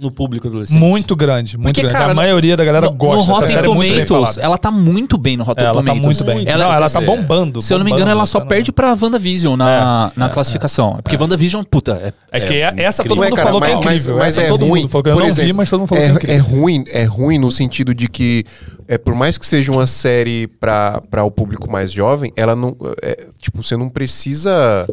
[0.00, 0.78] no público adolescente.
[0.78, 1.94] Muito grande, muito Porque, grande.
[1.94, 3.16] cara, a maioria da galera no, gosta.
[3.32, 5.92] no Rotten série é muito bem Tomatoes, ela tá muito bem no Rotten Ela tá
[5.92, 6.04] Tomatoes.
[6.04, 6.34] muito bem.
[6.36, 6.48] Muito.
[6.48, 7.60] Ela, Ela- ela tá é, bombando.
[7.60, 10.28] Se eu não me engano, bombando, ela só perde pra WandaVision na, É, na é,
[10.28, 10.98] classificação.
[11.02, 11.92] Porque WandaVision, puta,
[12.30, 14.16] é, É que é- essa todo mundo falou que é incrível.
[14.18, 14.80] Mas, é todo ruim.
[14.82, 16.36] mundo falou que eu não vi, mas todo mundo falou é, que é incrível.
[16.36, 18.44] é ruim, é ruim no sentido de que,
[18.86, 22.76] é, por mais que seja uma série para o público mais jovem, ela não.
[23.02, 24.86] é, tipo, você não precisa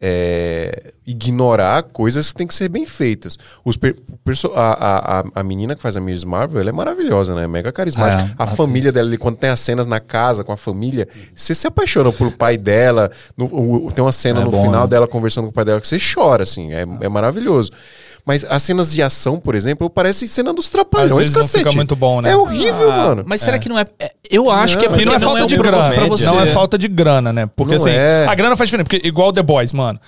[0.00, 3.36] é, ignorar coisas que têm que ser bem feitas.
[3.64, 3.76] Os
[4.54, 7.46] a, a, a, menina que faz a Miss Marvel, ela é maravilhosa, né?
[7.48, 8.22] Mega carismática.
[8.30, 11.54] É, a família dela, ali, quando tem as cenas na casa com a família, você
[11.54, 13.10] se apaixona por pai dela.
[13.36, 13.46] No-
[13.86, 14.88] o- tem uma cena É no bom, final né?
[14.88, 16.72] dela conversando com o pai dela que você chora, assim.
[16.72, 17.70] É, é maravilhoso.
[18.28, 21.64] Mas as cenas de ação, por exemplo, parece cena dos Às trapalhões, vezes não cacete.
[21.64, 22.30] fica muito bom, né?
[22.32, 23.24] É horrível, mano.
[23.26, 23.86] Mas será que não é.
[23.98, 25.90] é- Eu acho que é Não, E não é falta um de grana.
[25.94, 26.26] pra você.
[26.26, 27.48] Não é falta de grana, né?
[27.56, 28.26] Porque Não assim, é.
[28.28, 28.84] a grana faz diferença.
[28.86, 29.98] Porque igual The Boys, mano.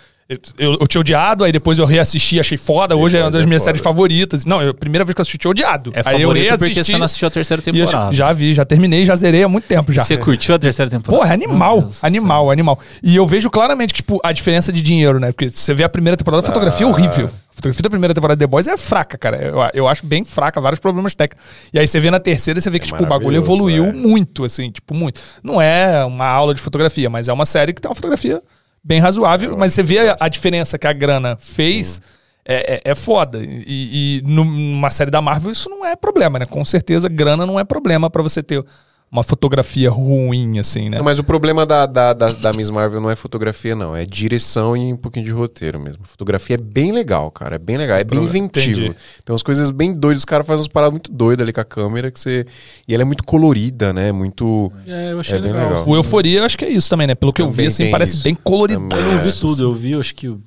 [0.57, 2.95] Eu, eu, tinha odiado, aí depois eu reassisti, achei foda.
[2.95, 3.71] Hoje é uma das é minhas foda.
[3.71, 4.45] séries favoritas.
[4.45, 5.91] Não, eu, a primeira vez que eu assisti, tinha odiado.
[5.93, 6.85] É aí eu favorito porque reassisti.
[6.93, 7.99] você não assistiu a terceira temporada.
[7.99, 10.05] assisti- já vi, já terminei, já zerei há muito tempo já.
[10.05, 11.21] Você curtiu a terceira temporada?
[11.21, 12.79] Porra, é animal, animal, animal.
[13.03, 15.33] E eu vejo claramente, tipo, a diferença de dinheiro, né?
[15.33, 17.29] Porque você vê a primeira temporada, a fotografia é horrível.
[17.61, 19.37] A fotografia da primeira temporada de The Boys é fraca, cara.
[19.37, 21.45] Eu, eu acho bem fraca, vários problemas técnicos.
[21.73, 23.93] E aí você vê na terceira, você vê que, tipo, o bagulho evoluiu é.
[23.93, 25.21] muito, assim, tipo, muito.
[25.43, 28.43] Não é uma aula de fotografia, mas é uma série que tem uma fotografia
[28.83, 32.01] bem razoável, mas você vê a, a diferença que a grana fez.
[32.43, 33.39] É, é, é foda.
[33.45, 36.47] E, e numa série da Marvel isso não é problema, né?
[36.47, 38.65] Com certeza, grana não é problema pra você ter
[39.13, 40.99] uma fotografia ruim, assim, né?
[40.99, 43.97] Não, mas o problema da, da, da, da Miss Marvel não é fotografia, não.
[43.97, 46.05] É direção e um pouquinho de roteiro mesmo.
[46.05, 47.57] Fotografia é bem legal, cara.
[47.57, 47.97] É bem legal.
[47.99, 48.81] É bem inventivo.
[48.81, 48.97] Entendi.
[49.25, 50.21] Tem umas coisas bem doidas.
[50.21, 52.11] Os caras fazem umas paradas muito doidas ali com a câmera.
[52.11, 52.47] que você
[52.87, 54.13] E ela é muito colorida, né?
[54.13, 54.71] Muito.
[54.87, 55.67] É, eu achei É bem legal.
[55.69, 55.83] legal.
[55.83, 55.91] assim.
[55.91, 57.15] O Euforia, eu acho que é isso também, né?
[57.17, 58.23] Pelo que eu vi, Também assim, parece isso.
[58.23, 58.81] bem colorido.
[58.81, 58.99] Também.
[59.05, 59.33] Eu não vi É.
[59.33, 60.39] tudo, eu vi acho que os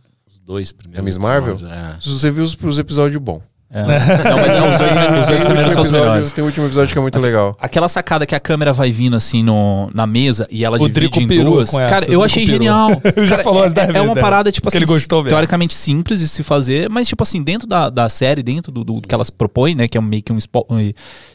[0.45, 1.03] dois primeiros.
[1.03, 1.57] É Miss Marvel?
[1.67, 1.97] é.
[2.01, 3.41] Você viu os, os episódios bons.
[3.75, 3.81] É.
[3.81, 6.31] Não, mas é, os dois, os dois primeiros último são os episódio- melhores.
[6.31, 7.57] Tem o último episódio que é muito legal.
[7.59, 10.93] Aquela sacada que a câmera vai vindo assim no, na mesa e ela O divide
[11.09, 11.69] Drico em duas.
[11.69, 12.91] essa, Cara, eu Drico achei genial.
[13.17, 14.21] Ele já Cara, falou é, as é vezes uma dela.
[14.21, 15.29] parada, tipo assim, ele gostou mesmo.
[15.29, 19.01] teoricamente simples de se fazer, mas tipo assim, dentro da, da série, dentro do, do
[19.01, 20.37] que elas propõem, né, que é meio que um,
[20.69, 20.91] um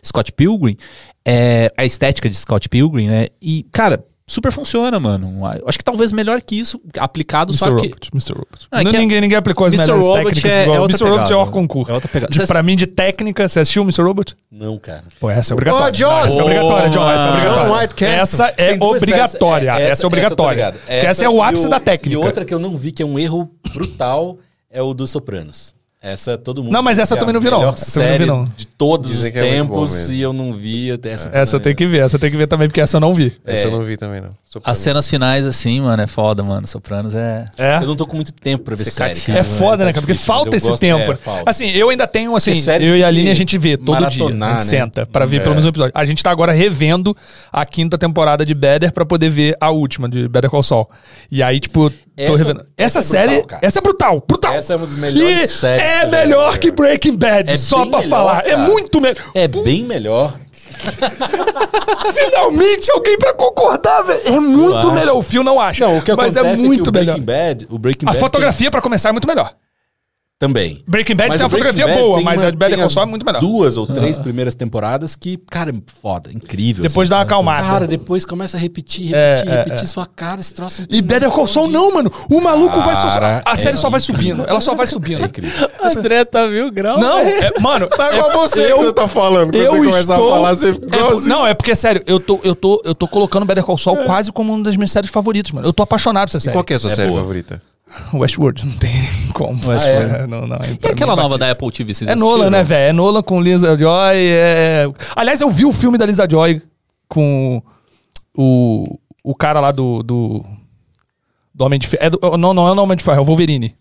[0.07, 0.77] Scott Pilgrim,
[1.27, 5.41] é a estética de Scott Pilgrim, né, e, cara, super funciona, mano.
[5.59, 7.59] Eu Acho que talvez melhor que isso, aplicado, Mr.
[7.59, 7.87] só que...
[7.89, 8.33] Robot, Mr.
[8.35, 8.67] Robot.
[8.71, 9.87] Ah, Não, que é- ninguém, ninguém aplicou as Mr.
[9.91, 10.77] melhores Robot técnicas é- igual.
[10.77, 11.05] é Mr.
[11.05, 11.39] Robot é pegada.
[11.39, 11.91] hor concurso.
[11.91, 12.33] É outra pegada.
[12.33, 14.03] De, pra mim, de técnica, você assistiu Mr.
[14.03, 14.37] Robot?
[14.53, 15.05] Não, cara.
[15.19, 15.89] Pô, essa é obrigatória.
[15.89, 16.09] Ô, John!
[16.09, 17.11] Não, essa é obrigatória, John.
[17.11, 17.65] Essa é obrigatória.
[17.67, 18.05] John White.
[18.05, 19.73] Essa é obrigatória.
[19.73, 19.89] séries.
[19.91, 20.55] Essa, é obrigatória.
[20.55, 20.75] ligado.
[20.79, 22.15] Porque essa é o ápice da técnica.
[22.15, 24.39] E outra que eu não vi, que é um erro brutal,
[24.71, 25.75] é o dos Sopranos.
[26.01, 26.73] Essa todo mundo.
[26.73, 27.59] Não, mas essa eu é também não vi, não.
[27.59, 28.53] melhor Essa também não vi, série não.
[28.57, 30.15] de todos Dizem os é tempos mesmo.
[30.15, 30.91] e eu não vi.
[31.03, 31.99] Essa, Essa eu tenho que ver.
[32.05, 33.37] Essa eu tenho que ver também, porque essa eu não vi.
[33.45, 34.31] Essa eu não vi também, não.
[34.45, 36.67] Só pra As cenas finais, assim, mano, é foda, mano.
[36.69, 37.45] Sopranos é...
[37.59, 37.79] É.
[37.83, 39.21] Eu não tô com muito tempo pra ver Você série.
[39.21, 39.39] cara.
[39.41, 40.01] É foda, Tá né, cara?
[40.03, 41.11] Porque difícil, falta esse gosto- tempo.
[41.13, 41.51] é, falta.
[41.51, 44.07] assim, eu ainda tenho, assim, eu e a Aline a gente vê todo dia.
[44.07, 44.61] A gente né?
[44.61, 45.41] senta pra ver É.
[45.41, 45.93] pelo menos um episódio.
[45.95, 47.15] A gente tá agora revendo
[47.53, 50.89] a quinta temporada de Better pra poder ver a última, de Better Call Saul.
[51.31, 52.61] E aí, tipo, tô Essa- revendo.
[52.77, 53.67] Essa, essa é série, brutal, cara.
[53.67, 54.55] essa é brutal, brutal.
[54.55, 56.71] Essa é uma das melhores séries É já melhor que.
[56.71, 58.47] Breaking Bad, É só pra melhor, falar.
[58.47, 58.59] É cara.
[58.59, 59.17] muito melhor.
[59.35, 60.35] É bem melhor.
[62.15, 64.21] Finalmente alguém pra concordar, velho.
[64.25, 65.17] É muito melhor.
[65.17, 65.87] O Phil não acha.
[65.87, 67.19] Não, o que mas acontece é é, que muito o melhor.
[67.19, 69.53] Breaking Bad, o Breaking A Bad fotografia, pra começar, é muito melhor.
[70.39, 70.83] Também.
[70.87, 73.07] Breaking Bad Mas tem uma fotografia Bad boa, mas uma- a de Better Call Saul
[73.07, 73.41] é muito melhor.
[73.41, 76.83] Duas ou três primeiras temporadas que, cara, foda, incrível.
[76.85, 77.11] Depois assim.
[77.11, 77.67] dá uma acalmada.
[77.67, 79.85] Cara, depois começa a repetir, É, repetir, é, repetir.
[79.85, 79.89] é.
[79.89, 80.83] Fala, cara, esse troço...
[80.89, 82.11] E Better Call Saul não, mano.
[82.31, 83.09] O maluco vai só.
[83.09, 84.45] Cara, A série é só vai subindo.
[84.47, 85.23] Ela só vai subindo.
[85.23, 85.69] É incrível.
[85.83, 87.01] André tá mil graus.
[87.01, 87.89] Não, é- mano.
[87.89, 89.51] Tá igual é- você que eu- você tá falando.
[89.51, 91.29] Quando eu você começar estou- a falar, você fica É, igualzinho.
[91.35, 94.31] não, é porque, sério, eu tô, eu tô, eu tô colocando Better Call Saul quase
[94.31, 95.67] como uma das minhas séries favoritas, mano.
[95.67, 96.55] Eu tô apaixonado por essa série.
[96.55, 97.61] Qual que é a sua É série favorita?
[98.13, 98.93] Westworld, não tem
[99.35, 99.55] como.
[99.69, 100.15] Westworld.
[100.15, 101.39] É, não, não, é E aquela nova batido.
[101.39, 102.91] da Apple TV, vocês É Nolan, né, velho?
[102.91, 104.17] É Nolan com Lisa Joy.
[104.17, 104.87] É...
[105.17, 106.63] Aliás, eu vi o filme da Lisa Joy
[107.09, 107.63] com
[108.37, 110.03] o, o cara lá do.
[110.03, 110.45] do,
[111.55, 112.03] do Homem de Ferro.
[112.05, 113.75] É do- não, não é o Homem de Ferro, é o Wolverine.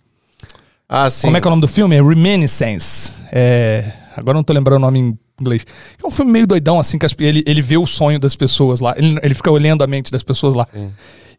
[0.90, 1.28] Ah, sim.
[1.28, 1.96] Como é que é o nome do filme?
[1.96, 3.12] É Reminiscence.
[3.32, 3.92] É...
[4.18, 5.66] Agora não tô lembrando o nome em inglês.
[6.04, 8.80] É um filme meio doidão, assim, que as- ele, ele vê o sonho das pessoas
[8.80, 8.94] lá.
[8.98, 10.68] Ele, ele fica olhando a mente das pessoas lá.
[10.76, 10.88] E,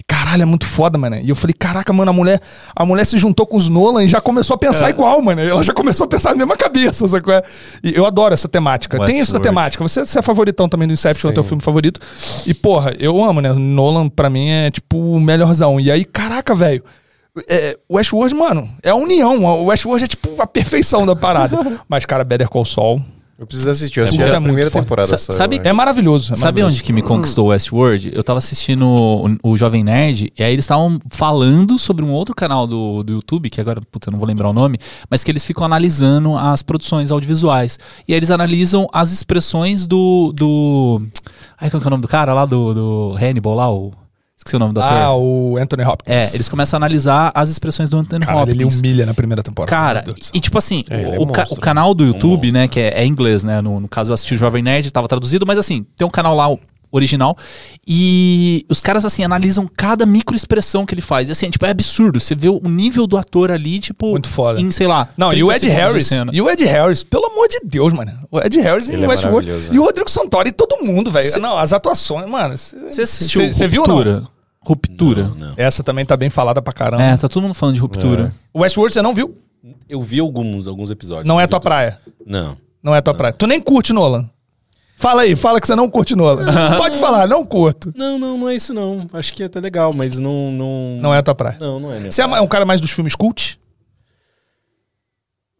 [0.06, 1.16] Caralho, é muito foda, mano.
[1.22, 2.40] E eu falei, caraca, mano, a mulher,
[2.74, 5.40] a mulher se juntou com os Nolan e já começou a pensar igual, mano.
[5.40, 7.34] Ela já começou a pensar na mesma cabeça, sacou?
[7.82, 9.04] E eu adoro essa temática.
[9.04, 9.82] Tem isso da temática.
[9.86, 11.48] Você, você é favoritão também do Inception, é o teu Sim.
[11.50, 12.00] filme favorito.
[12.46, 13.52] E, porra, eu amo, né?
[13.52, 15.78] Nolan, pra mim, é tipo o melhorzão.
[15.78, 16.82] E aí, caraca, velho.
[17.48, 19.44] É, o Westworld, mano, é a união.
[19.44, 21.56] O Westworld é tipo a perfeição da parada.
[21.88, 23.00] Mas, cara, Better Call Saul.
[23.38, 24.00] Eu preciso assistir.
[24.00, 24.28] Eu assisti bom.
[24.28, 25.30] a É muito primeira temporada Sa- só.
[25.32, 25.60] sabe-.
[25.62, 26.32] É maravilhoso.
[26.32, 26.74] é Sabe maravilhoso.
[26.74, 28.10] onde que me conquistou o Westworld?
[28.12, 32.34] Eu tava assistindo o, o Jovem Nerd, e aí eles estavam falando sobre um outro
[32.34, 34.76] canal do, do YouTube, que agora, puta, eu não vou lembrar o nome,
[35.08, 37.78] mas que eles ficam analisando as produções audiovisuais.
[38.08, 40.32] E aí eles analisam as expressões do.
[40.34, 41.00] do
[41.60, 42.44] ai, qual que é o nome do cara lá?
[42.44, 43.72] Do, do Hannibal lá?
[43.72, 43.92] O,
[44.38, 44.96] esqueci o nome do ator.
[44.96, 46.14] Ah, o Anthony Hopkins.
[46.14, 48.78] É, eles começam a analisar as expressões do Anthony Cara, ele Hopkins.
[48.78, 49.70] humilha na primeira temporada.
[49.70, 51.58] Cara, e tipo assim, É, ele é o, ca- monstro.
[51.58, 52.52] o canal do YouTube, monstro.
[52.52, 53.60] né, que é, é em inglês, né?
[53.60, 56.34] No, no caso eu assisti o Jovem Nerd, tava traduzido, mas assim, tem um canal
[56.34, 56.48] lá
[56.90, 57.36] original
[57.86, 61.28] e os caras assim analisam cada microexpressão que ele faz.
[61.28, 62.18] E assim, tipo, é absurdo.
[62.20, 64.60] Você vê o nível do ator ali, tipo, Muito foda.
[64.60, 66.10] em, sei lá, Não, e 30 o Ed Harris.
[66.32, 68.12] E o Ed Harris, pelo amor de Deus, mano.
[68.30, 69.46] O Ed Harris Ele em é Westworld.
[69.48, 71.30] maravilhoso, E o Rodrigo Santoro e todo mundo, velho.
[71.30, 72.56] Cê- Não, as atuações, mano.
[72.56, 73.94] Você assistiu Você viu ou não?
[73.96, 74.24] Ruptura?
[74.60, 75.22] Ruptura.
[75.28, 75.54] Não, não.
[75.56, 77.02] Essa também tá bem falada pra caramba.
[77.02, 78.32] É, tá todo mundo falando de ruptura.
[78.52, 79.34] O Westworld você não viu?
[79.88, 81.26] Eu vi alguns, alguns episódios.
[81.26, 81.98] Não é tua praia.
[82.26, 82.56] Não.
[82.82, 83.32] Não é tua praia.
[83.32, 84.28] Tu nem curte Nolan.
[85.00, 86.44] Fala aí, fala que você não curte Nolan.
[86.76, 87.92] Pode falar, não curto.
[87.96, 89.06] Não, não, não é isso não.
[89.12, 90.50] Acho que é até legal, mas não...
[90.50, 91.56] Não, Não é tua praia.
[91.60, 93.60] Não, não é minha Você é um cara mais dos filmes cult?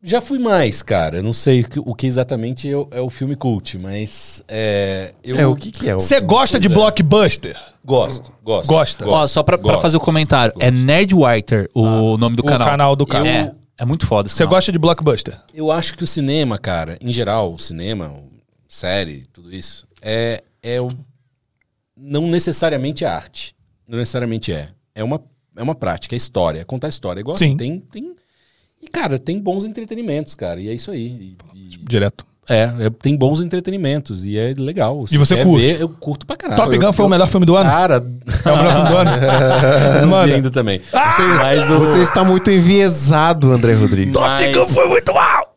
[0.03, 1.19] Já fui mais, cara.
[1.19, 4.43] Eu não sei o que, o exatamente é o, é o filme cult, mas...
[4.49, 5.95] É, eu É, o que que é?
[5.95, 6.71] o- Você gosta de é.
[6.71, 7.57] blockbuster?
[7.85, 8.69] Gosto, gosto.
[8.69, 9.09] Gosta.
[9.09, 10.85] Ó, só pra, pra fazer o comentário, é gosto.
[10.85, 12.69] Nerdwriter o nome do o canal.
[12.69, 13.29] canal do cara.
[13.29, 15.41] É, é muito foda Você gosta de blockbuster?
[15.55, 18.38] Eu acho que o cinema, cara, em geral, o cinema, o-
[18.69, 20.89] série, tudo isso, é, é o.
[21.97, 23.57] Não necessariamente é arte.
[23.89, 24.69] Não necessariamente é.
[24.95, 25.21] É uma,
[25.57, 27.19] é uma prática, é história, é contar história.
[27.19, 27.47] É igual Sim.
[27.47, 28.15] assim, tem, tem.
[28.81, 30.61] E, cara, tem bons entretenimentos, cara.
[30.61, 31.37] E é isso aí.
[31.55, 32.25] E- e- Direto.
[32.49, 34.25] é, é, tem bons entretenimentos.
[34.25, 35.05] E é legal.
[35.09, 35.67] Se E você curte?
[35.67, 36.63] ver, eu curto pra caralho.
[36.63, 37.69] Top Gun Eu- foi o eu- melhor filme do ano?
[37.69, 39.11] Cara, É o melhor filme do ano?
[40.09, 40.35] Mano.
[40.35, 40.81] ainda também.
[40.93, 41.17] Ah!
[41.39, 44.15] Mas o- Você está muito enviesado, André Rodrigues.
[44.17, 45.55] Mas- Top Gun foi muito mal!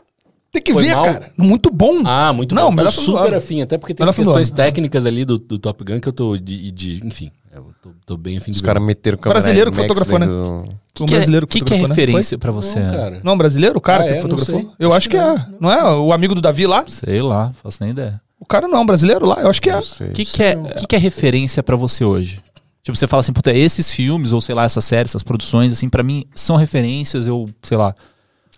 [0.52, 1.06] Tem que Foi ver, mal?
[1.06, 1.32] cara.
[1.38, 2.02] Muito bom.
[2.06, 2.72] Ah, muito Não, bom.
[2.76, 6.00] melhor Tô super afim, até porque tem Melhor questões técnicas ali do, do Top Gun
[6.02, 9.18] que eu tô de, de- enfim, eu tô, tô bem afim de Os caras meteram
[9.18, 10.26] câmera Brasileiro que fotografou, né?
[10.26, 10.66] do-
[11.04, 11.96] um que, brasileiro é, que, que é fotografou, né?
[11.96, 12.80] referência pra você?
[12.82, 13.22] Não, cara.
[13.24, 13.78] Não, brasileiro?
[13.78, 14.16] O cara Ah, que é?
[14.16, 14.74] Não fotografou?
[14.78, 15.46] Eu acho que, é.
[15.60, 15.84] Não é?
[15.96, 16.84] O amigo do Davi lá?
[16.88, 18.20] Sei lá, faço nem ideia.
[18.38, 19.40] O cara não é um brasileiro lá?
[19.42, 19.78] Eu acho que é.
[19.80, 22.40] O que, que, é, que, que é referência pra você hoje?
[22.84, 25.88] Tipo, você fala assim, puta, esses filmes, ou sei lá, essas séries, essas produções, assim,
[25.88, 27.94] pra mim são referências, eu, sei lá,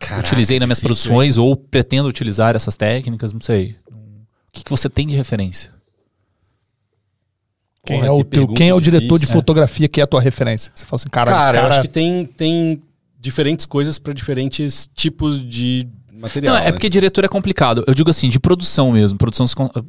[0.08, 3.76] Caraca, utilizei nas minhas difícil, produções, ou pretendo utilizar essas técnicas, não sei.
[3.92, 5.72] O que, que você tem de referência?
[7.86, 9.34] Quem, Porra, é o, que teu, quem é o diretor de difícil.
[9.34, 10.72] fotografia que é a tua referência?
[10.74, 11.74] Você fala assim, cara, Cara, esse eu cara...
[11.74, 12.82] acho que tem, tem
[13.20, 16.56] diferentes coisas pra diferentes tipos de material.
[16.56, 16.72] Não, é né?
[16.72, 17.84] porque diretor é complicado.
[17.86, 19.18] Eu digo assim, de produção mesmo.
[19.18, 19.46] Produção.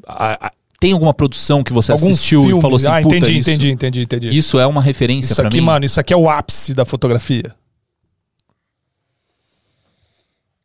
[0.09, 2.59] a- a- Tem alguma produção que você Algum assistiu filme.
[2.59, 4.37] e falou assim, ah, puta, entendi, isso, entendi, entendi, entendi.
[4.37, 5.65] isso é uma referência Isso pra aqui, mim?
[5.67, 7.55] mano, isso aqui é o ápice da fotografia.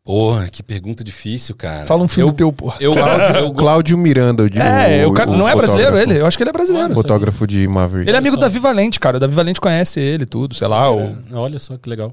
[0.09, 1.85] Porra, que pergunta difícil, cara.
[1.85, 2.77] Fala um filme eu, teu, porra.
[2.79, 4.65] Eu, Cláudio, eu, Cláudio Miranda, eu digo.
[4.65, 6.19] É, o cara, não é brasileiro ele?
[6.19, 6.95] Eu acho que ele é brasileiro.
[6.95, 8.09] Fotógrafo de Maverick.
[8.09, 9.17] Ele é amigo do Davi Valente, cara.
[9.17, 10.91] O Davi Valente conhece ele, tudo, sei lá.
[10.91, 11.15] O...
[11.33, 12.11] Olha só que legal.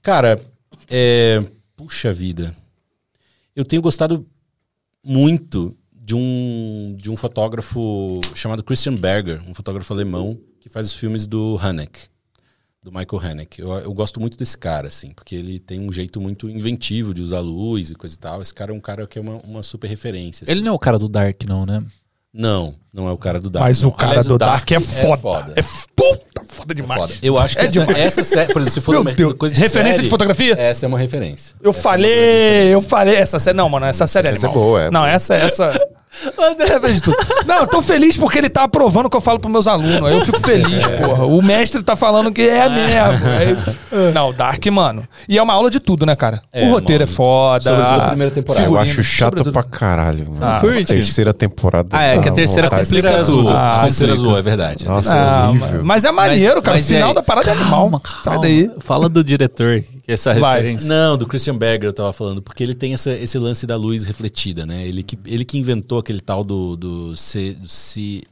[0.00, 0.40] Cara,
[0.88, 1.42] é,
[1.76, 2.56] puxa vida.
[3.54, 4.26] Eu tenho gostado
[5.04, 10.94] muito de um, de um fotógrafo chamado Christian Berger, um fotógrafo alemão que faz os
[10.94, 12.08] filmes do Haneke,
[12.86, 13.60] do Michael Haneke.
[13.60, 17.20] Eu, eu gosto muito desse cara, assim, porque ele tem um jeito muito inventivo de
[17.20, 18.40] usar luz e coisa e tal.
[18.40, 20.44] Esse cara é um cara que é uma, uma super referência.
[20.44, 20.52] assim.
[20.52, 21.82] Ele não é o cara do Dark, não, né?
[22.32, 23.66] Não, não é o cara do Dark.
[23.66, 23.88] Mas não.
[23.88, 25.52] o cara Aliás, do Dark, é foda.
[25.56, 27.00] É, f- puta foda É demais.
[27.00, 27.14] foda.
[27.22, 27.98] Eu acho que É essa, demais.
[27.98, 29.32] essa série, por exemplo, se for Meu uma Deus.
[29.34, 30.54] coisa de Referência série, de fotografia?
[30.56, 31.56] Essa é uma referência.
[31.62, 32.10] Eu Essa é uma falei,
[32.60, 33.14] grande eu falei.
[33.16, 34.64] Essa série, não, mano, essa série é Essa é animal.
[34.64, 34.90] boa, é.
[34.90, 35.85] Não, essa, essa.
[36.36, 37.16] O André fez tudo.
[37.46, 40.02] Não, eu tô feliz porque ele tá aprovando o que eu falo pros meus alunos.
[40.02, 41.24] Aí eu fico feliz, porra.
[41.26, 43.26] O mestre tá falando que é mesmo.
[43.28, 43.78] É isso.
[44.14, 45.06] Não, Dark, mano.
[45.28, 46.42] E é uma aula de tudo, né, cara?
[46.52, 47.64] É, o roteiro é aula de foda.
[47.70, 48.64] Sobretudo a primeira temporada.
[48.66, 49.52] Eu acho chato sobretudo.
[49.52, 50.38] pra caralho, mano.
[50.44, 51.88] Ah, a terceira temporada.
[51.92, 53.40] Ah, é, que a terceira complica terceira tudo.
[53.40, 53.50] azul.
[53.56, 54.84] Ah, a terceira azul, é verdade.
[54.86, 55.84] A Nossa, terceira Ah, horrível.
[55.84, 56.76] mas é maneiro, cara.
[56.76, 57.14] O mas e final aí?
[57.14, 57.76] da parada é animal.
[57.80, 58.40] Calma, Sai calma.
[58.40, 58.70] daí.
[58.80, 60.76] Fala do diretor, que essa Vai.
[60.82, 64.04] Não, do Christian Berger eu tava falando, porque ele tem essa- esse lance da luz
[64.04, 64.86] refletida, né?
[64.86, 68.22] Ele que, ele que inventou aquele tal do, do, C, do, C,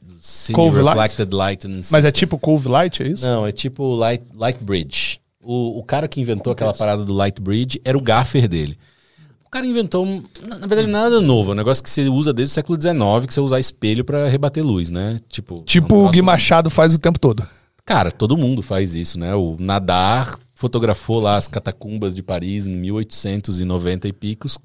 [0.52, 0.96] Cove Light?
[0.98, 2.06] Reflected Lighting Mas System.
[2.06, 3.26] é tipo Cove Light, é isso?
[3.26, 5.18] Não, é tipo Light, Light Bridge.
[5.42, 8.78] O, o cara que inventou aquela parada do Light Bridge era o gaffer dele.
[9.44, 11.50] O cara inventou, um- na verdade, nada novo.
[11.50, 14.26] É um negócio que você usa desde o século XIX, que você usar espelho pra
[14.28, 15.18] rebater luz, né?
[15.28, 17.44] Tipo, Tipo é um o Gui Machado faz o tempo todo.
[17.84, 19.34] Cara, todo mundo faz isso, né?
[19.34, 24.58] O Nadar fotografou lá as catacumbas de Paris em 1890 e picos,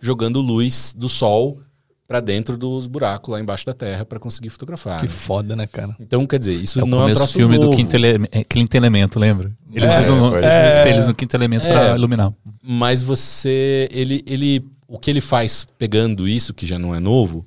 [0.00, 1.60] jogando luz do sol
[2.06, 5.00] pra dentro dos buracos lá embaixo da terra pra conseguir fotografar.
[5.00, 5.10] Que né?
[5.12, 5.96] foda, né, cara?
[5.98, 7.96] Então, quer dizer, isso É não é um começo do troço filme novo, do quinto,
[7.96, 9.50] ele é, quinto Elemento, lembra?
[9.72, 10.38] Eles É, usam foi.
[10.38, 10.76] esses É.
[10.78, 11.94] espelhos no quinto elemento pra É.
[11.96, 12.32] iluminar.
[12.62, 17.44] mas você, ele, ele o que ele faz pegando isso, que já não é novo,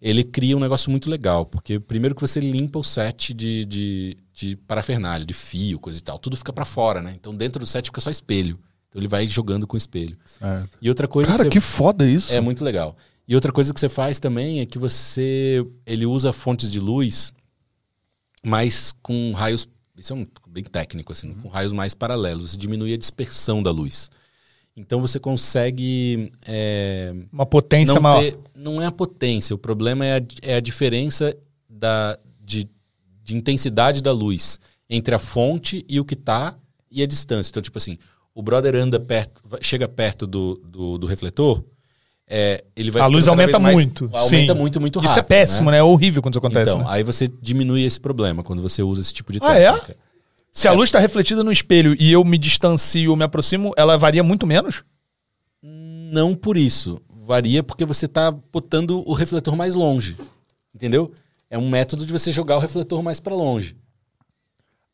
[0.00, 1.46] ele cria um negócio muito legal.
[1.46, 6.02] Porque primeiro que você limpa o set de, de, de parafernália, de fio, coisa e
[6.02, 6.18] tal.
[6.18, 7.14] Tudo fica pra fora, né?
[7.18, 8.58] Então dentro do set fica só espelho.
[8.88, 10.16] Então ele vai jogando com espelho.
[10.80, 12.32] E outra coisa Cara, você- que foda isso.
[12.32, 12.96] é muito legal.
[13.28, 17.32] E outra coisa que você faz também é que você ele usa fontes de luz,
[18.44, 22.50] mas com raios, isso é um, bem técnico assim, com raios mais paralelos.
[22.50, 24.10] Você diminui a dispersão da luz.
[24.76, 28.20] Então você consegue é, Uma potência não maior.
[28.22, 31.34] ter- não é a potência, o problema é a, é a diferença
[31.68, 32.68] da, de,
[33.24, 34.58] de intensidade da luz
[34.88, 36.56] entre a fonte e o que tá
[36.90, 37.50] e a distância.
[37.50, 37.96] Então, tipo assim,
[38.34, 41.64] o brother anda perto, chega perto do, do, do refletor,
[42.28, 44.10] é, ele vai A luz aumenta mais- muito.
[44.12, 44.58] Aumenta Sim.
[44.58, 45.10] muito, muito rápido.
[45.10, 45.78] Isso é péssimo, né?
[45.78, 46.70] É horrível quando isso acontece.
[46.72, 46.86] Então, né?
[46.90, 49.70] aí você diminui esse problema quando você usa esse tipo de Ah, é?
[50.56, 54.22] Se a luz está refletida no espelho e eu me distancio, me aproximo, ela varia
[54.22, 54.84] muito menos?
[55.62, 56.98] Não por isso.
[57.10, 60.16] Varia porque você tá botando o refletor mais longe.
[60.74, 61.12] Entendeu?
[61.50, 63.76] É um método de você jogar o refletor mais para longe.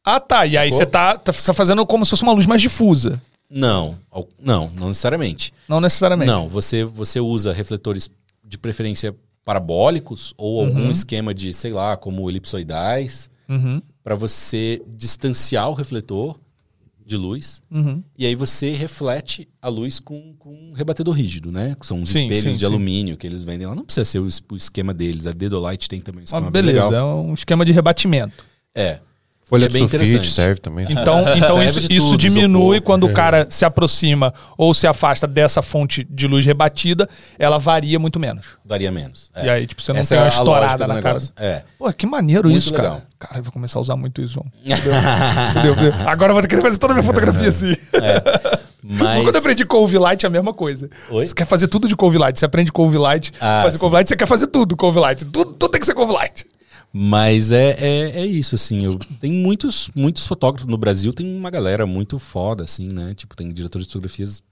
[0.04, 0.44] Ah, tá.
[0.46, 3.22] E aí você tá, tá você tá fazendo como se fosse uma luz mais difusa.
[3.48, 3.96] Não,
[4.40, 5.54] não, não necessariamente.
[5.68, 6.28] Não necessariamente.
[6.28, 8.10] Não, você, você usa refletores
[8.44, 9.14] de preferência
[9.44, 16.38] parabólicos ou algum esquema de, sei lá, como elipsoidais, Uhum, para você distanciar o refletor
[17.04, 18.02] de luz uhum.
[18.16, 21.76] e aí você reflete a luz com, com um rebatedor rígido, né?
[21.78, 22.64] Que são uns Sim, espelhos sim, de sim.
[22.64, 23.74] alumínio que eles vendem lá.
[23.74, 25.26] Não precisa ser o, o esquema deles.
[25.26, 28.44] A Dedolite tem também um esquema Mas bem beleza, é um esquema de rebatimento.
[28.74, 29.00] É.
[29.52, 30.30] Folha É de bem sulfite interessante.
[30.32, 30.86] serve também.
[30.88, 32.80] Então, então Serve isso, de isso tudo, diminui isopor.
[32.86, 37.06] quando o cara se aproxima ou se afasta dessa fonte de luz rebatida,
[37.38, 38.56] ela varia muito menos.
[38.64, 39.30] Varia menos.
[39.34, 39.44] É.
[39.46, 41.06] E aí, tipo, você não Essa tem é uma a estourada na cara.
[41.08, 41.32] negócio.
[41.36, 41.62] É.
[41.78, 42.92] Pô, que maneiro Muito isso, legal.
[42.92, 43.06] cara.
[43.18, 44.42] Cara, eu vou começar a usar muito isso.
[45.52, 45.92] Fudeu, fudeu.
[46.08, 47.76] Agora eu vou querer fazer toda a minha fotografia assim.
[48.82, 49.22] Mas...
[49.22, 50.88] Quando eu aprendi Cove Light é a mesma coisa.
[51.10, 51.26] Oi?
[51.26, 52.38] Você quer fazer tudo de Cove Light.
[52.38, 53.84] Você aprende Cove Light, Ah, fazer sim.
[53.84, 55.24] Cove Light, você quer fazer tudo Cove Light.
[55.26, 56.46] Tudo, tudo tem que ser Cove Light.
[56.92, 58.84] Mas é, é, é isso, assim.
[58.84, 63.14] Eu, tem muitos, muitos fotógrafos no Brasil, tem uma galera muito foda, assim, né?
[63.14, 64.42] Tipo, tem diretores de fotografias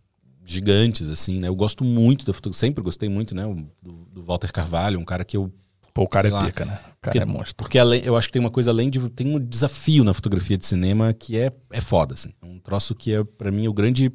[0.42, 1.48] gigantes, assim, né?
[1.48, 3.44] Eu gosto muito da fotografia, sempre gostei muito, né?
[3.82, 5.52] Do, do Walter Carvalho, um cara que eu.
[5.92, 6.72] Pô, o cara é pica, né?
[6.72, 7.56] O cara Porque, é monstro.
[7.56, 9.06] porque além, eu acho que tem uma coisa além de.
[9.10, 12.30] Tem um desafio na fotografia de cinema que é, é foda, assim.
[12.42, 14.10] Um troço que é, pra mim, o grande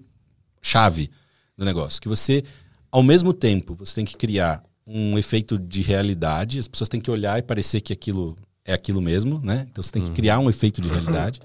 [0.61, 1.11] chave
[1.55, 2.01] do negócio.
[2.01, 2.43] Que você,
[2.91, 7.09] ao mesmo tempo, você tem que criar um efeito de realidade, as pessoas têm que
[7.09, 9.67] olhar e parecer que aquilo é aquilo mesmo, né?
[9.71, 11.39] Então você tem que criar um efeito de realidade.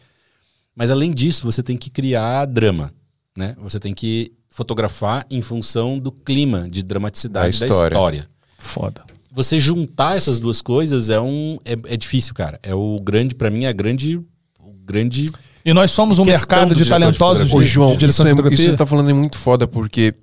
[0.75, 2.93] Mas além disso, você tem que criar drama,
[3.37, 3.57] né?
[3.63, 7.95] Você tem que fotografar em função do clima de dramaticidade Da da história.
[7.95, 9.03] história Foda.
[9.31, 12.59] você juntar essas duas coisas é um é, é difícil, cara.
[12.63, 15.27] É o grande para mim é a grande o grande
[15.65, 17.57] E nós somos um mercado do de talentosos de.
[17.57, 20.15] Ô, João, de direção isso, de é, isso você tá falando é muito foda, porque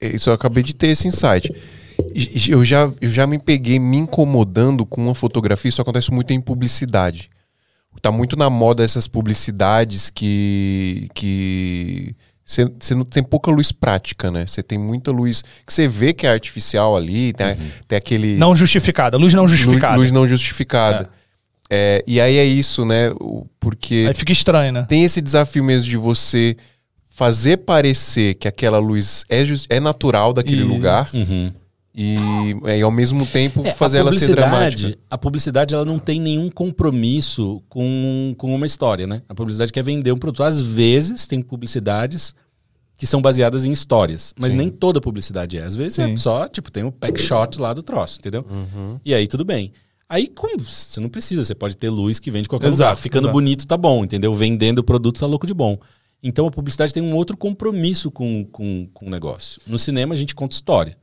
[0.00, 1.52] isso eu acabei de ter esse insight.
[2.14, 6.32] E- Eu já, eu já me peguei me incomodando com uma fotografia, isso acontece muito
[6.32, 7.30] em publicidade.
[8.00, 11.08] Tá muito na moda essas publicidades que.
[11.14, 12.14] que
[12.44, 14.46] você não tem pouca luz prática, né?
[14.46, 17.56] Você tem muita luz que você vê que é artificial ali, tem,
[17.88, 18.36] tem aquele.
[18.36, 19.16] Não justificada.
[19.18, 19.96] Luz não justificada.
[19.96, 21.10] Luz, luz não justificada.
[21.68, 23.10] É, e aí é isso, né?
[23.60, 24.86] Porque Aí fica estranho, né?
[24.88, 26.56] tem esse desafio mesmo de você
[27.10, 31.10] fazer parecer que aquela luz é, jus- é natural daquele E- lugar
[32.00, 32.16] e,
[32.64, 34.96] é, e ao mesmo tempo É, fazer ela ser dramática.
[35.10, 39.20] A publicidade ela não tem nenhum compromisso com, com uma história, né?
[39.28, 40.44] A publicidade quer vender um produto.
[40.44, 42.36] Às vezes tem publicidades
[42.96, 45.62] que são baseadas em histórias, mas nem toda publicidade é.
[45.62, 46.12] Às vezes Sim.
[46.12, 48.46] é só, tipo, tem o pack shot lá do troço, entendeu?
[49.04, 49.72] E aí tudo bem.
[50.08, 52.96] Aí como você não precisa, você pode ter luz que vende qualquer Exato, lugar.
[52.96, 53.32] Ficando exato.
[53.32, 54.32] bonito tá bom, entendeu?
[54.34, 55.76] Vendendo o produto tá louco de bom.
[56.22, 59.60] Então a publicidade tem um outro compromisso com, com, com o negócio.
[59.66, 60.96] No cinema a gente conta história.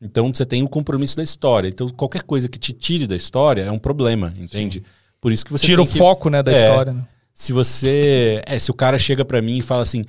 [0.00, 1.68] Então você tem o compromisso da história.
[1.68, 4.82] Então qualquer coisa que te tire da história é um problema, entende?
[5.20, 6.68] Por isso que você Tira o que- foco, né, da É.
[6.68, 6.92] história.
[6.92, 7.02] Né?
[7.34, 10.04] Se você, é, se o cara chega pra mim e fala assim: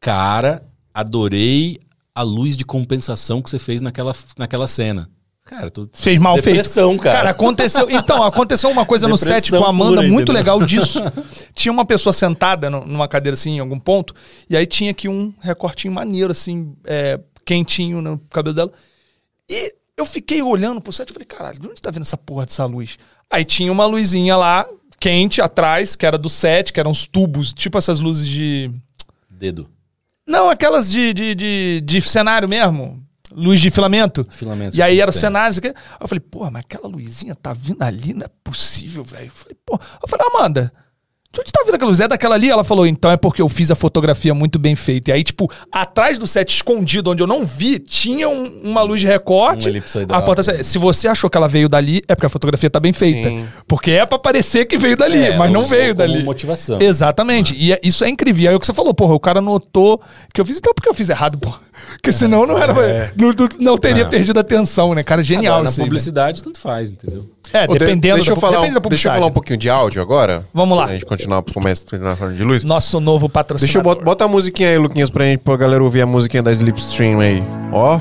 [0.00, 0.62] "Cara,
[0.94, 1.78] adorei
[2.14, 5.08] a luz de compensação que você fez naquela naquela cena".
[5.44, 6.56] Cara, tô Fez mal feito.
[6.56, 7.18] Depressão, cara.
[7.18, 7.88] Cara, aconteceu.
[7.88, 10.34] Então, aconteceu uma coisa no set com a Amanda pura, muito entendeu?
[10.34, 10.98] legal disso.
[11.54, 14.12] Tinha uma pessoa sentada no- numa cadeira assim, em algum ponto,
[14.50, 18.72] e aí tinha aqui um recortinho maneiro, assim, é, quentinho no cabelo dela.
[19.48, 22.46] E eu fiquei olhando pro set e falei, caralho, de onde tá vindo essa porra
[22.46, 22.98] dessa luz?
[23.30, 24.66] Aí tinha uma luzinha lá,
[25.00, 28.70] quente, atrás, que era do set, que eram uns tubos, tipo essas luzes de.
[29.28, 29.68] dedo,
[30.26, 33.02] Não, aquelas de, de, de, de cenário mesmo.
[33.32, 34.26] Luz de filamento.
[34.30, 34.76] filamento.
[34.76, 35.68] E aí era o cenário, isso aqui.
[35.68, 39.26] Aí eu falei, porra, mas aquela luzinha tá vindo ali, não é possível, velho.
[39.26, 39.78] Eu falei, pô.
[40.02, 40.72] Eu falei, Amanda,
[41.32, 42.00] De onde tá vindo aquela luz?
[42.00, 42.48] É daquela ali?
[42.48, 45.10] Ela falou, então é porque eu fiz a fotografia muito bem feita.
[45.10, 49.00] E aí, tipo, atrás do set escondido, onde eu não vi, tinha um- uma luz
[49.00, 49.66] de recorte.
[49.66, 50.18] Um elipsoidal.
[50.18, 52.92] a porta, se você achou que ela veio dali, é porque a fotografia tá bem
[52.92, 53.28] feita.
[53.28, 53.44] Sim.
[53.68, 56.22] Porque é pra parecer que veio dali, É, mas não usou veio como dali.
[56.22, 56.80] motivação.
[56.80, 57.54] Exatamente.
[57.56, 58.44] E é- isso é incrível.
[58.44, 60.00] E aí o que você falou, porra, o cara notou
[60.32, 61.60] que eu fiz, então porque eu fiz errado, porra.
[61.92, 62.72] Porque senão não era.
[63.16, 64.06] Não, não- não teria É.
[64.06, 65.02] perdido a atenção, né?
[65.02, 67.26] Cara, genial Agora, na isso aí, publicidade, tanto faz, entendeu?
[67.52, 69.70] É, dependendo deixa eu da, falar, depende da um, deixa eu falar um pouquinho de
[69.70, 70.44] áudio agora.
[70.52, 70.84] Vamos lá.
[70.84, 72.64] A gente continuar, começa a continuar falando de luz.
[72.64, 73.78] Nosso novo Deixa patrocinador.
[73.78, 76.52] eu botar, bota a musiquinha aí, Luquinhas, pra gente, pra galera ouvir a musiquinha da
[76.52, 77.42] Slipstream aí.
[77.72, 77.98] Ó,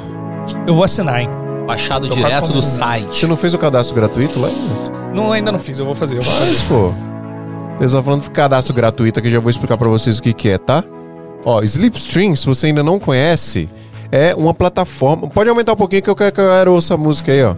[0.67, 1.29] Eu vou assinar, hein?
[1.65, 3.19] Baixado Tô direto do site.
[3.19, 5.13] você não fez o cadastro gratuito lá ainda?
[5.13, 6.17] Não, ainda não fiz, eu vou fazer.
[6.17, 6.33] Eu vou.
[6.39, 6.93] Mas, pô.
[7.79, 10.57] Pessoal falando de cadastro gratuito aqui, já vou explicar pra vocês o que que é,
[10.57, 10.83] tá?
[11.43, 13.69] Ó, Slipstream, se você ainda não conhece,
[14.11, 15.27] é uma plataforma...
[15.27, 17.55] Pode aumentar um pouquinho que eu quero que galera ouça a música aí, ó.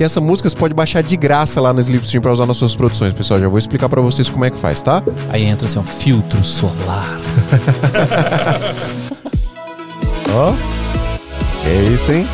[0.00, 2.74] Que essa música você pode baixar de graça lá no Slipstream pra usar nas suas
[2.74, 3.38] produções, pessoal.
[3.38, 5.02] Já vou explicar pra vocês como é que faz, tá?
[5.28, 7.20] Aí entra assim, um filtro solar.
[10.32, 10.54] Ó.
[11.66, 12.26] É isso, hein?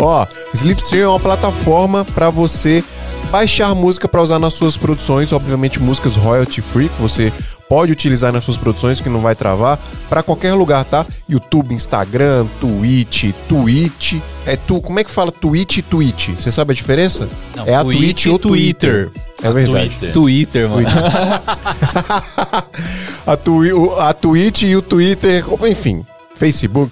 [0.00, 2.82] Ó, Slipstream é uma plataforma para você
[3.30, 7.32] baixar música para usar nas suas produções, obviamente músicas royalty free que você
[7.68, 9.78] pode utilizar nas suas produções que não vai travar
[10.08, 11.04] para qualquer lugar, tá?
[11.28, 14.14] YouTube, Instagram, Twitch, Twitch,
[14.46, 16.30] é tu, como é que fala Twitch e Twitch?
[16.30, 17.28] Você sabe a diferença?
[17.54, 19.10] Não, é a Twitch Twitch ou Twitter.
[19.42, 19.90] É verdade.
[19.90, 20.12] Twitter.
[20.12, 20.88] Twitter, mano.
[23.26, 26.04] a, twi a Twitch e o Twitter, enfim,
[26.34, 26.90] Facebook,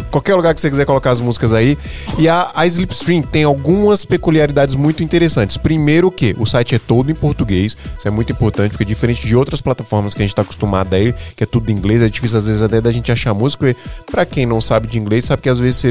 [0.00, 1.76] qualquer lugar que você quiser colocar as músicas aí.
[2.18, 5.56] E a, a Slipstream tem algumas peculiaridades muito interessantes.
[5.56, 9.36] Primeiro que o site é todo em português, isso é muito importante, porque diferente de
[9.36, 12.38] outras plataformas que a gente está acostumado aí, que é tudo em inglês, é difícil
[12.38, 13.74] às vezes até da gente achar música.
[14.10, 15.90] Pra quem não sabe de inglês, sabe que às vezes você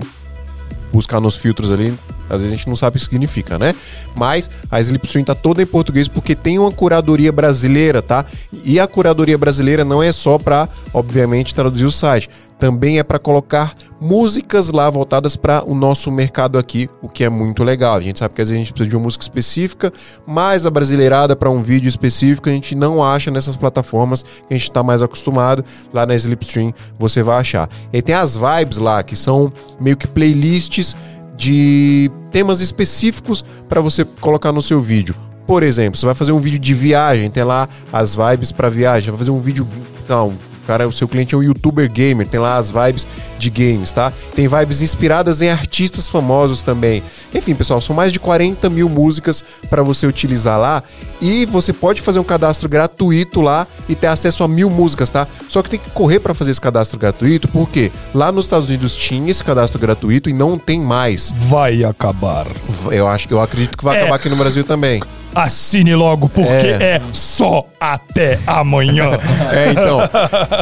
[0.92, 1.94] buscar nos filtros ali,
[2.32, 3.76] às vezes a gente não sabe o que significa, né?
[4.16, 8.26] Mas a Slipstream tá toda em português porque tem uma curadoria brasileira, tá?
[8.64, 12.30] E a curadoria brasileira não é só para, obviamente, traduzir o site,
[12.62, 17.30] também é para colocar músicas lá voltadas para o nosso mercado aqui, o que é
[17.30, 17.96] muito legal.
[17.96, 19.92] A gente sabe que às vezes a gente precisa de uma música específica,
[20.28, 24.54] mas a brasileirada para um vídeo específico a gente não acha nessas plataformas que a
[24.54, 25.66] gente está mais acostumado.
[25.92, 27.68] Lá na Slipstream você vai achar.
[27.92, 30.96] E tem as vibes lá, que são meio que playlists
[31.42, 35.16] de temas específicos para você colocar no seu vídeo.
[35.48, 39.10] Por exemplo, você vai fazer um vídeo de viagem, tem lá as vibes para viagem.
[39.10, 39.68] Vai fazer um vídeo,
[40.08, 43.08] não, o cara, o seu cliente é um youtuber gamer, tem lá as vibes
[43.40, 44.12] de games, tá?
[44.36, 47.04] Tem vibes inspiradas em artistas famosos também.
[47.34, 50.84] Enfim, pessoal, são mais de 40 mil músicas para você utilizar lá
[51.22, 55.28] e você pode fazer um cadastro gratuito lá e ter acesso a mil músicas, tá?
[55.50, 58.96] Só que tem que correr para fazer esse cadastro gratuito, porque lá nos Estados Unidos
[58.96, 61.34] tinha esse cadastro gratuito e não tem mais.
[61.36, 62.46] Vai acabar.
[62.92, 64.02] Eu acho que eu acredito que vai É.
[64.02, 65.02] acabar aqui no Brasil também.
[65.34, 66.96] Assine logo, porque É.
[66.96, 69.12] é, só até amanhã.
[69.52, 70.00] É, então.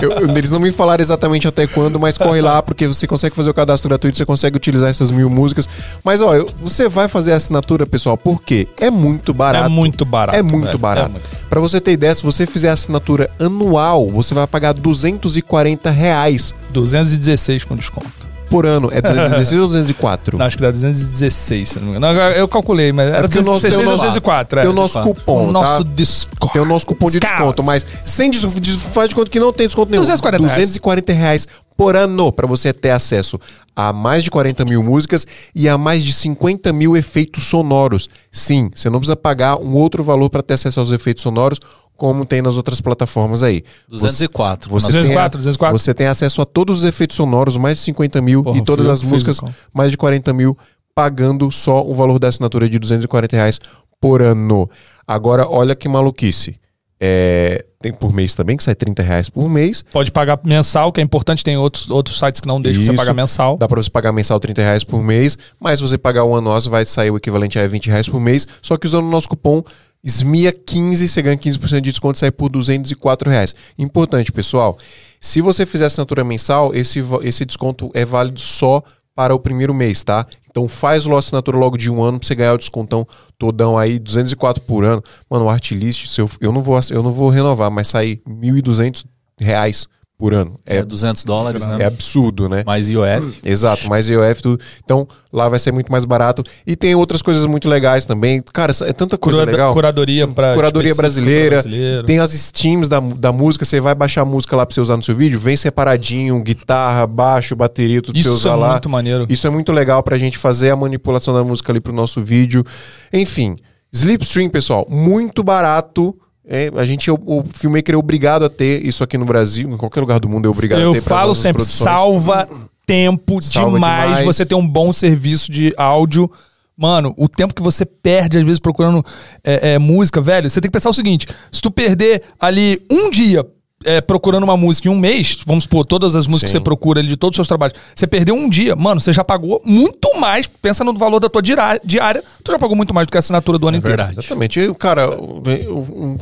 [0.02, 3.50] eu- eles não me falaram exatamente até quando, mas corre lá, porque você consegue fazer
[3.50, 5.68] o cadastro gratuito, você consegue utilizar essas mil músicas.
[6.04, 6.32] Mas, ó,
[6.62, 8.68] você vai fazer a assinatura, pessoal, por quê?
[8.80, 9.66] É muito barato.
[9.66, 10.78] É muito barato, É muito velho.
[10.80, 11.08] barato.
[11.08, 11.30] É muito.
[11.50, 16.54] Pra você ter ideia, se você fizer a assinatura anual, você vai pagar 240 reais
[16.72, 18.28] 216 com desconto.
[18.50, 18.90] Por ano.
[18.92, 20.38] É 216 ou 204?
[20.38, 22.14] Não, acho que dá 216, se não me engano.
[22.14, 24.60] Não, eu calculei, mas era porque o nosso- 216 tem o ou nosso- 204.
[24.60, 24.62] é.
[24.64, 25.90] tem o nosso cupom, O nosso tá?
[25.96, 26.54] desconto.
[26.54, 29.54] Tem o nosso cupom de desconto, mas sem des, des- faz de conta que não
[29.54, 30.02] tem desconto nenhum.
[30.04, 30.58] 240 reais.
[30.68, 31.48] 240 reais
[31.78, 33.40] por ano para você ter acesso
[33.74, 38.10] a mais de 40 mil músicas e a mais de 50 mil efeitos sonoros.
[38.30, 41.58] Sim, você não precisa pagar um outro valor para ter acesso aos efeitos sonoros,
[42.00, 43.64] como tem nas outras plataformas aí.
[43.90, 44.70] 204.
[44.72, 45.78] Você, 204, tem, a- 204.
[45.78, 48.88] você tem acesso a todos os efeitos sonoros, mais de 50 mil, Porra, e todas
[48.88, 49.40] as músicas,
[49.74, 50.58] mais de 40 mil,
[50.96, 53.60] pagando só o valor da assinatura de 240 reais
[54.02, 54.70] por ano.
[55.06, 56.56] Agora, olha que maluquice.
[57.02, 59.86] É, tem por mês também, que sai 30 reais por mês.
[59.90, 61.46] Pode pagar mensal, que é importante.
[61.46, 62.92] Tem outros, outros sites que não deixam Isso.
[62.92, 63.58] você pagar mensal.
[63.58, 66.60] Dá pra você pagar mensal 30 reais por mês, mas se você pagar o anual,
[66.70, 68.46] vai sair o equivalente a 20 reais por mês.
[68.62, 69.64] Só que usando o nosso cupom
[70.06, 73.56] SMIA15, você ganha 15% de desconto sai por 204 reais.
[73.78, 74.78] Importante, pessoal.
[75.20, 78.82] Se você fizer assinatura mensal, esse, esse desconto é válido só
[79.14, 80.26] para o primeiro mês, tá?
[80.50, 83.06] Então faz a assinatura logo de um ano pra você ganhar o descontão
[83.38, 85.04] todão aí, 204 por ano.
[85.30, 89.06] Mano, o Artlist, eu, eu, não vou, eu não vou renovar, mas sair 1.200
[89.38, 89.88] reais
[90.20, 90.60] por ano.
[90.68, 91.78] É É, 200 dólares, né?
[91.80, 92.62] é absurdo, né?
[92.66, 93.40] Mais IOF.
[93.42, 94.60] Exato, mais IOF, tudo.
[94.84, 96.44] Então, lá vai ser muito mais barato.
[96.68, 98.42] E tem outras coisas muito legais também.
[98.54, 99.72] Cara, é tanta coisa legal.
[99.74, 101.62] Curadoria para Curadoria brasileira.
[102.06, 103.64] Tem as steams da, da música.
[103.64, 105.40] Você vai baixar a música lá pra você usar no seu vídeo.
[105.40, 108.72] Vem separadinho, guitarra, baixo, bateria, tudo pra você Isso usar é lá.
[108.72, 109.26] muito maneiro.
[109.30, 112.66] Isso é muito legal pra gente fazer a manipulação da música ali pro nosso vídeo.
[113.14, 113.56] Enfim,
[113.94, 116.14] Slipstream, pessoal, muito barato.
[116.52, 119.78] É, a gente, o, o filmmaker é obrigado a ter isso aqui no Brasil, em
[119.78, 121.04] qualquer lugar do mundo é obrigado a Eu ter.
[121.04, 121.84] pra falo sempre, produções.
[121.84, 122.50] salva
[122.88, 124.26] tempo Salva demais, demais.
[124.26, 126.30] você ter um bom serviço de áudio.
[126.76, 129.06] Mano, o tempo que você perde, às vezes, procurando
[129.44, 133.12] é, é, música, velho, você tem que pensar o seguinte: se tu perder ali um
[133.12, 133.46] dia
[133.86, 136.58] é, procurando uma música em um mês, vamos supor, todas as músicas Sim.
[136.58, 139.14] que você procura ali de todos os seus trabalhos, você perdeu um dia, mano, você
[139.14, 143.08] já pagou muito mais, pensa no valor da tua diária, tu já pagou muito mais
[143.08, 143.96] do que a assinatura do ano inteiro.
[143.98, 144.20] verdade.
[144.20, 144.60] Exatamente.
[144.60, 146.18] E, cara, o- o-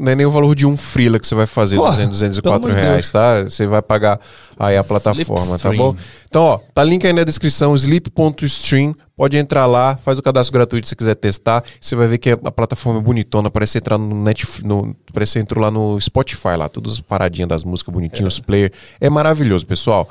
[0.00, 2.60] não é nem o valor de um freela que você vai fazer, Porra, 200, 204
[2.60, 3.42] pelo amor de reais, tá?
[3.44, 4.18] Você vai pagar
[4.58, 5.94] aí a plataforma, tá bom?
[6.28, 8.94] Então, ó, tá link aí na descrição, sleep.stream.
[9.16, 11.62] Pode entrar lá, faz o cadastro gratuito se você quiser testar.
[11.80, 15.38] Você vai ver que a a plataforma é bonitona, parece entrar no Netflix, no, parece
[15.38, 18.72] entrou lá no Spotify, lá, todas as paradinhas das músicas bonitinhos, os player.
[19.00, 20.08] É maravilhoso, pessoal.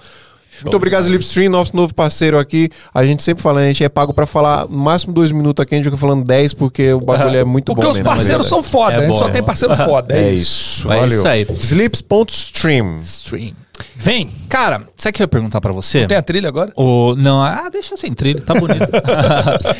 [0.61, 2.69] Muito obrigado, Slipstream, nosso novo parceiro aqui.
[2.93, 5.73] A gente sempre fala, a gente é pago pra falar no máximo dois minutos aqui,
[5.73, 7.87] a gente fica falando 10 porque o bagulho é muito Porque bom.
[7.91, 9.45] os mesmo, na parceiros são foda, É a gente bom, só é tem bom.
[9.47, 10.15] parceiro foda.
[10.15, 10.91] É É, isso.
[10.91, 11.17] É valeu.
[11.17, 11.47] isso aí.
[11.57, 12.95] Sleeps.stream.
[12.97, 13.53] Stream.
[13.95, 14.29] Vem.
[14.47, 16.05] Cara, sabe o que eu ia perguntar pra você?
[16.05, 16.71] Tem a trilha agora?
[16.75, 18.85] O, não, ah, deixa sem trilha, tá bonito.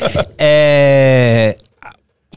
[0.38, 1.56] é,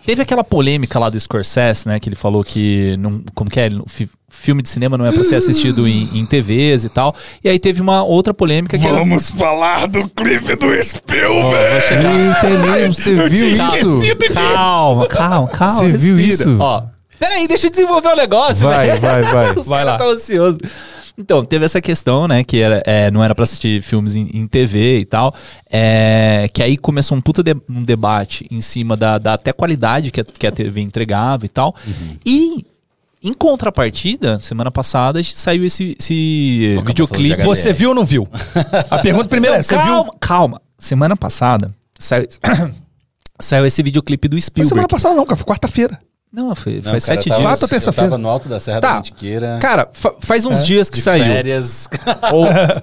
[0.05, 1.99] teve aquela polêmica lá do Scorsese, né?
[1.99, 2.95] Que ele falou que.
[2.97, 3.69] Não, como que é?
[3.87, 7.15] Fi- filme de cinema não é pra ser assistido em, em TVs e tal.
[7.43, 9.03] E aí teve uma outra polêmica que era.
[9.19, 11.81] falar do clipe do Spielberg.
[11.87, 12.13] chegar.
[12.45, 14.33] Eita, mesmo, você viu isso?
[14.33, 15.73] Calma, calma, calma.
[15.79, 16.57] Você viu isso?
[16.59, 16.83] Ó,
[17.19, 19.01] peraí, deixa eu desenvolver o negócio, Vai, velho.
[19.01, 19.51] vai, vai.
[19.55, 19.97] Os Vai caras lá.
[19.97, 20.57] tão ansiosos.
[21.19, 24.45] Então, teve essa questão, né, que era, é, não era pra assistir filmes em, em
[24.47, 25.33] TV e tal,
[25.67, 30.11] é, que aí começou um puta de- um debate em cima da, da até qualidade
[30.11, 31.73] que a, que a TV entregava e tal.
[31.87, 32.17] Uhum.
[32.23, 32.65] E,
[33.23, 37.43] em contrapartida, semana passada saiu esse, esse Pô, acabou videoclipe.
[37.43, 38.27] Você viu ou não viu?
[38.89, 40.13] A pergunta primeira é, você calma, viu?
[40.19, 40.61] calma.
[40.77, 42.27] Semana passada saiu,
[43.39, 44.69] saiu esse videoclipe do Foi Spielberg.
[44.69, 45.99] semana passada não, cara, foi quarta-feira.
[46.37, 47.39] Não, foi, Não, faz cara, sete dias.
[47.41, 48.05] Quarta ou terça-feira?
[48.05, 48.89] Eu tava no alto da Serra Tá.
[48.89, 49.57] da Mantiqueira.
[49.59, 51.23] Cara, fa- faz uns dias que de saiu.
[51.25, 51.87] férias.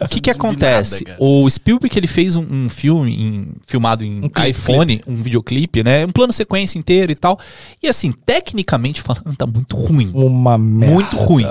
[0.05, 1.05] O que que acontece?
[1.07, 5.83] nada, o Spielberg ele fez um, um filme em- filmado em clipe, iPhone, um videoclipe,
[5.85, 6.05] né?
[6.05, 7.39] Um plano sequência inteiro e tal.
[7.83, 10.11] E assim, tecnicamente falando, tá muito ruim.
[10.13, 10.95] Uma merda.
[10.95, 11.47] Muito ruim.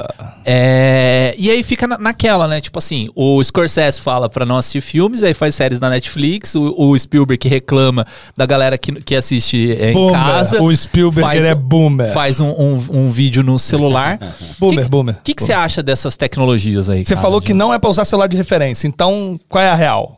[0.46, 2.60] É, e aí fica na- naquela, né?
[2.60, 6.56] Tipo assim, o Scorsese fala pra não assistir filmes, aí faz séries na Netflix.
[6.56, 8.06] O, o Spielberg reclama
[8.36, 10.62] da galera que, que assiste é, em casa.
[10.62, 11.60] O Spielberg faz ele é um-
[11.98, 12.14] boomer.
[12.14, 14.18] Faz um, um, um vídeo no celular.
[14.60, 15.16] Boomer, que, boomer.
[15.16, 17.06] O que, que você acha dessas tecnologias aí?
[17.06, 17.22] Você cara?
[17.22, 20.18] falou que não é pra usar celular de referência, então qual é a real?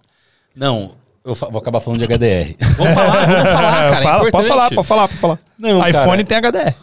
[0.56, 0.92] Não,
[1.24, 2.56] eu vou acabar falando de HDR.
[2.78, 4.00] Vamos falar, vamos falar, cara.
[4.00, 4.48] é Fala, pode importante.
[4.48, 5.40] falar, pode falar, pode falar.
[5.58, 6.26] Não, iPhone cara.
[6.26, 6.76] tem HDR.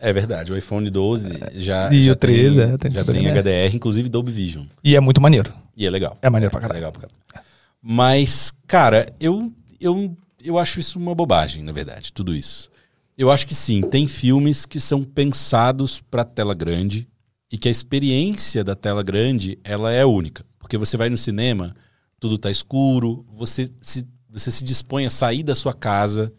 [0.00, 3.22] É verdade, o iPhone 12 já, E já o 13, tem, é, tem já tem
[3.22, 3.30] né?
[3.40, 4.64] HDR, inclusive Dolby Vision.
[4.82, 5.50] E é muito maneiro.
[5.76, 6.16] E é legal.
[6.20, 6.78] É maneiro pra É caralho.
[6.78, 7.46] legal pra caralho.
[7.82, 9.50] Mas, cara, eu,
[9.80, 10.14] eu,
[10.44, 12.70] eu acho isso uma bobagem, na verdade, tudo isso.
[13.16, 17.08] Eu acho que sim, tem filmes que são pensados pra tela grande
[17.50, 20.44] e que a experiência da tela grande, ela é única.
[20.58, 21.74] Porque você vai no cinema,
[22.18, 26.32] tudo tá escuro, você se, você se dispõe a sair da sua casa,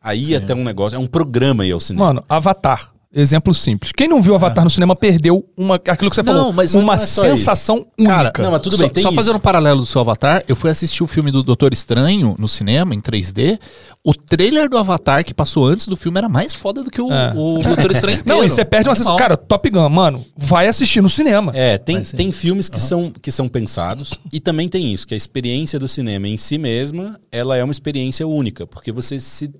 [0.00, 2.06] a ir até um negócio, é um programa ir ao cinema.
[2.06, 2.92] Mano, Avatar.
[3.14, 3.90] Exemplo simples.
[3.90, 6.52] Quem não viu Avatar no cinema perdeu uma, aquilo que você Não, falou.
[6.52, 8.14] mas uma não é só sensação única.
[8.14, 9.16] Cara, Não, mas tudo só, bem, tem só isso.
[9.16, 12.46] fazendo um paralelo do seu Avatar, eu fui assistir o filme do Doutor Estranho no
[12.46, 13.58] cinema, em 3D.
[14.04, 17.10] O trailer do Avatar que passou antes do filme era mais foda do que o,
[17.10, 17.32] É.
[17.34, 18.44] o Doutor Estranho Não, inteiro.
[18.44, 19.16] e você perde uma sensação.
[19.16, 21.50] Cara, Top Gun, mano, vai assistir no cinema.
[21.54, 25.16] É, tem, tem filmes que, são, que são pensados e também tem isso, que a
[25.16, 29.50] experiência do cinema em si mesma, ela é uma experiência única, porque você se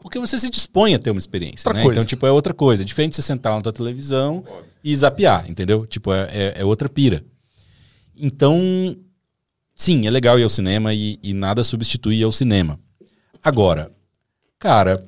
[0.00, 1.82] porque você se dispõe a ter uma experiência, Outra né?
[1.82, 2.00] coisa.
[2.00, 2.82] Então, tipo, é outra coisa.
[2.82, 4.42] É diferente de você sentar na tua televisão
[4.82, 5.86] e zapear, entendeu?
[5.86, 7.24] Tipo, é, é, é outra pira.
[8.16, 8.96] Então,
[9.76, 12.80] sim, é legal ir ao cinema e, e nada substitui ir ao cinema.
[13.42, 13.90] Agora,
[14.58, 15.06] cara,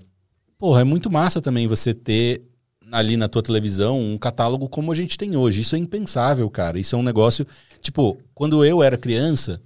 [0.59, 2.43] porra, é muito massa também você ter
[2.90, 5.62] ali na tua televisão um catálogo como a gente tem hoje.
[5.62, 6.78] Isso é impensável, cara.
[6.78, 7.47] Isso é um negócio.
[7.81, 9.60] Tipo, quando eu era criança,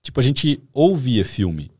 [0.00, 1.72] tipo, a gente ouvia filme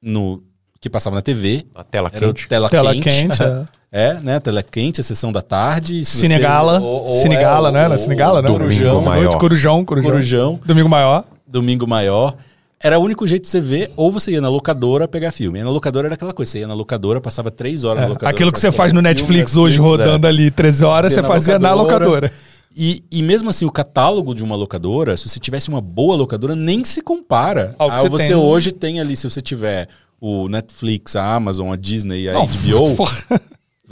[0.00, 0.42] no
[0.82, 1.64] que passava na TV.
[1.74, 2.48] A tela quente.
[2.48, 3.08] tela, Tela quente.
[3.08, 3.40] quente.
[3.42, 3.64] é.
[3.94, 4.40] É, né?
[4.40, 6.04] Tela quente, a sessão da tarde.
[6.04, 6.80] se você- Cinegala.
[6.80, 7.82] ou- ou- Cinegala, é, né?
[7.84, 8.48] ou- Na Cinegala, né?
[8.48, 9.38] Domingo Corujão, maior.
[9.38, 10.10] Corujão, Corujão.
[10.10, 11.24] Corujão, Domingo maior.
[11.46, 12.34] Domingo Maior.
[12.82, 15.60] Era o único jeito de você ver, ou você ia na locadora pegar filme.
[15.60, 18.08] E na locadora era aquela coisa, você ia na locadora, passava três horas É, na
[18.08, 18.34] locadora.
[18.34, 20.04] aquilo que você faz no Netflix filme, hoje, Netflix, é.
[20.06, 22.04] rodando ali 13 horas, Você você na fazia na locadora.
[22.06, 22.32] locadora.
[22.74, 26.56] E, e mesmo assim, o catálogo de uma locadora, se você tivesse uma boa locadora,
[26.56, 28.34] nem se compara Ao que você você tem.
[28.34, 29.14] hoje tem ali.
[29.14, 29.86] Se você tiver
[30.24, 33.40] o Netflix, a Amazon, a Disney, a Não, HBO, porra.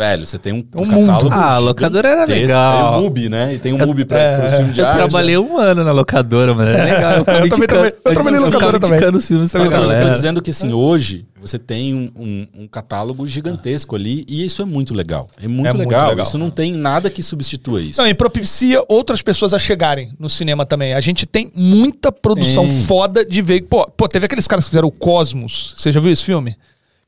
[0.00, 1.28] Velho, você tem um, um mundo.
[1.30, 2.92] Ah, a locadora era legal.
[2.92, 3.54] Tem o MUBI, né?
[3.54, 5.92] E tem o MUBI pra, é, pro filme de Eu arte, trabalhei um ano na
[5.92, 6.70] locadora, mano.
[6.70, 7.12] Era legal.
[7.12, 8.96] Eu, Eu também trabalhei- eu trabalhei na locadora também.
[8.96, 10.10] indicando os filmes pra Eu tô, eu tô galera.
[10.10, 14.64] dizendo que assim, hoje você tem um, um- um catálogo gigantesco ali e isso é
[14.64, 15.28] muito legal.
[15.42, 16.08] É muito, É muito legal.
[16.10, 16.24] legal.
[16.26, 18.00] Isso não tem nada que substitua isso.
[18.00, 20.94] Não, e propicia outras pessoas a chegarem no cinema também.
[20.94, 23.60] A gente tem muita produção foda de ver.
[23.62, 25.74] Pô, pô, teve aqueles caras que fizeram o Cosmos.
[25.76, 26.56] Você já viu esse filme?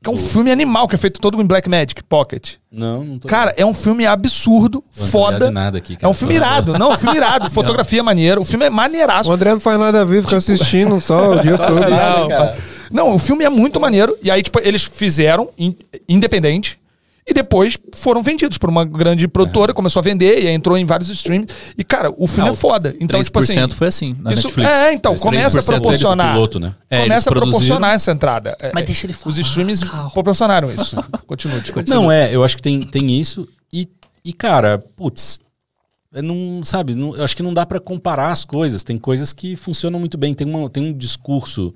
[0.03, 2.55] Que é um filme animal que é feito todo em Black Magic Pocket.
[2.71, 3.27] Não, não tô.
[3.27, 5.45] Cara, é um filme absurdo, não olhar foda.
[5.47, 6.11] de nada aqui, É cara.
[6.11, 6.77] um filme irado.
[6.77, 7.49] Não, é um filme irado.
[7.51, 8.41] Fotografia é maneira.
[8.41, 9.29] O filme é maneiraço.
[9.29, 11.79] O André não faz nada a ver, fica assistindo só o dia todo.
[11.79, 12.57] Não, cara.
[12.91, 14.17] não, o filme é muito maneiro.
[14.21, 15.75] E aí, tipo, eles fizeram in-
[16.09, 16.77] independente.
[17.25, 20.83] E depois foram vendidos por uma grande produtora, começou a vender e aí entrou em
[20.85, 21.47] vários streams.
[21.77, 22.95] E, cara, o filme Ah, é foda.
[22.99, 23.69] Então, 3% tipo assim.
[23.77, 24.69] foi assim, na isso- Netflix.
[24.69, 26.33] É, então, 3% começa a proporcionar.
[26.33, 26.75] piloto, né?
[26.89, 28.57] É, começa a proporcionar essa entrada.
[28.59, 30.09] É, Mas é, deixa ele falar, Os streams calma.
[30.11, 30.95] proporcionaram isso.
[31.25, 31.89] Continua, desculpa.
[31.89, 33.47] Não, é, eu acho que tem, tem isso.
[33.71, 33.87] E,
[34.25, 35.39] e cara, putz,
[36.13, 38.83] eu não, sabe, não- eu acho que não dá pra comparar as coisas.
[38.83, 40.33] Tem coisas que funcionam muito bem.
[40.33, 41.73] Tem, uma, tem um discurso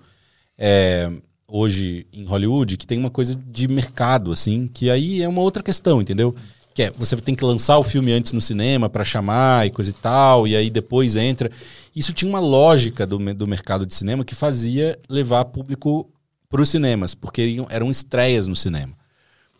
[0.57, 1.10] é,
[1.49, 5.64] hoje em Hollywood que tem uma coisa de mercado, assim, que aí é uma outra
[5.64, 6.36] questão, entendeu?
[6.74, 9.90] Que é, você tem que lançar o filme antes no cinema pra chamar e coisa
[9.90, 11.49] e tal, e aí depois entra.
[11.95, 16.10] Isso tinha uma lógica do, do mercado de cinema que fazia levar público
[16.49, 18.94] para os cinemas, porque eram estreias no cinema.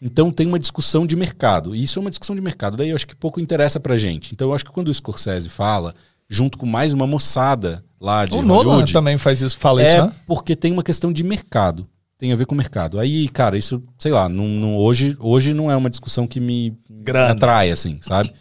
[0.01, 1.76] Então tem uma discussão de mercado.
[1.76, 2.77] E isso é uma discussão de mercado.
[2.77, 4.34] Daí eu acho que pouco interessa pra gente.
[4.34, 5.95] Então eu acho que quando o Scorsese fala,
[6.30, 9.95] junto com mais uma moçada lá de O Nolan Hollywood, também faz isso, fala é
[9.95, 10.14] isso, né?
[10.26, 11.88] porque tem uma questão de mercado.
[12.18, 12.99] Tem a ver com o mercado.
[12.99, 16.76] Aí, cara, isso, sei lá, não, não- hoje, hoje não é uma discussão que me,
[16.90, 17.32] Grana.
[17.34, 18.34] atrai, assim, sabe?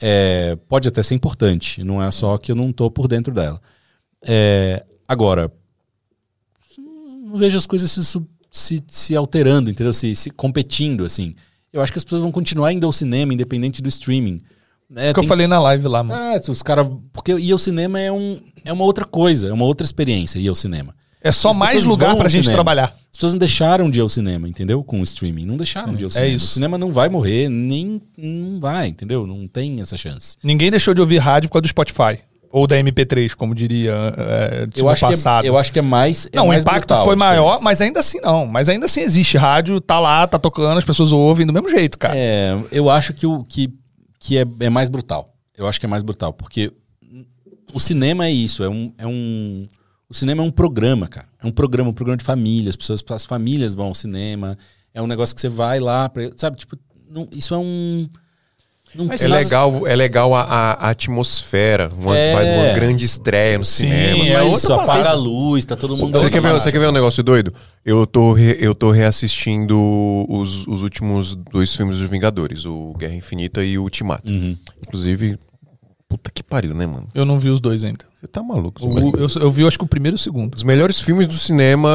[0.00, 3.60] É, pode até ser importante, não é só que eu não tô por dentro dela.
[4.24, 5.50] É, agora,
[6.78, 9.92] não vejo as coisas se, se, se alterando, entendeu?
[9.92, 11.34] Se, se competindo, assim.
[11.72, 14.40] Eu acho que as pessoas vão continuar indo ao cinema, independente do streaming.
[14.96, 16.20] É, que eu falei na live lá, mano.
[16.20, 16.86] ah, os caras.
[17.12, 20.48] Porque ir ao cinema é, um, é uma outra coisa, é uma outra experiência ir
[20.48, 20.94] ao cinema.
[21.20, 22.56] É só as mais lugar pra gente cinema.
[22.56, 22.96] trabalhar.
[23.10, 24.82] As pessoas não deixaram de ir ao cinema, entendeu?
[24.84, 25.44] Com o streaming.
[25.44, 26.32] Não deixaram de ir ao cinema.
[26.32, 26.46] isso.
[26.46, 28.00] O cinema não vai morrer, nem.
[28.16, 29.26] Não vai, entendeu?
[29.26, 30.36] Não tem essa chance.
[30.42, 32.20] Ninguém deixou de ouvir rádio por causa do Spotify.
[32.50, 35.42] Ou da MP3, como diria é, tipo, eu, acho passado.
[35.42, 36.26] Que é, eu acho que é mais.
[36.32, 38.46] é Não, o mais impacto brutal foi maior, mas ainda assim não.
[38.46, 39.36] Mas ainda assim existe.
[39.36, 42.14] Rádio tá lá, tá tocando, as pessoas ouvem do mesmo jeito, cara.
[42.16, 43.68] É, eu acho que, o, que,
[44.18, 45.34] que é, é mais brutal.
[45.56, 46.72] Eu acho que é mais brutal, porque
[47.72, 49.66] o cinema é isso, é um, é um.
[50.08, 51.28] O cinema é um programa, cara.
[51.42, 52.70] É um programa, um programa de família.
[52.70, 54.56] As pessoas, as famílias vão ao cinema.
[54.94, 56.56] É um negócio que você vai lá, pra, sabe?
[56.56, 56.76] Tipo,
[57.10, 58.08] não- isso é um.
[58.94, 62.34] Não É legal, é legal a, a- atmosfera, uma, É.
[62.68, 64.24] uma grande estreia no cinema.
[64.24, 66.18] é Mas outro apaga a luz, tá todo mundo.
[66.18, 67.52] Você quer, ver, você quer ver um negócio doido?
[67.84, 69.78] Eu tô, re- eu tô reassistindo
[70.28, 74.30] os, os últimos dois filmes dos Vingadores, o Guerra Infinita e o Ultimato.
[74.32, 74.56] Uhum.
[74.86, 75.38] Inclusive,
[76.08, 77.06] puta que pariu, né, mano?
[77.14, 78.04] Eu não vi os dois ainda.
[78.18, 78.84] Você tá maluco.
[78.86, 80.54] O- eu, eu vi, acho que o primeiro e o segundo.
[80.54, 81.88] Os melhores filmes do cinema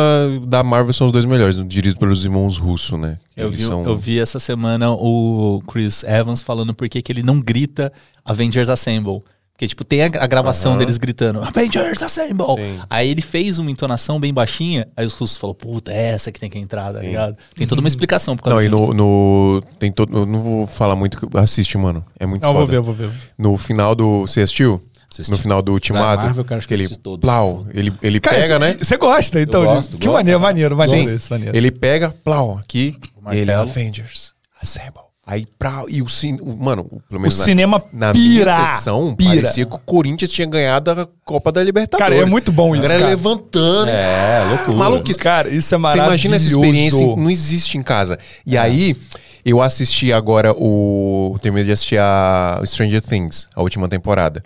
[0.48, 3.18] da Marvel são os dois melhores, dirigidos pelos irmãos Russo, né?
[3.36, 7.24] Eu Eles vi, são- eu vi essa semana o Chris Evans falando por que ele
[7.24, 7.92] não grita
[8.24, 9.24] Avengers Assemble.
[9.54, 12.56] Porque, tipo, tem a, gravação deles gritando Avengers Assemble!
[12.58, 12.80] Sim.
[12.90, 16.40] Aí ele fez uma entonação bem baixinha, aí os russos falaram, puta, é essa que
[16.40, 17.06] tem que entrar, tá Sim.
[17.08, 17.38] ligado?
[17.56, 18.94] Tem toda uma explicação por causa Não, e disso.
[18.96, 20.18] no, no- Tem todo.
[20.18, 21.18] Eu não vou falar muito.
[21.28, 22.04] que- Assiste, mano.
[22.20, 22.66] É muito Não, eu foda.
[22.66, 23.12] vou ver, eu vou ver.
[23.38, 24.22] No final do.
[24.22, 24.82] Você assistiu?
[25.12, 25.32] Assisti.
[25.32, 26.24] No final do Ultimato.
[26.24, 26.90] Marvel, cara, acho que ele.
[26.90, 27.22] todos.
[27.22, 27.68] Plau.
[27.72, 28.74] Ele, ele Cara, pega, cê- né?
[28.82, 29.64] Você gosta, então?
[29.64, 30.14] gosto, que gosto.
[30.18, 31.16] maneiro, maneiro, maneiro Sim.
[31.16, 31.56] esse, maneiro.
[31.56, 32.98] Ele pega, plau, aqui.
[33.32, 34.34] Ele é Avengers.
[34.60, 35.04] Assemble.
[35.26, 35.86] Aí, plau.
[35.90, 36.38] E o cin...
[36.42, 38.56] o- Mano, o- pelo O menos na- cinema na pira.
[38.58, 39.36] minha sessão, pira.
[39.36, 42.14] parecia que o Corinthians tinha ganhado a Copa da Libertadores.
[42.14, 43.10] Cara, é muito bom isso, A galera cara.
[43.12, 43.90] levantando.
[43.90, 44.78] É, loucura.
[44.78, 45.18] Maluquice.
[45.20, 46.10] Cara, isso é Você maravilhoso.
[46.10, 48.20] imagina essa experiência, não existe em casa.
[48.46, 48.98] E aí,
[49.46, 51.36] eu assisti agora o.
[51.42, 54.44] Terminei de assistir a Stranger Things, a última temporada.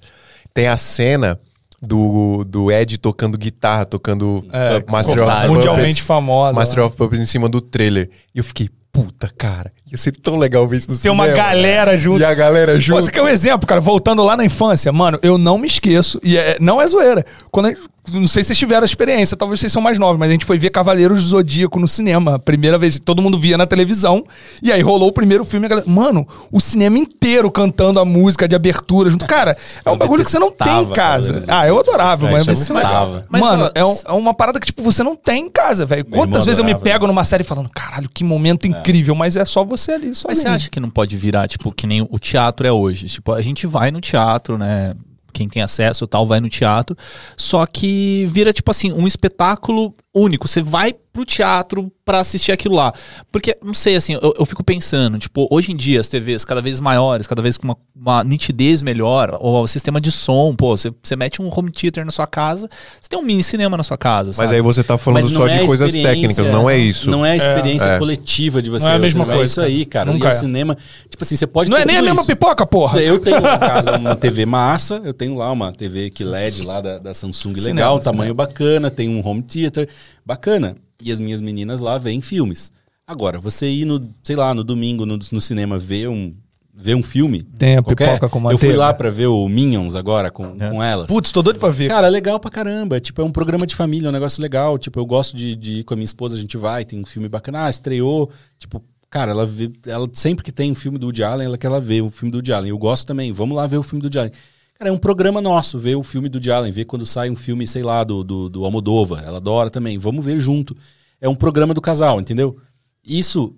[0.54, 1.40] Tem a cena
[1.82, 6.54] do, do Ed tocando guitarra, tocando É, uh, Master of mundialmente Puppets, famosa.
[6.54, 8.10] Master of Puppets em cima do trailer.
[8.34, 11.44] E eu fiquei, puta, cara, ia ser tão legal ver isso no Tem uma cinema.
[11.44, 12.20] galera junto.
[12.20, 13.02] E a galera junto.
[13.02, 13.80] Você quer um exemplo, cara?
[13.82, 17.26] Voltando lá na infância, mano, eu não me esqueço, e é- não é zoeira.
[17.52, 17.82] Quando gente-
[18.14, 20.46] não sei se vocês tiveram a experiência, talvez vocês são mais novos, mas a gente
[20.46, 22.36] foi ver Cavaleiros do Zodíaco no cinema.
[22.36, 24.24] a Primeira vez, todo mundo via na televisão.
[24.64, 28.48] E aí rolou o primeiro filme, a galera, mano, o cinema inteiro cantando a música
[28.48, 29.26] de abertura junto.
[29.26, 31.34] Cara, é um bagulho que você não tem em casa.
[31.34, 33.24] Cavaleiros Ah, eu adorava, É, mas, é não- legal.
[33.30, 36.06] Mas, mano, é, um- é uma parada que, tipo, você não tem em casa, velho.
[36.06, 39.44] Quantas vezes eu me adorava, pego numa série falando, caralho, que momento incrível, mas é
[39.44, 42.20] só você ali, só Mas você acha que não pode virar, tipo, que nem o
[42.20, 43.08] teatro é hoje?
[43.08, 44.96] Tipo, a gente vai no teatro, né?
[45.34, 46.98] Quem tem acesso tal vai no teatro.
[47.36, 50.48] Só que vira, tipo assim, um espetáculo único.
[50.48, 52.94] Você vai pro teatro pra assistir aquilo lá.
[53.32, 56.62] Porque, não sei, assim, eu, eu fico pensando, tipo, hoje em dia as TVs cada
[56.62, 60.78] vez maiores, cada vez com uma, uma nitidez melhor, ou o sistema de som, pô,
[60.78, 62.70] você, você mete um home theater na sua casa,
[63.02, 64.56] você tem um mini cinema na sua casa, Mas sabe?
[64.56, 67.10] aí você tá falando Mas só é de coisas técnicas, não é isso.
[67.10, 67.98] Não é a experiência É.
[67.98, 68.86] coletiva de você.
[68.86, 70.12] Não é a mesma você- coisa, isso aí, cara.
[70.14, 70.34] Nunca e o é.
[70.34, 70.78] cinema,
[71.10, 72.28] tipo assim, você pode Não ter é nem a mesma isso.
[72.28, 73.02] pipoca, porra.
[73.02, 76.80] Eu tenho em casa uma TV massa, eu tenho lá uma TV que LED lá
[76.80, 78.12] da, da Samsung Cinema, legal, cinema.
[78.12, 79.90] tamanho bacana, tem um home theater
[80.28, 80.76] bacana.
[81.02, 82.72] E as minhas meninas lá veem filmes.
[83.08, 86.36] Agora, você ir no, sei lá, no domingo no, no cinema ver um,
[86.74, 87.42] ver um filme.
[87.44, 88.78] Tem a qualquer- pipoca com Eu fui manteiga.
[88.78, 90.70] lá pra ver o Minions agora com, É.
[90.70, 91.08] com elas.
[91.08, 91.88] Putz, tô doido pra ver.
[91.88, 93.00] Cara, legal pra caramba.
[93.00, 94.78] Tipo, é um programa de família, é um negócio legal.
[94.78, 97.06] Tipo, eu gosto de, de ir com a minha esposa, a gente vai, tem um
[97.06, 97.66] filme bacana.
[97.66, 98.30] Ah, estreou.
[98.60, 99.72] Tipo, cara, ela vê.
[99.86, 102.32] Ela, sempre que tem um filme do Woody Allen, ela quer ela ver o filme
[102.32, 102.70] do Woody Allen.
[102.72, 103.32] Eu gosto também.
[103.32, 104.32] Vamos lá ver o filme do Woody Allen.
[104.78, 107.36] Cara, é um programa nosso, ver o filme do Woody Allen, ver quando sai um
[107.36, 109.24] filme, sei lá, do, do, do Almodóvar.
[109.26, 109.98] Ela adora também.
[109.98, 110.76] Vamos ver junto.
[111.20, 112.58] É um programa do casal, entendeu?
[113.04, 113.56] Isso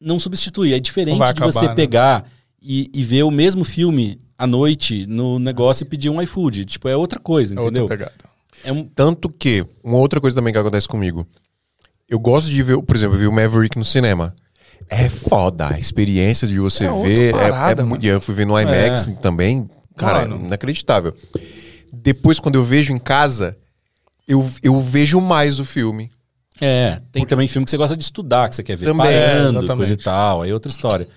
[0.00, 0.74] não substitui.
[0.74, 1.74] É diferente vai de você acabar, né?
[1.74, 2.24] pegar
[2.62, 6.64] e, e ver o mesmo filme à noite no negócio e pedir um iFood.
[6.66, 7.88] Tipo, é outra coisa, É entendeu?
[7.88, 8.12] pegada.
[8.64, 11.26] É um, Tanto que, uma outra coisa também que acontece comigo.
[12.08, 14.34] Eu gosto de ver, por exemplo, eu vi o Maverick no cinema.
[14.88, 15.68] É foda.
[15.68, 17.28] A experiência de você É ver.
[17.28, 17.88] é- parada, é, mano.
[17.90, 19.68] muito- e eu fui ver no IMAX também.
[19.98, 20.44] Cara, Mano.
[20.44, 21.14] é inacreditável.
[21.92, 23.56] Depois, quando eu vejo em casa,
[24.26, 26.10] eu, eu vejo mais o filme.
[26.60, 29.26] É, tem também filme que você gosta de estudar, que você quer ver Também, é,
[29.26, 29.76] parando, exatamente.
[29.76, 31.08] coisa e tal, aí é outra história.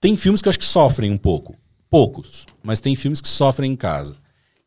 [0.00, 1.54] Tem filmes que eu acho que sofrem um pouco.
[1.90, 2.46] Poucos.
[2.62, 4.16] Mas tem filmes que sofrem em casa.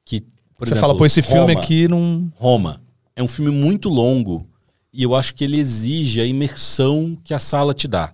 [0.05, 1.59] Que, por Você exemplo, fala, pô, esse filme Roma.
[1.59, 2.31] aqui não.
[2.35, 2.81] Roma
[3.15, 4.47] é um filme muito longo
[4.93, 8.13] e eu acho que ele exige a imersão que a sala te dá.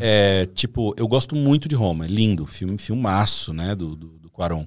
[0.00, 4.64] É, tipo, eu gosto muito de Roma, é lindo, filme, filmaço, né, do, do Quaron.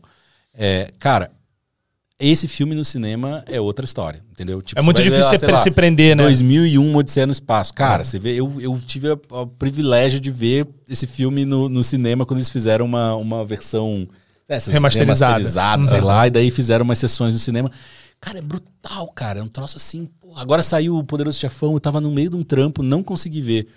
[0.53, 1.31] É, cara,
[2.19, 4.61] esse filme no cinema é outra história, entendeu?
[4.61, 6.23] Tipo, É muito vai ver difícil lá, você sei lá, se prender, né?
[6.23, 7.73] 2001, Odisseia no Espaço.
[7.73, 12.25] Cara, você vê, eu, eu tive o privilégio de ver esse filme no, no cinema
[12.25, 14.07] quando eles fizeram uma, uma versão
[14.47, 15.35] essas Remasterizada.
[15.37, 16.05] remasterizada, sei Uhum.
[16.05, 17.71] lá, e daí fizeram umas sessões no cinema.
[18.19, 19.39] Cara, é brutal, cara.
[19.39, 20.07] É um troço assim.
[20.19, 23.41] pô, agora saiu o Poderoso Chefão, eu tava no meio de um trampo, não consegui
[23.41, 23.67] ver.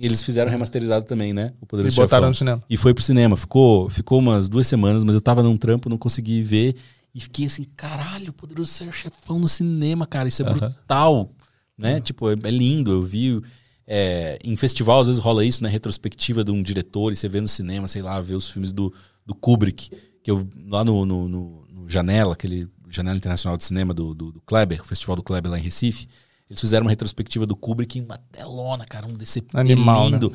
[0.00, 1.52] E eles fizeram remasterizado também, né?
[1.60, 2.28] O E Poderoso botaram Chefão.
[2.30, 2.64] no cinema.
[2.70, 3.36] E foi pro cinema.
[3.36, 6.74] Ficou, ficou umas duas semanas, mas eu tava num trampo, não consegui ver.
[7.14, 10.28] E fiquei assim, caralho, Poderoso Ser Chefão no cinema, cara.
[10.28, 11.30] Isso é brutal,
[11.76, 12.00] né?
[12.00, 12.90] Tipo, é, é lindo.
[12.90, 13.42] Eu vi...
[13.86, 15.68] é, em festival, às vezes rola isso, né?
[15.68, 18.92] Retrospectiva de um diretor e você vê no cinema, sei lá, vê os filmes do,
[19.26, 19.90] do Kubrick.
[20.22, 24.32] Que eu, lá no, no, no- no Janela, aquele Janela Internacional de Cinema do, do,
[24.32, 26.06] do Kleber, o Festival do Kleber lá em Recife,
[26.50, 30.10] eles fizeram uma retrospectiva do Kubrick em uma telona, cara, um DCP Animal, né?
[30.18, 30.32] lindo.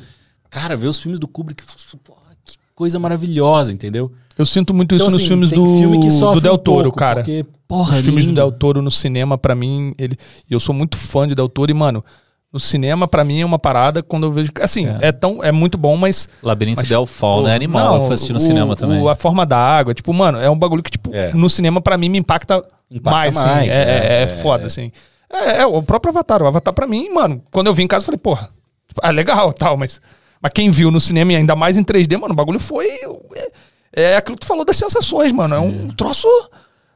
[0.50, 1.62] Cara, ver os filmes do Kubrick,
[2.02, 4.10] porra, que coisa maravilhosa, entendeu?
[4.38, 6.82] Eu sinto muito isso Então, nos assim, filmes tem do, filme do Del um Toro,
[6.84, 7.16] pouco, cara.
[7.16, 8.40] Porque, porra, Os filmes do lindo.
[8.40, 10.16] Del Toro no cinema, pra mim, ele.
[10.48, 12.04] e Eu sou muito fã de Del Toro e, mano,
[12.52, 14.50] no cinema, pra mim, é uma parada quando eu vejo.
[14.62, 16.28] Assim, é, tão, é muito bom, mas.
[16.42, 17.54] Labirinto mas, Del Fall, pô, né?
[17.54, 19.06] Animal, não, eu fui assistir no o- cinema o- também.
[19.08, 21.32] A forma da água, tipo, mano, é um bagulho que, tipo, É.
[21.34, 23.36] no cinema, pra mim, me impacta, Impacta mais.
[23.36, 23.46] assim.
[23.46, 24.92] mais, É, é- é, é foda, assim.
[25.30, 26.42] É, é, o próprio Avatar.
[26.42, 28.50] O Avatar, pra mim, mano, quando eu vim em casa, eu falei, porra,
[29.02, 30.00] ah, legal tal, mas.
[30.40, 32.88] Mas quem viu no cinema e ainda mais em 3D, mano, o bagulho foi.
[33.34, 35.54] É, é aquilo que tu falou das sensações, mano.
[35.54, 36.28] É um troço.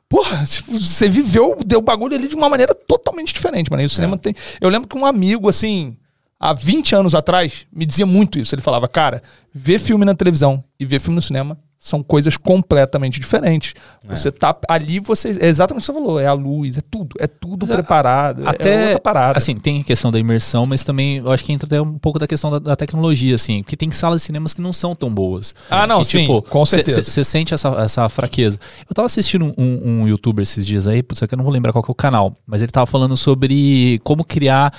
[0.09, 3.82] Porra, tipo, você viveu deu bagulho ali de uma maneira totalmente diferente, mano.
[3.82, 4.35] E o cinema tem.
[4.61, 5.97] Eu lembro que um amigo, assim,
[6.39, 8.55] há 20 anos atrás, me dizia muito isso.
[8.55, 13.19] Ele falava, cara, ver filme na televisão e ver filme no cinema são coisas completamente
[13.19, 13.73] diferentes.
[14.07, 15.31] Você tá ali, você.
[15.40, 16.20] É exatamente o que você falou.
[16.20, 17.16] É a luz, é tudo.
[17.19, 18.44] É tudo Mas a- preparado.
[18.44, 19.39] é Até, outra parada.
[19.39, 22.19] assim, tem a questão da imersão, mas também eu acho que entra até um pouco
[22.19, 25.09] da questão da, da tecnologia, assim, porque tem salas de cinemas que não são tão
[25.12, 25.55] boas.
[25.70, 27.02] Ah, não, E, sim, com certeza.
[27.02, 28.59] Você sente essa, essa fraqueza.
[28.86, 31.52] Eu tava assistindo um, um youtuber esses dias aí, putz, é que eu não vou
[31.52, 34.70] lembrar qual que é o canal, mas ele tava falando sobre como criar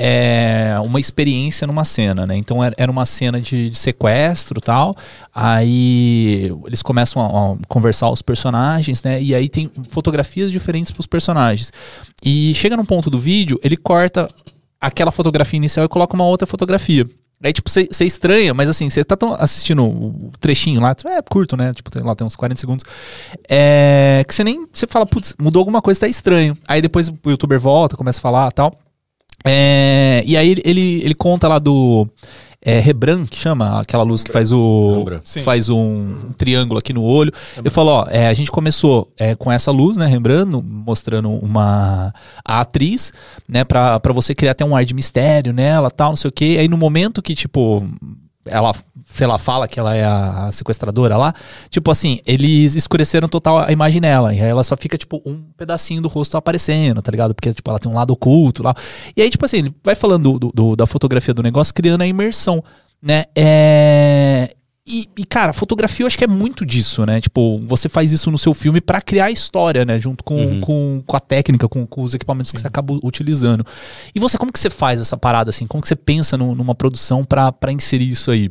[0.00, 2.36] é, uma experiência numa cena, né?
[2.36, 4.96] Então era, uma cena de, de sequestro tal,
[5.34, 9.20] aí eles começam a, a conversar os personagens, né?
[9.20, 11.72] E aí tem fotografias diferentes pros personagens.
[12.24, 14.28] E chega num ponto do vídeo, ele corta
[14.80, 17.04] aquela fotografia inicial e coloca uma outra fotografia.
[17.42, 21.72] Aí, tipo, você estranha, mas assim, você tá assistindo o trenchinho lá, é curto, né?
[21.72, 22.84] Tipo, tem lá tem uns 40 segundos.
[23.48, 24.24] É.
[24.26, 24.64] Que você nem.
[24.72, 26.56] Você fala, putz, mudou alguma coisa, tá estranho.
[26.68, 28.72] Aí depois o youtuber volta, começa a falar tal.
[29.44, 32.08] É, e aí ele, ele, conta lá do.
[32.60, 34.94] É, Rembrandt, que chama aquela luz que faz o.
[34.98, 35.40] Rembrandt.
[35.42, 37.32] Faz um triângulo aqui no olho.
[37.62, 42.12] Eu falo, ó, é, a gente começou é, com essa luz, né, Rembrandt, mostrando uma
[42.44, 43.12] a atriz,
[43.48, 46.32] né, pra, pra você criar até um ar de mistério nela, tal, não sei o
[46.32, 46.56] quê.
[46.58, 47.86] Aí no momento que, tipo,
[48.50, 48.72] ela,
[49.06, 51.34] sei lá, fala que ela é a sequestradora lá.
[51.70, 54.34] Tipo assim, eles escureceram total a imagem dela.
[54.34, 57.34] E aí ela só fica, tipo, um pedacinho do rosto aparecendo, tá ligado?
[57.34, 58.74] Porque, tipo, ela tem um lado oculto lá.
[59.16, 62.06] E aí, tipo assim, ele vai falando do, do- da fotografia do negócio, criando a
[62.06, 62.62] imersão,
[63.02, 63.24] né?
[63.36, 64.54] É...
[64.90, 67.20] E, e, cara, fotografia eu acho que é muito disso, né?
[67.20, 69.98] Tipo, você faz isso no seu filme pra criar a história, né?
[69.98, 70.60] Junto com, Uhum.
[70.62, 73.66] com, com a técnica, com, com os equipamentos que você acaba utilizando.
[74.14, 75.66] E você, como que você faz essa parada assim?
[75.66, 78.50] Como que você pensa no- numa produção pra, pra inserir isso aí?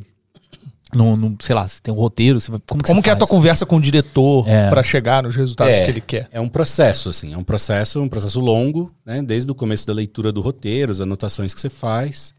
[0.93, 3.13] No, no- sei lá, você tem um roteiro, você como que Como você que é
[3.13, 4.69] a tua conversa com o diretor É.
[4.69, 5.83] pra chegar nos resultados É.
[5.85, 6.29] que ele quer?
[6.31, 9.21] É um processo, assim, é um processo, um processo longo, né?
[9.21, 12.33] Desde o começo da leitura do roteiro, as anotações que você faz.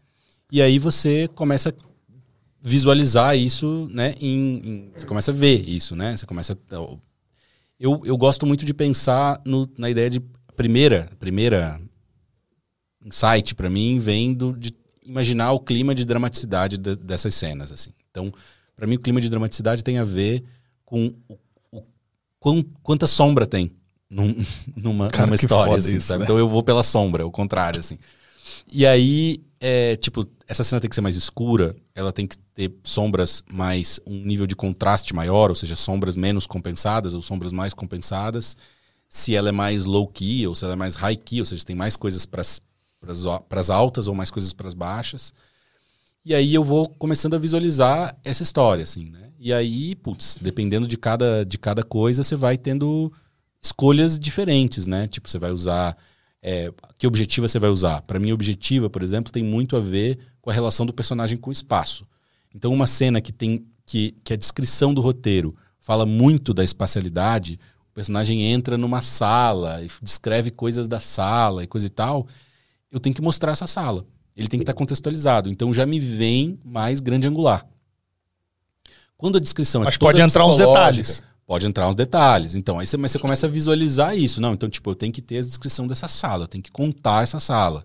[0.51, 1.73] E aí você começa a
[2.61, 4.15] visualizar isso, né?
[4.19, 6.15] Em, em- você começa a ver isso, né?
[6.17, 6.77] Você começa a,
[7.79, 10.19] eu, eu gosto muito de pensar no- na ideia de
[10.55, 11.79] primeira, primeira
[13.05, 14.73] insight para mim vem do, de
[15.05, 17.91] imaginar o clima de dramaticidade de- dessas cenas, assim.
[18.11, 18.31] Então,
[18.75, 20.43] para mim o clima de dramaticidade tem a ver
[20.85, 21.37] com o,
[21.71, 21.83] o
[22.39, 23.71] quão- quanta sombra tem
[24.09, 24.35] num-
[24.75, 26.19] numa, Cara, numa história, assim, isso, sabe?
[26.19, 26.25] né?
[26.25, 27.97] Então eu vou pela sombra, o contrário, assim.
[28.71, 32.73] E aí, é, tipo, essa cena tem que ser mais escura, ela tem que ter
[32.83, 37.73] sombras mais, um nível de contraste maior, ou seja, sombras menos compensadas ou sombras mais
[37.73, 38.55] compensadas.
[39.07, 41.65] Se ela é mais low key ou se ela é mais high key, ou seja,
[41.65, 45.33] tem mais coisas para as altas ou mais coisas para as baixas.
[46.23, 49.31] E aí eu vou começando a visualizar essa história, assim, né?
[49.39, 53.11] E aí, putz, dependendo de cada, de cada coisa, você vai tendo
[53.61, 55.07] escolhas diferentes, né?
[55.07, 55.97] Tipo, você vai usar.
[56.41, 58.01] É, que objetiva você vai usar?
[58.01, 61.49] Para mim, objetiva, por exemplo, tem muito a ver com a relação do personagem com
[61.49, 62.07] o espaço.
[62.53, 63.65] Então, uma cena que tem.
[63.85, 67.59] que, que a descrição do roteiro fala muito da espacialidade,
[67.89, 72.27] o personagem entra numa sala e descreve coisas da sala e coisa e tal,
[72.91, 74.05] eu tenho que mostrar essa sala.
[74.35, 75.49] Ele tem que estar contextualizado.
[75.49, 77.65] Então já me vem mais grande angular.
[79.17, 81.23] Quando a descrição Mas é toda pode entrar uns detalhes.
[81.49, 82.53] Pode entrar uns detalhes.
[82.53, 84.39] Então, aí você, mas você começa a visualizar isso.
[84.39, 87.23] Não, então, tipo, eu tenho que ter a descrição dessa sala, eu tenho que contar
[87.23, 87.83] essa sala.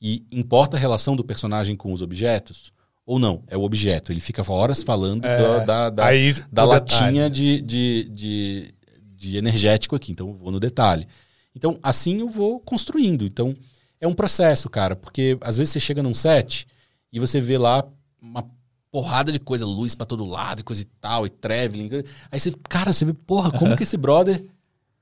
[0.00, 2.72] E importa a relação do personagem com os objetos?
[3.04, 3.42] Ou não?
[3.48, 4.10] É o objeto.
[4.10, 8.74] Ele fica horas falando É, da, da, da, aí, da latinha de, de, de,
[9.14, 10.10] de energético aqui.
[10.10, 11.06] Então eu vou no detalhe.
[11.54, 13.26] Então, assim eu vou construindo.
[13.26, 13.54] Então,
[14.00, 16.66] é um processo, cara, porque às vezes você chega num set
[17.12, 17.84] e você vê lá
[18.22, 18.42] uma
[18.92, 21.88] porrada de coisa, luz pra todo lado e coisa e tal, e traveling.
[22.30, 24.44] Aí você, cara, você vê, porra, como que esse brother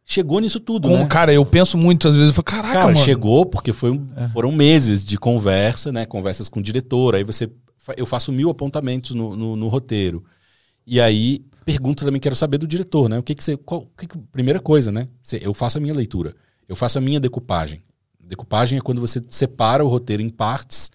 [0.04, 1.06] chegou nisso tudo, Como, né?
[1.08, 3.04] cara, eu penso muito às vezes, eu falo, caraca, Cara, mano.
[3.04, 6.06] chegou porque foi um- foram meses de conversa, né?
[6.06, 7.16] Conversas com o diretor.
[7.16, 7.50] Aí você.
[7.96, 10.24] Eu faço mil apontamentos no, no, no roteiro.
[10.86, 13.18] E aí pergunto também, quero saber do diretor, né?
[13.18, 13.56] O que que você.
[13.56, 15.08] Qual, que que- primeira coisa, né?
[15.20, 16.34] Você- Eu faço a minha leitura.
[16.68, 17.82] Eu faço a minha decupagem.
[18.24, 20.90] Decupagem é quando você separa o roteiro em partes.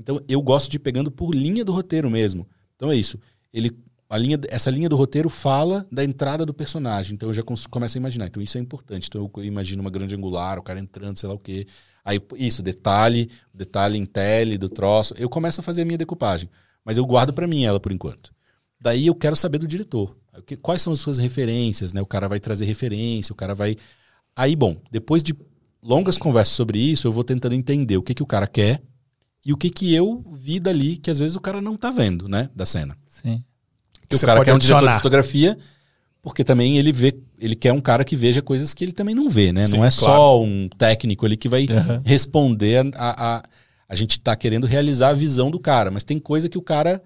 [0.00, 2.48] Então eu gosto de ir pegando por linha do roteiro mesmo.
[2.74, 3.18] Então é isso.
[3.52, 3.70] Ele,
[4.08, 7.14] a linha, essa linha do roteiro fala da entrada do personagem.
[7.14, 8.26] Então eu já começo a imaginar.
[8.26, 9.08] Então isso é importante.
[9.08, 11.66] Então eu imagino uma grande angular, o cara entrando, sei lá o quê.
[12.02, 15.14] Aí isso, detalhe, detalhe em tele do troço.
[15.18, 16.48] Eu começo a fazer a minha decupagem.
[16.82, 18.32] Mas eu guardo pra mim ela por enquanto.
[18.80, 20.16] Daí eu quero saber do diretor.
[20.62, 22.00] Quais são as suas referências, né?
[22.00, 23.76] O cara vai trazer referência, o cara vai.
[24.34, 25.36] Aí, bom, depois de
[25.82, 28.80] longas conversas sobre isso, eu vou tentando entender o que, que o cara quer
[29.44, 32.28] e o que, que eu vi dali que às vezes o cara não tá vendo,
[32.28, 32.50] né?
[32.54, 32.96] Da cena.
[33.06, 33.42] Sim.
[34.08, 35.56] Que o cara quer um diretor de fotografia,
[36.20, 39.28] porque também ele vê, ele quer um cara que veja coisas que ele também não
[39.28, 39.66] vê, né?
[39.66, 39.98] Sim, não é claro.
[39.98, 42.02] só um técnico ali que vai Aham.
[42.04, 43.42] responder a, a, a.
[43.88, 47.02] A gente tá querendo realizar a visão do cara, mas tem coisa que o cara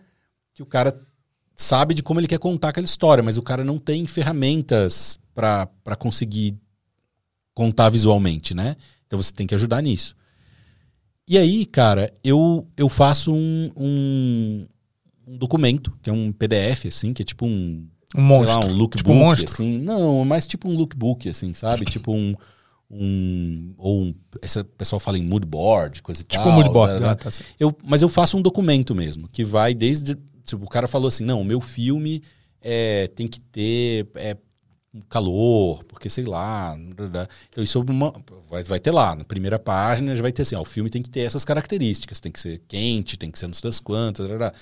[0.53, 0.99] que o cara
[1.55, 5.97] sabe de como ele quer contar aquela história, mas o cara não tem ferramentas para
[5.99, 6.57] conseguir
[7.55, 8.77] contar visualmente, né?
[9.07, 10.17] Então você tem que ajudar nisso.
[11.29, 14.67] E aí, cara, eu, eu faço um, um,
[15.27, 18.49] um documento, que é um PDF, assim, que é tipo um, Um monstro.
[18.61, 19.51] lá, um lookbook, Tipo um monstro.
[19.51, 19.79] assim.
[19.79, 21.85] Não, é mais tipo um lookbook, assim, sabe?
[21.87, 22.35] tipo um...
[22.91, 26.53] um ou um, esse pessoal fala em mood board, coisa e Tipo tal.
[26.53, 27.15] um blá, blá, Ah, blá.
[27.15, 27.31] tá.
[27.59, 30.17] Eu, mas eu faço um documento mesmo, que vai desde.
[30.45, 32.23] Tipo, o cara falou assim: não, o meu filme
[32.61, 34.37] é, tem que ter é,
[35.09, 36.77] calor, porque sei lá.
[37.51, 38.13] Então, isso é uma,
[38.51, 39.15] vai, vai ter lá.
[39.15, 42.21] Na primeira página já vai ter assim: ó, o filme tem que ter essas características,
[42.21, 44.27] tem que ser quente, tem que ser não sei das quantas.
[44.27, 44.53] blá, blá.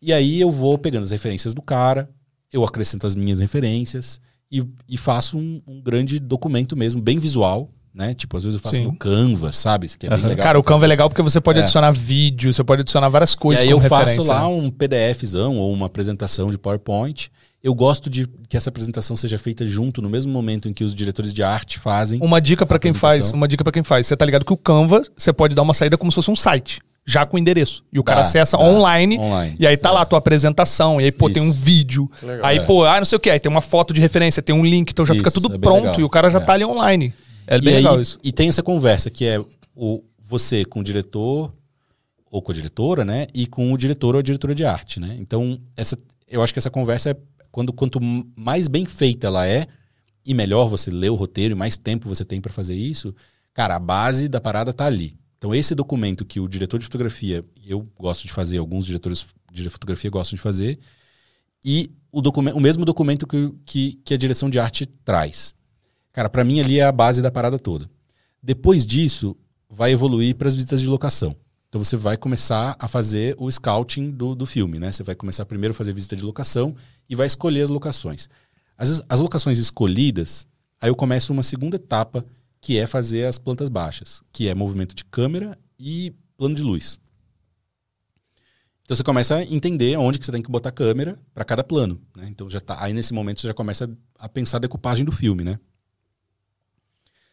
[0.00, 2.08] E aí eu vou pegando as referências do cara,
[2.52, 4.20] eu acrescento as minhas referências
[4.50, 7.70] e, e faço um, um grande documento mesmo, bem visual.
[7.92, 8.12] Né?
[8.12, 8.82] Tipo, às vezes eu faço Sim.
[8.86, 9.88] no Canva, sabe?
[9.96, 11.62] Que é legal Cara, o Canva é legal porque você pode É.
[11.62, 15.72] adicionar vídeo, você pode adicionar várias coisas E aí eu faço lá um PDFzão ou
[15.72, 17.30] uma apresentação de PowerPoint.
[17.64, 20.94] Eu gosto de que essa apresentação seja feita junto, no mesmo momento em que os
[20.94, 22.20] diretores de arte fazem.
[22.22, 24.06] Uma dica pra quem faz, uma dica para quem faz.
[24.06, 26.36] Você tá ligado que o Canva, você pode dar uma saída como se fosse um
[26.36, 26.80] site.
[27.06, 27.84] já com o endereço.
[27.92, 28.62] E o cara Dá, acessa dá.
[28.64, 29.56] online, Online.
[29.60, 30.98] E aí tá lá a tua apresentação.
[30.98, 31.34] E aí, pô, Isso.
[31.34, 32.10] tem um vídeo.
[32.22, 32.46] legal.
[32.46, 32.60] Aí, É.
[32.64, 33.28] pô, ah, não sei o que.
[33.28, 34.90] Aí tem uma foto de referência, tem um link.
[34.90, 36.00] Então já fica Isso, tudo é pronto legal.
[36.00, 36.40] e o cara já É.
[36.44, 37.12] tá ali online.
[37.46, 38.18] É e, bem aí- legal isso.
[38.24, 39.38] e tem essa conversa que é
[39.76, 41.52] o, você com o diretor
[42.30, 43.26] ou com a diretora, né?
[43.34, 45.14] E com o diretor ou a diretora de arte, né?
[45.20, 45.98] Então, essa,
[46.30, 47.16] eu acho que essa conversa é
[47.54, 48.00] quando quanto
[48.36, 49.68] mais bem feita ela é
[50.26, 53.14] e melhor você lê o roteiro e mais tempo você tem para fazer isso,
[53.52, 55.16] cara, a base da parada tá ali.
[55.38, 59.70] Então, esse documento que o diretor de fotografia, eu gosto de fazer, alguns diretores de
[59.70, 60.80] fotografia gostam de fazer,
[61.64, 65.54] e o, documento, o mesmo documento que, que, que a direção de arte traz.
[66.12, 67.88] Cara, pra mim ali é a base da parada toda.
[68.42, 69.36] Depois disso,
[69.70, 71.36] vai evoluir para as visitas de locação.
[71.74, 74.92] Então você vai começar a fazer o scouting do, do filme, né?
[74.92, 76.76] Você vai começar primeiro a fazer visita de locação
[77.10, 78.28] e vai escolher as locações.
[78.78, 80.46] As, as locações escolhidas,
[80.80, 82.24] aí eu começo uma segunda etapa,
[82.60, 87.00] que é fazer as plantas baixas, que é movimento de câmera e plano de luz.
[88.84, 91.64] Então você começa a entender onde que você tem que botar a câmera para cada
[91.64, 92.28] plano, né?
[92.30, 95.42] Então já tá, aí nesse momento você já começa a pensar a decupagem do filme,
[95.42, 95.58] né?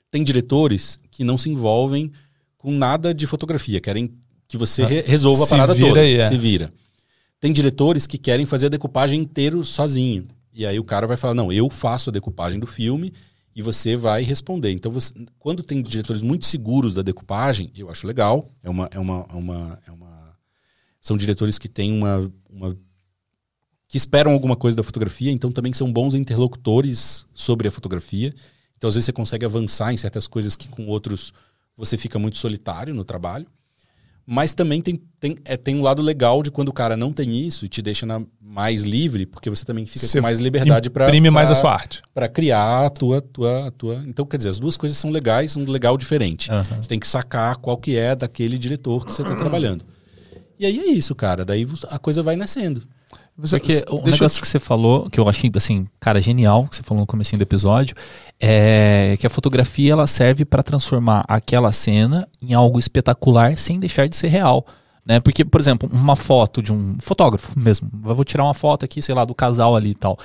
[0.09, 2.11] Tem diretores que não se envolvem
[2.57, 4.19] com nada de fotografia, querem
[4.51, 6.27] que você re- resolva a parada toda, aí, é.
[6.27, 6.73] se vira.
[7.39, 10.27] Tem diretores que querem fazer a decupagem inteiro sozinho.
[10.53, 13.13] E aí o cara vai falar: "Não, eu faço a decupagem do filme
[13.55, 14.71] e você vai responder".
[14.71, 18.51] Então você, quando tem diretores muito seguros da decupagem, eu acho legal.
[18.61, 20.35] É uma é uma, é uma, é uma
[20.99, 22.77] são diretores que têm uma, uma
[23.87, 28.33] que esperam alguma coisa da fotografia, então também são bons interlocutores sobre a fotografia.
[28.77, 31.33] Então, às vezes, você consegue avançar em certas coisas que com outros
[31.75, 33.47] você fica muito solitário no trabalho.
[34.33, 37.45] Mas também tem, tem, é, tem um lado legal de quando o cara não tem
[37.45, 40.89] isso e te deixa na- mais livre, porque você também fica Você com mais liberdade
[40.89, 42.01] para Imprime mais a sua arte.
[42.13, 44.01] para criar a tua, tua, a tua.
[44.07, 46.49] Então, quer dizer, as duas coisas são legais, um legal diferente.
[46.81, 49.83] Você tem que sacar qual que é daquele diretor que você está trabalhando.
[50.57, 51.43] E aí é isso, cara.
[51.43, 52.83] Daí a coisa vai nascendo.
[53.41, 56.83] Você, Porque o negócio que você falou, que eu achei, assim, cara, genial, que você
[56.83, 57.95] falou no comecinho do episódio,
[58.39, 64.07] é que a fotografia ela serve para transformar aquela cena em algo espetacular sem deixar
[64.07, 64.65] de ser real.
[65.03, 65.19] Né?
[65.19, 67.89] Porque, por exemplo, uma foto de um fotógrafo mesmo.
[68.05, 70.15] Eu vou tirar uma foto aqui, sei lá, do casal ali e tal.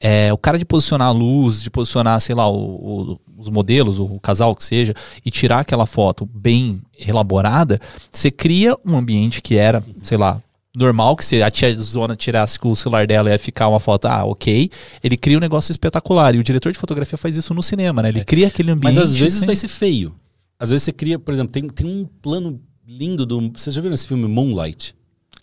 [0.00, 4.00] É, o cara de posicionar a luz, de posicionar, sei lá, o- o- os modelos,
[4.00, 4.92] o casal que seja,
[5.24, 7.80] e tirar aquela foto bem elaborada,
[8.10, 10.42] você cria um ambiente que era, sei lá,
[10.76, 14.06] normal, que se a tia Zona tirasse com o celular dela ia ficar uma foto,
[14.06, 14.70] ah, ok.
[15.02, 16.34] Ele cria um negócio espetacular.
[16.34, 18.08] E o diretor de fotografia faz isso no cinema, né?
[18.08, 18.94] Ele cria aquele ambiente.
[18.94, 20.14] Mas às vezes sem- vai ser feio.
[20.58, 23.50] Às vezes você cria, por exemplo, tem, tem um plano lindo do.
[23.54, 24.94] Vocês já viram esse filme Moonlight?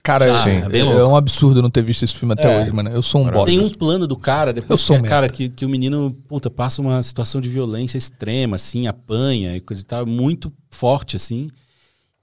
[0.03, 1.13] Cara, Já, é, é bem é louco.
[1.13, 2.61] um absurdo não ter visto esse filme até É.
[2.61, 2.89] hoje, mano.
[2.89, 3.55] Eu sou um bosta.
[3.55, 6.17] Tem um plano do cara, Eu depois sou que, um cara, que, que o menino,
[6.27, 11.15] puta, passa uma situação de violência extrema, assim, apanha e coisa e tal, muito forte,
[11.15, 11.51] assim.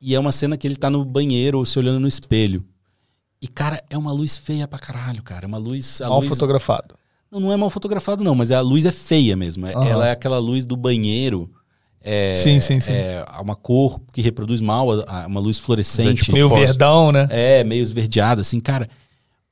[0.00, 2.64] E é uma cena que ele tá no banheiro se olhando no espelho.
[3.40, 5.44] E, cara, é uma luz feia pra caralho, cara.
[5.44, 6.00] É uma luz.
[6.00, 6.94] Mal luz fotografado.
[7.30, 9.66] Não, não é mal fotografado, não, mas a luz é feia mesmo.
[9.66, 9.72] É-.
[9.72, 11.50] Ela é aquela luz do banheiro.
[12.00, 12.92] É, Sim, sim, sim.
[12.92, 14.88] É uma cor que reproduz mal,
[15.26, 16.22] uma luz fluorescente.
[16.22, 17.26] Tipo, Meio verdão, né?
[17.30, 18.88] É, meio esverdeada, assim, cara.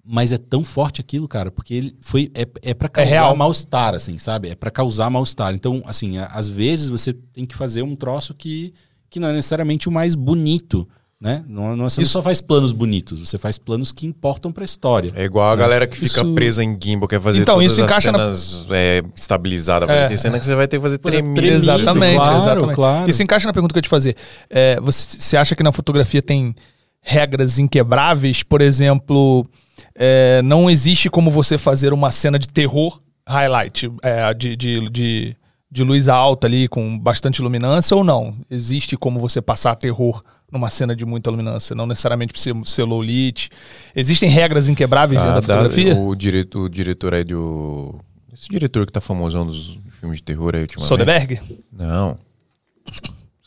[0.09, 2.31] Mas é tão forte aquilo, cara, porque ele foi.
[2.35, 3.37] É, é para causar real.
[3.37, 4.51] mal-estar, assim, sabe?
[4.51, 5.53] É pra causar mal-estar.
[5.53, 8.73] Então, assim, às vezes você tem que fazer um troço que,
[9.11, 10.89] que não é necessariamente o mais bonito,
[11.21, 11.43] né?
[11.49, 15.13] Não, não, você não só faz planos bonitos, você faz planos que importam pra história.
[15.15, 17.81] É igual a galera que fica Isso- presa em gimbal, quer fazer Então, todas isso
[17.83, 19.89] as encaixa na- cenas é, estabilizadas.
[19.89, 20.09] Vai É.
[20.09, 21.35] ter cena que você vai ter que fazer tremido.
[21.35, 22.75] tremido, Exatamente, claro, exatamente.
[22.75, 23.11] claro.
[23.11, 24.15] Isso encaixa na pergunta que eu ia te fazer.
[24.51, 26.55] É, você, você acha que na fotografia tem
[27.01, 28.43] regras inquebráveis?
[28.43, 29.47] Por exemplo,
[29.95, 35.37] é, não existe como você fazer uma cena de terror highlight, é, de, de, de,
[35.71, 38.35] de luz alta ali, com bastante luminância, ou não?
[38.51, 41.75] Existe como você passar terror numa cena de muita luminância?
[41.75, 43.49] Não necessariamente precisa ser low lit.
[43.95, 45.95] Existem regras inquebráveis Ah, dentro da fotografia?
[45.97, 47.95] o, diretor, o diretor aí do.
[48.33, 50.89] Esse diretor que tá famosão dos filmes de terror aí ultimamente.
[50.89, 51.41] Soderbergh?
[51.73, 52.17] Não.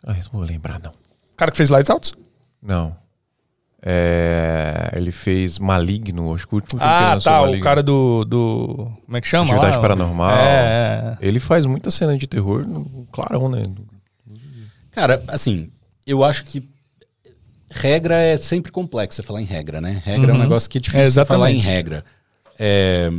[0.06, 0.92] Ah, isso não vou lembrar, não.
[0.92, 2.14] O cara que fez Lights Out?
[2.62, 2.96] Não.
[3.82, 7.40] É, ele fez Maligno, acho que o último filme que ele Ah, lançou tá.
[7.40, 7.64] O Maligno.
[7.64, 8.92] cara do, do.
[9.06, 9.46] Como é que chama?
[9.46, 9.82] Atividade lá?
[9.82, 10.32] Paranormal.
[10.36, 11.26] É, é.
[11.26, 12.66] Ele faz muita cena de terror,
[13.12, 13.64] clarão, né?
[14.92, 15.72] Cara, assim,
[16.06, 16.68] eu acho que
[17.72, 20.02] regra é sempre complexo você falar em regra, né?
[20.06, 20.44] Regra é um Uhum.
[20.44, 21.28] negócio que é É, difícil você exatamente.
[21.40, 22.04] falar em regra.
[22.58, 23.10] É,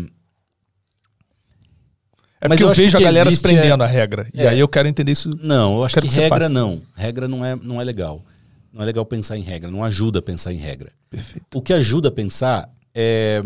[2.43, 4.27] É Mas porque eu eu, vejo a galera existe, prendendo a regra.
[4.33, 4.49] E É.
[4.49, 5.29] aí eu quero entender isso.
[5.43, 6.81] Não, eu acho Quero que que regra não.
[6.97, 8.25] Regra não é, não é legal.
[8.73, 10.91] Não é legal pensar em regra, não ajuda a pensar em regra.
[11.11, 11.45] Perfeito.
[11.55, 13.43] O que ajuda a pensar é.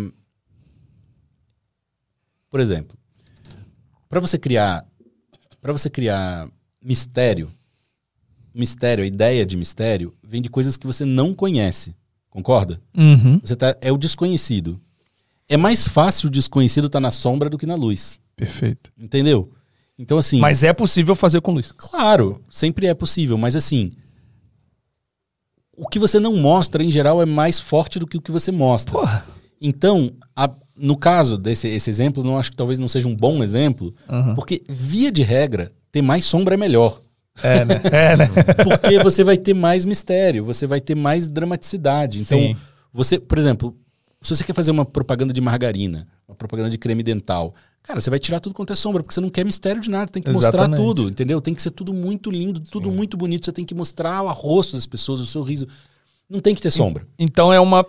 [2.50, 2.96] Por exemplo,
[4.08, 4.84] para você criar.
[5.60, 6.46] Para você criar
[6.80, 7.50] mistério,
[8.54, 11.94] mistério, a ideia de mistério, vem de coisas que você não conhece.
[12.30, 12.80] Concorda?
[12.96, 13.40] Uhum.
[13.44, 14.80] Você tá, é o desconhecido.
[15.48, 18.18] É mais fácil o desconhecido estar na sombra do que na luz.
[18.36, 18.92] Perfeito.
[18.98, 19.52] Entendeu?
[19.98, 20.40] Então, assim.
[20.40, 21.72] Mas é possível fazer com luz.
[21.76, 23.92] Claro, sempre é possível, mas assim.
[25.76, 28.52] O que você não mostra, em geral, é mais forte do que o que você
[28.52, 28.92] mostra.
[28.98, 29.26] Porra.
[29.60, 33.42] Então, a- no caso desse esse exemplo, não acho que talvez não seja um bom
[33.42, 34.34] exemplo, Uhum.
[34.34, 37.00] porque, via de regra, ter mais sombra é melhor.
[37.42, 37.80] É, né?
[37.90, 38.28] É, né?
[38.62, 42.20] Porque você vai ter mais mistério, você vai ter mais dramaticidade.
[42.20, 42.56] Então, Sim.
[42.92, 43.76] você, por exemplo,
[44.22, 48.08] se você quer fazer uma propaganda de margarina, uma propaganda de creme dental, cara, você
[48.08, 50.30] vai tirar tudo quanto é sombra, porque você não quer mistério de nada, tem que
[50.30, 50.80] mostrar Exatamente.
[50.80, 51.40] tudo, entendeu?
[51.40, 54.76] Tem que ser tudo muito lindo, tudo muito bonito, você tem que mostrar o rosto
[54.76, 55.66] das pessoas, o sorriso.
[56.28, 57.06] Não tem que ter sombra.
[57.18, 57.84] Então é uma,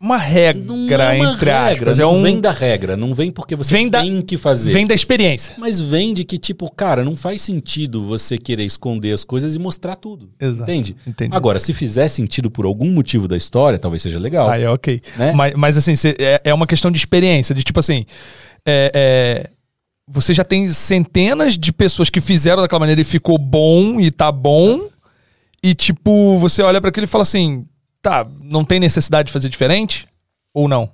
[0.00, 1.98] uma regra, Não é uma entre regra, aspas.
[1.98, 4.70] É um, vem da regra, não vem porque você Vem da- tem que fazer.
[4.72, 5.54] vem da experiência.
[5.56, 9.58] Mas vem de que, tipo, cara, não faz sentido você querer esconder as coisas e
[9.58, 10.30] mostrar tudo.
[10.38, 10.70] Exato.
[10.70, 10.96] Entende?
[11.06, 11.34] Entendi.
[11.34, 14.48] Agora, se fizer sentido por algum motivo da história, talvez seja legal.
[14.50, 15.00] Aí, ok.
[15.16, 15.32] Né?
[15.32, 18.04] Mas, mas assim, cê- é, é uma questão de experiência, de tipo assim.
[18.66, 19.50] é- é,
[20.08, 24.30] você já tem centenas de pessoas que fizeram daquela maneira e ficou bom e tá
[24.30, 24.88] bom.
[25.62, 27.64] E tipo, você olha pra aquilo e fala assim:
[28.06, 30.06] tá, não tem necessidade de fazer diferente?
[30.54, 30.88] Ou não?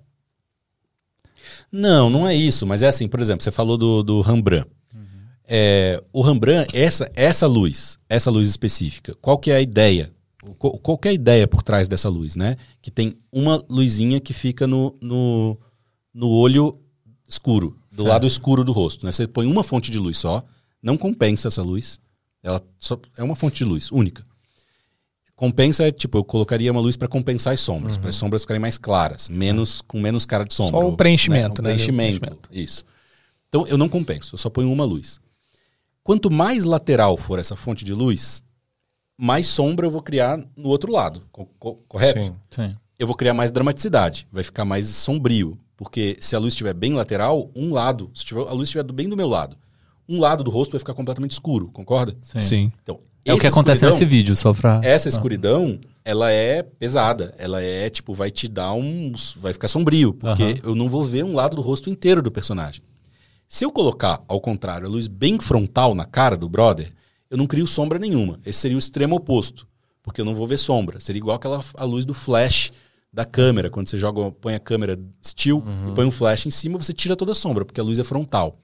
[1.71, 2.67] Não, não é isso.
[2.67, 4.71] Mas é assim, por exemplo, você falou do, do Rembrandt.
[5.47, 10.11] É, o Rembrandt, essa, essa luz, essa luz específica, qual que é a ideia?
[10.57, 12.57] Qual, qual que é a ideia por trás dessa luz, né?
[12.81, 15.59] Que tem uma luzinha que fica no, no,
[16.15, 16.81] no olho
[17.29, 19.05] escuro, do lado escuro do rosto.
[19.05, 19.13] Né?
[19.13, 20.43] Você põe uma fonte de luz só,
[20.83, 22.01] não compensa essa luz.
[22.43, 24.25] Ela só é uma fonte de luz, única.
[25.35, 28.61] Compensa é tipo, eu colocaria uma luz para compensar as sombras, para as sombras ficarem
[28.61, 30.81] mais claras, menos com menos cara de sombra.
[30.81, 31.71] Só o preenchimento, né?
[31.71, 31.75] né?
[31.75, 32.49] O preenchimento, O preenchimento.
[32.53, 32.85] isso.
[33.49, 35.21] Então eu não compenso, eu só ponho uma luz.
[36.05, 38.43] Quanto mais lateral for essa fonte de luz,
[39.19, 42.21] mais sombra eu vou criar no outro lado, co- co- correto?
[42.21, 42.35] Sim.
[42.51, 42.77] Sim.
[42.99, 45.59] eu vou criar mais dramaticidade, vai ficar mais sombrio.
[45.77, 49.09] Porque se a luz estiver bem lateral, um lado, se tiver, a luz estiver bem
[49.09, 49.57] do meu lado,
[50.09, 52.17] um lado do rosto vai ficar completamente escuro, concorda?
[52.41, 52.71] Sim.
[52.83, 54.81] Então, É o que acontece nesse vídeo, só pra.
[54.83, 57.35] Essa escuridão, ela é pesada.
[57.39, 59.13] Ela é, tipo, vai te dar um.
[59.37, 60.55] Vai ficar sombrio, porque Aham.
[60.65, 62.83] eu não vou ver um lado do rosto inteiro do personagem.
[63.47, 66.91] Se eu colocar, ao contrário, a luz bem frontal na cara do brother,
[67.31, 68.39] eu não crio sombra nenhuma.
[68.45, 69.67] Esse seria o extremo oposto,
[70.03, 71.01] porque eu não vou ver sombra.
[71.01, 72.73] Seria igual aquela a luz do flash
[73.13, 76.79] da câmera, quando você joga, põe a câmera still e põe um flash em cima,
[76.79, 78.59] você tira toda a sombra, porque a luz é frontal.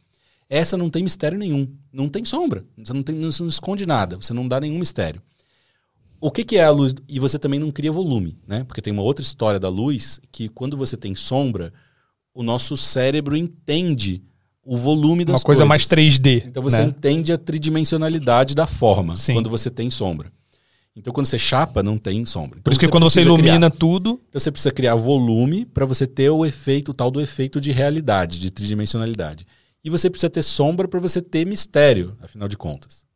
[0.51, 1.69] Essa não tem mistério nenhum.
[1.93, 2.65] Não tem sombra.
[2.79, 4.17] Você não, tem, você não esconde nada.
[4.17, 5.21] Você não dá nenhum mistério.
[6.21, 6.95] O que, que é a luz?
[7.09, 8.65] E você também não cria volume, né?
[8.65, 11.73] Porque tem uma outra história da luz que quando você tem sombra,
[12.35, 14.23] o nosso cérebro entende
[14.65, 15.69] o volume das Uma coisa coisas.
[15.69, 16.45] mais 3D.
[16.47, 16.85] Então você né?
[16.87, 19.35] entende a tridimensionalidade da forma Sim.
[19.35, 20.33] quando você tem sombra.
[20.97, 22.59] Então quando você chapa, não tem sombra.
[22.59, 24.21] Então, Por isso que quando você precisa criar- ilumina tudo.
[24.29, 27.71] então você precisa criar volume para você ter o efeito, o tal do efeito de
[27.71, 29.47] realidade, de tridimensionalidade.
[29.85, 33.07] E você precisa ter sombra para você ter mistério, afinal de contas.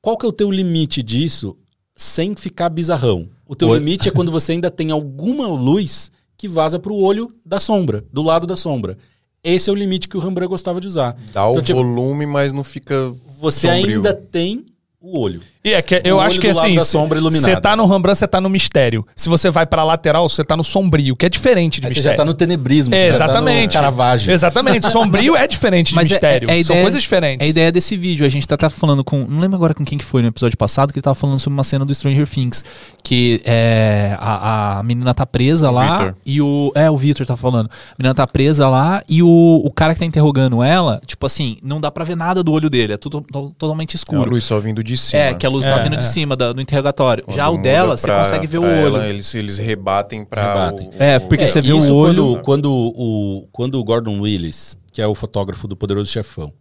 [0.00, 1.56] Qual que é o teu limite disso
[1.94, 3.28] sem ficar bizarrão?
[3.46, 7.02] O teu O- limite é quando você ainda tem alguma luz que vaza para o
[7.02, 8.96] olho da sombra, do lado da sombra.
[9.44, 11.16] Esse é o limite que o Rembrandt gostava de usar.
[11.32, 13.14] Dá o Então, tipo, volume, mas não fica.
[13.38, 13.96] Você sombrio.
[13.96, 14.66] ainda tem
[15.02, 15.40] o olho.
[15.64, 17.54] E é que eu O acho que assim, da sombra iluminada.
[17.54, 19.06] você tá no Rembrandt, você tá no mistério.
[19.14, 21.98] Se você vai pra lateral, você tá no sombrio, que é diferente de Aí você
[22.00, 22.16] mistério.
[22.16, 23.72] já tá no tenebrismo, É, já tá no exatamente.
[23.74, 24.32] Caravagem.
[24.34, 24.90] Exatamente.
[24.90, 26.50] Sombrio é diferente de Mas é- mistério.
[26.50, 27.44] é a São ideia- coisas diferentes.
[27.44, 28.24] É a ideia desse vídeo.
[28.24, 29.26] A gente tá, tá falando com.
[29.26, 31.54] Não lembro agora com quem que foi no episódio passado, que ele tava falando sobre
[31.54, 32.64] uma cena do Stranger Things.
[33.02, 35.98] Que é, a, a menina tá presa lá.
[35.98, 36.16] Victor.
[36.24, 36.72] E o.
[36.74, 37.66] É, o Victor tá falando.
[37.68, 41.56] A menina tá presa lá e o, o cara que tá interrogando ela, tipo assim,
[41.62, 42.94] não dá pra ver nada do olho dele.
[42.94, 44.30] É tudo to- totalmente É a escuro.
[44.30, 45.22] luz só vindo de cima.
[45.22, 45.98] É, que a luz tá É, vindo é.
[45.98, 47.24] de cima da- do interrogatório.
[47.24, 48.96] Quando Já o dela, você consegue ver o olho.
[48.96, 50.54] ela, eles, eles rebatem pra.
[50.54, 50.88] Rebatem.
[50.88, 54.20] o- É, o- porque você vê o isso olho- Quando, quando, o, quando o Gordon
[54.20, 56.52] Willis, que é o fotógrafo do Poderoso Chefão,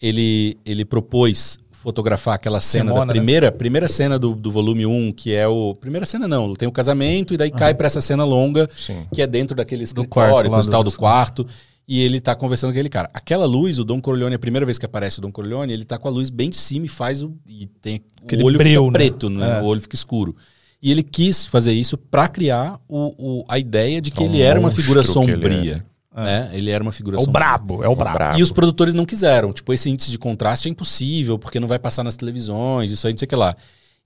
[0.00, 3.12] ele, ele propôs fotografar aquela cena Simona, da né?
[3.14, 5.74] primeira, primeira cena do, do volume 1, que é o.
[5.74, 9.04] Primeira cena não, tem o casamento e daí cai pra essa cena longa, Sim.
[9.12, 11.46] que é dentro daquele quarto escritório, coisa e tal, do- do quarto.
[11.92, 13.10] E ele tá conversando com aquele cara.
[13.12, 15.98] Aquela luz, o Don Corleone, a primeira vez que aparece o Don Corleone, ele tá
[15.98, 17.34] com a luz bem de cima e faz o.
[17.46, 19.04] E tem, Aquele o olho breu, fica né?
[19.10, 19.58] preto, né?
[19.58, 19.60] É.
[19.60, 20.34] O olho fica escuro.
[20.80, 24.30] E ele quis fazer isso pra criar o, o- a ideia de que É um
[24.30, 25.84] ele era uma figura sombria.
[26.14, 26.50] né?
[26.54, 27.40] Ele era uma figura É o sombria.
[27.44, 28.16] brabo, é o brabo.
[28.16, 28.38] brabo.
[28.38, 29.52] E os produtores não quiseram.
[29.52, 33.12] Tipo, esse índice de contraste é impossível, porque não vai passar nas televisões, isso aí,
[33.12, 33.54] não sei o que lá.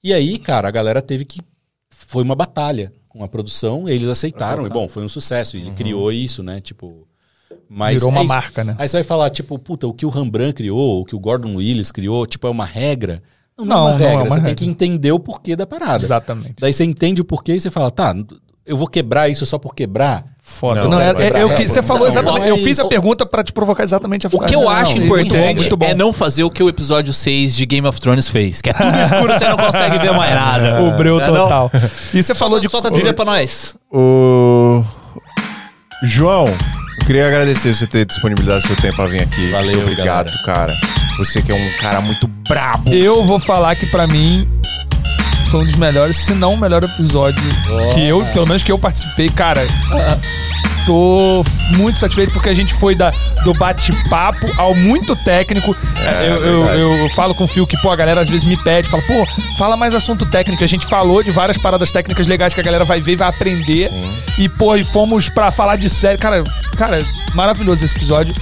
[0.03, 1.41] E aí, cara, a galera teve que.
[1.91, 5.57] Foi uma batalha com a produção, eles aceitaram, e bom, foi um sucesso.
[5.57, 6.61] E ele criou isso, né?
[6.61, 7.07] Tipo.
[7.69, 8.75] Mas Virou uma é marca, né?
[8.79, 11.57] Aí você vai falar, tipo, puta, o que o Rembrandt criou, o que o Gordon
[11.57, 13.23] Willis criou, tipo, é uma regra.
[13.59, 14.13] Não, Não, é uma não regra.
[14.13, 14.55] é uma você tem regra.
[14.55, 16.05] que entender o porquê da parada.
[16.05, 16.57] Exatamente.
[16.61, 18.15] Daí você entende o porquê e você fala, tá,
[18.67, 20.25] eu vou quebrar isso só por quebrar.
[20.43, 20.83] Foda.
[20.85, 21.69] Não, Não, é, é- é o que regra.
[21.69, 22.47] você falou Não, exatamente.
[22.49, 25.31] Eu fiz a pergunta pra te provocar exatamente a O que eu Não, acho importante
[25.33, 25.87] bom, muito bom.
[25.87, 28.73] é não fazer o que o episódio 6 de Game of Thrones fez, que é
[28.73, 30.83] tudo escuro, você não consegue ver mais nada.
[30.87, 31.35] O breu Não é não?
[31.45, 31.71] total.
[32.15, 32.69] E você falou de.
[32.71, 33.75] Solta a trilha pra nós.
[33.91, 34.85] O.
[36.03, 36.47] João,
[37.01, 39.51] eu queria agradecer você ter disponibilizado seu tempo pra vir aqui.
[39.51, 40.43] Valeu, Muito obrigado, galera.
[40.45, 40.77] cara.
[41.19, 42.91] Você que é um cara muito brabo.
[42.93, 44.47] Eu vou falar que pra mim
[45.51, 47.43] foi um dos melhores, se não o melhor episódio
[47.95, 49.67] que eu, pelo menos que eu participei, cara.
[50.87, 51.45] Tô
[51.77, 53.13] muito satisfeito porque a gente foi da,
[53.45, 55.77] do bate-papo ao muito técnico.
[55.97, 56.81] É, eu, eu, verdade.
[56.81, 59.27] eu falo com o Fio que, pô, a galera às vezes me pede, fala, pô,
[59.59, 60.63] fala mais assunto técnico.
[60.63, 63.29] A gente falou de várias paradas técnicas legais que a galera vai ver e vai
[63.29, 63.91] aprender.
[64.39, 66.19] E, pô, e fomos pra falar de série.
[66.19, 66.45] Cara,
[66.77, 67.05] cara,
[67.35, 68.35] maravilhoso esse episódio.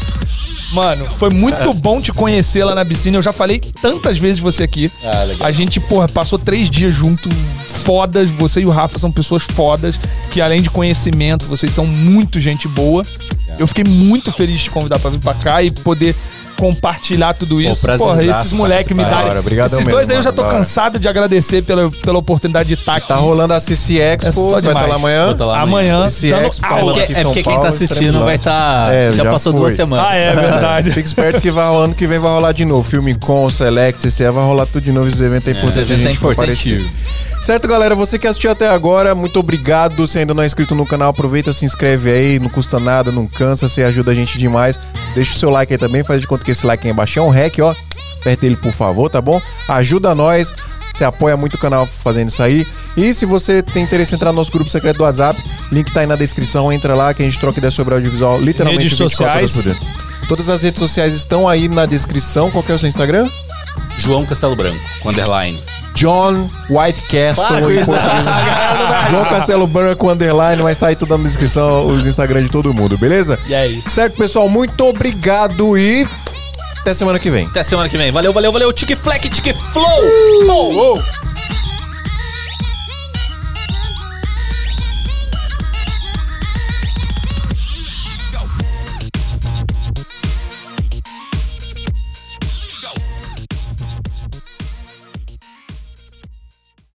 [0.75, 3.17] Mano, foi muito bom te conhecer lá na piscina.
[3.17, 4.91] Eu já falei tantas vezes de você aqui.
[5.05, 5.47] Ah, legal.
[5.47, 7.29] A gente, porra, passou três dias junto,
[7.67, 8.29] fodas.
[8.31, 9.99] Você e o Rafa são pessoas fodas,
[10.31, 13.05] que além de conhecimento, vocês são muito gente boa.
[13.59, 16.15] Eu fiquei muito feliz de te convidar pra vir pra cá e poder
[16.59, 17.83] compartilhar tudo isso.
[17.83, 19.33] prazerzaço porra, esses moleques me darem.
[19.67, 22.75] Esses dois mesmo, aí eu já tô mano, cansado de agradecer pela, pela oportunidade de
[22.75, 23.09] estar aqui.
[23.09, 24.89] Tá rolando a CC Expo, É vai estar demais.
[24.89, 25.31] lá amanhã.
[25.31, 27.69] Estar lá Amanhã, CC Expo, tá Porque, aqui em é São porque quem Paulo, tá
[27.69, 28.93] assistindo vai estar.
[28.93, 29.61] É, já, já passou foi.
[29.61, 30.07] duas semanas.
[30.09, 30.93] Ah, é verdade.
[30.93, 32.89] Fique esperto que vai, ano que vem vai rolar de novo.
[32.89, 35.09] Filme com, Select, CCE, vai rolar tudo de novo.
[35.09, 35.69] Esse evento é importante.
[35.69, 36.91] Esse evento a é importante.
[37.45, 37.95] Certo, galera?
[37.95, 40.07] Você que assistiu até agora, muito obrigado.
[40.07, 42.39] Se ainda não é inscrito no canal, aproveita, se inscreve aí.
[42.39, 44.79] Não custa nada, não cansa, você ajuda a gente demais.
[45.15, 47.23] Deixa o seu like aí também, faz de conta que esse like aí embaixo é
[47.23, 47.75] um rec, ó.
[48.21, 49.41] Aperta ele, por favor, tá bom?
[49.69, 50.55] Ajuda nós.
[50.95, 52.67] Você apoia muito o canal fazendo isso aí.
[52.97, 55.43] E se você tem interesse em entrar no nosso grupo secreto do WhatsApp,
[55.73, 56.73] link tá aí na descrição.
[56.73, 59.77] Entra lá que a gente troca ideia sobre audiovisual literalmente Redes 24 horas sociais.
[59.77, 60.29] por dia.
[60.29, 62.51] Todas as redes sociais estão aí na descrição.
[62.51, 63.29] Qual que é o seu Instagram?
[63.99, 65.63] João Castelo Branco, com underline.
[65.95, 67.87] John Whitecastle em português.
[69.11, 72.99] João Castelo Branco Underline, mas tá aí tudo na descrição os Instagram de todo mundo,
[72.99, 73.39] beleza?
[73.47, 73.91] E é isso.
[73.91, 74.49] Certo, pessoal?
[74.49, 76.07] Muito obrigado e
[76.85, 77.47] até semana que vem.
[77.47, 78.13] Até semana que vem.
[78.13, 78.71] Valeu, valeu, valeu.
[78.71, 79.87] Tique Fleck, Tique Flow.
[80.45, 81.24] Flow.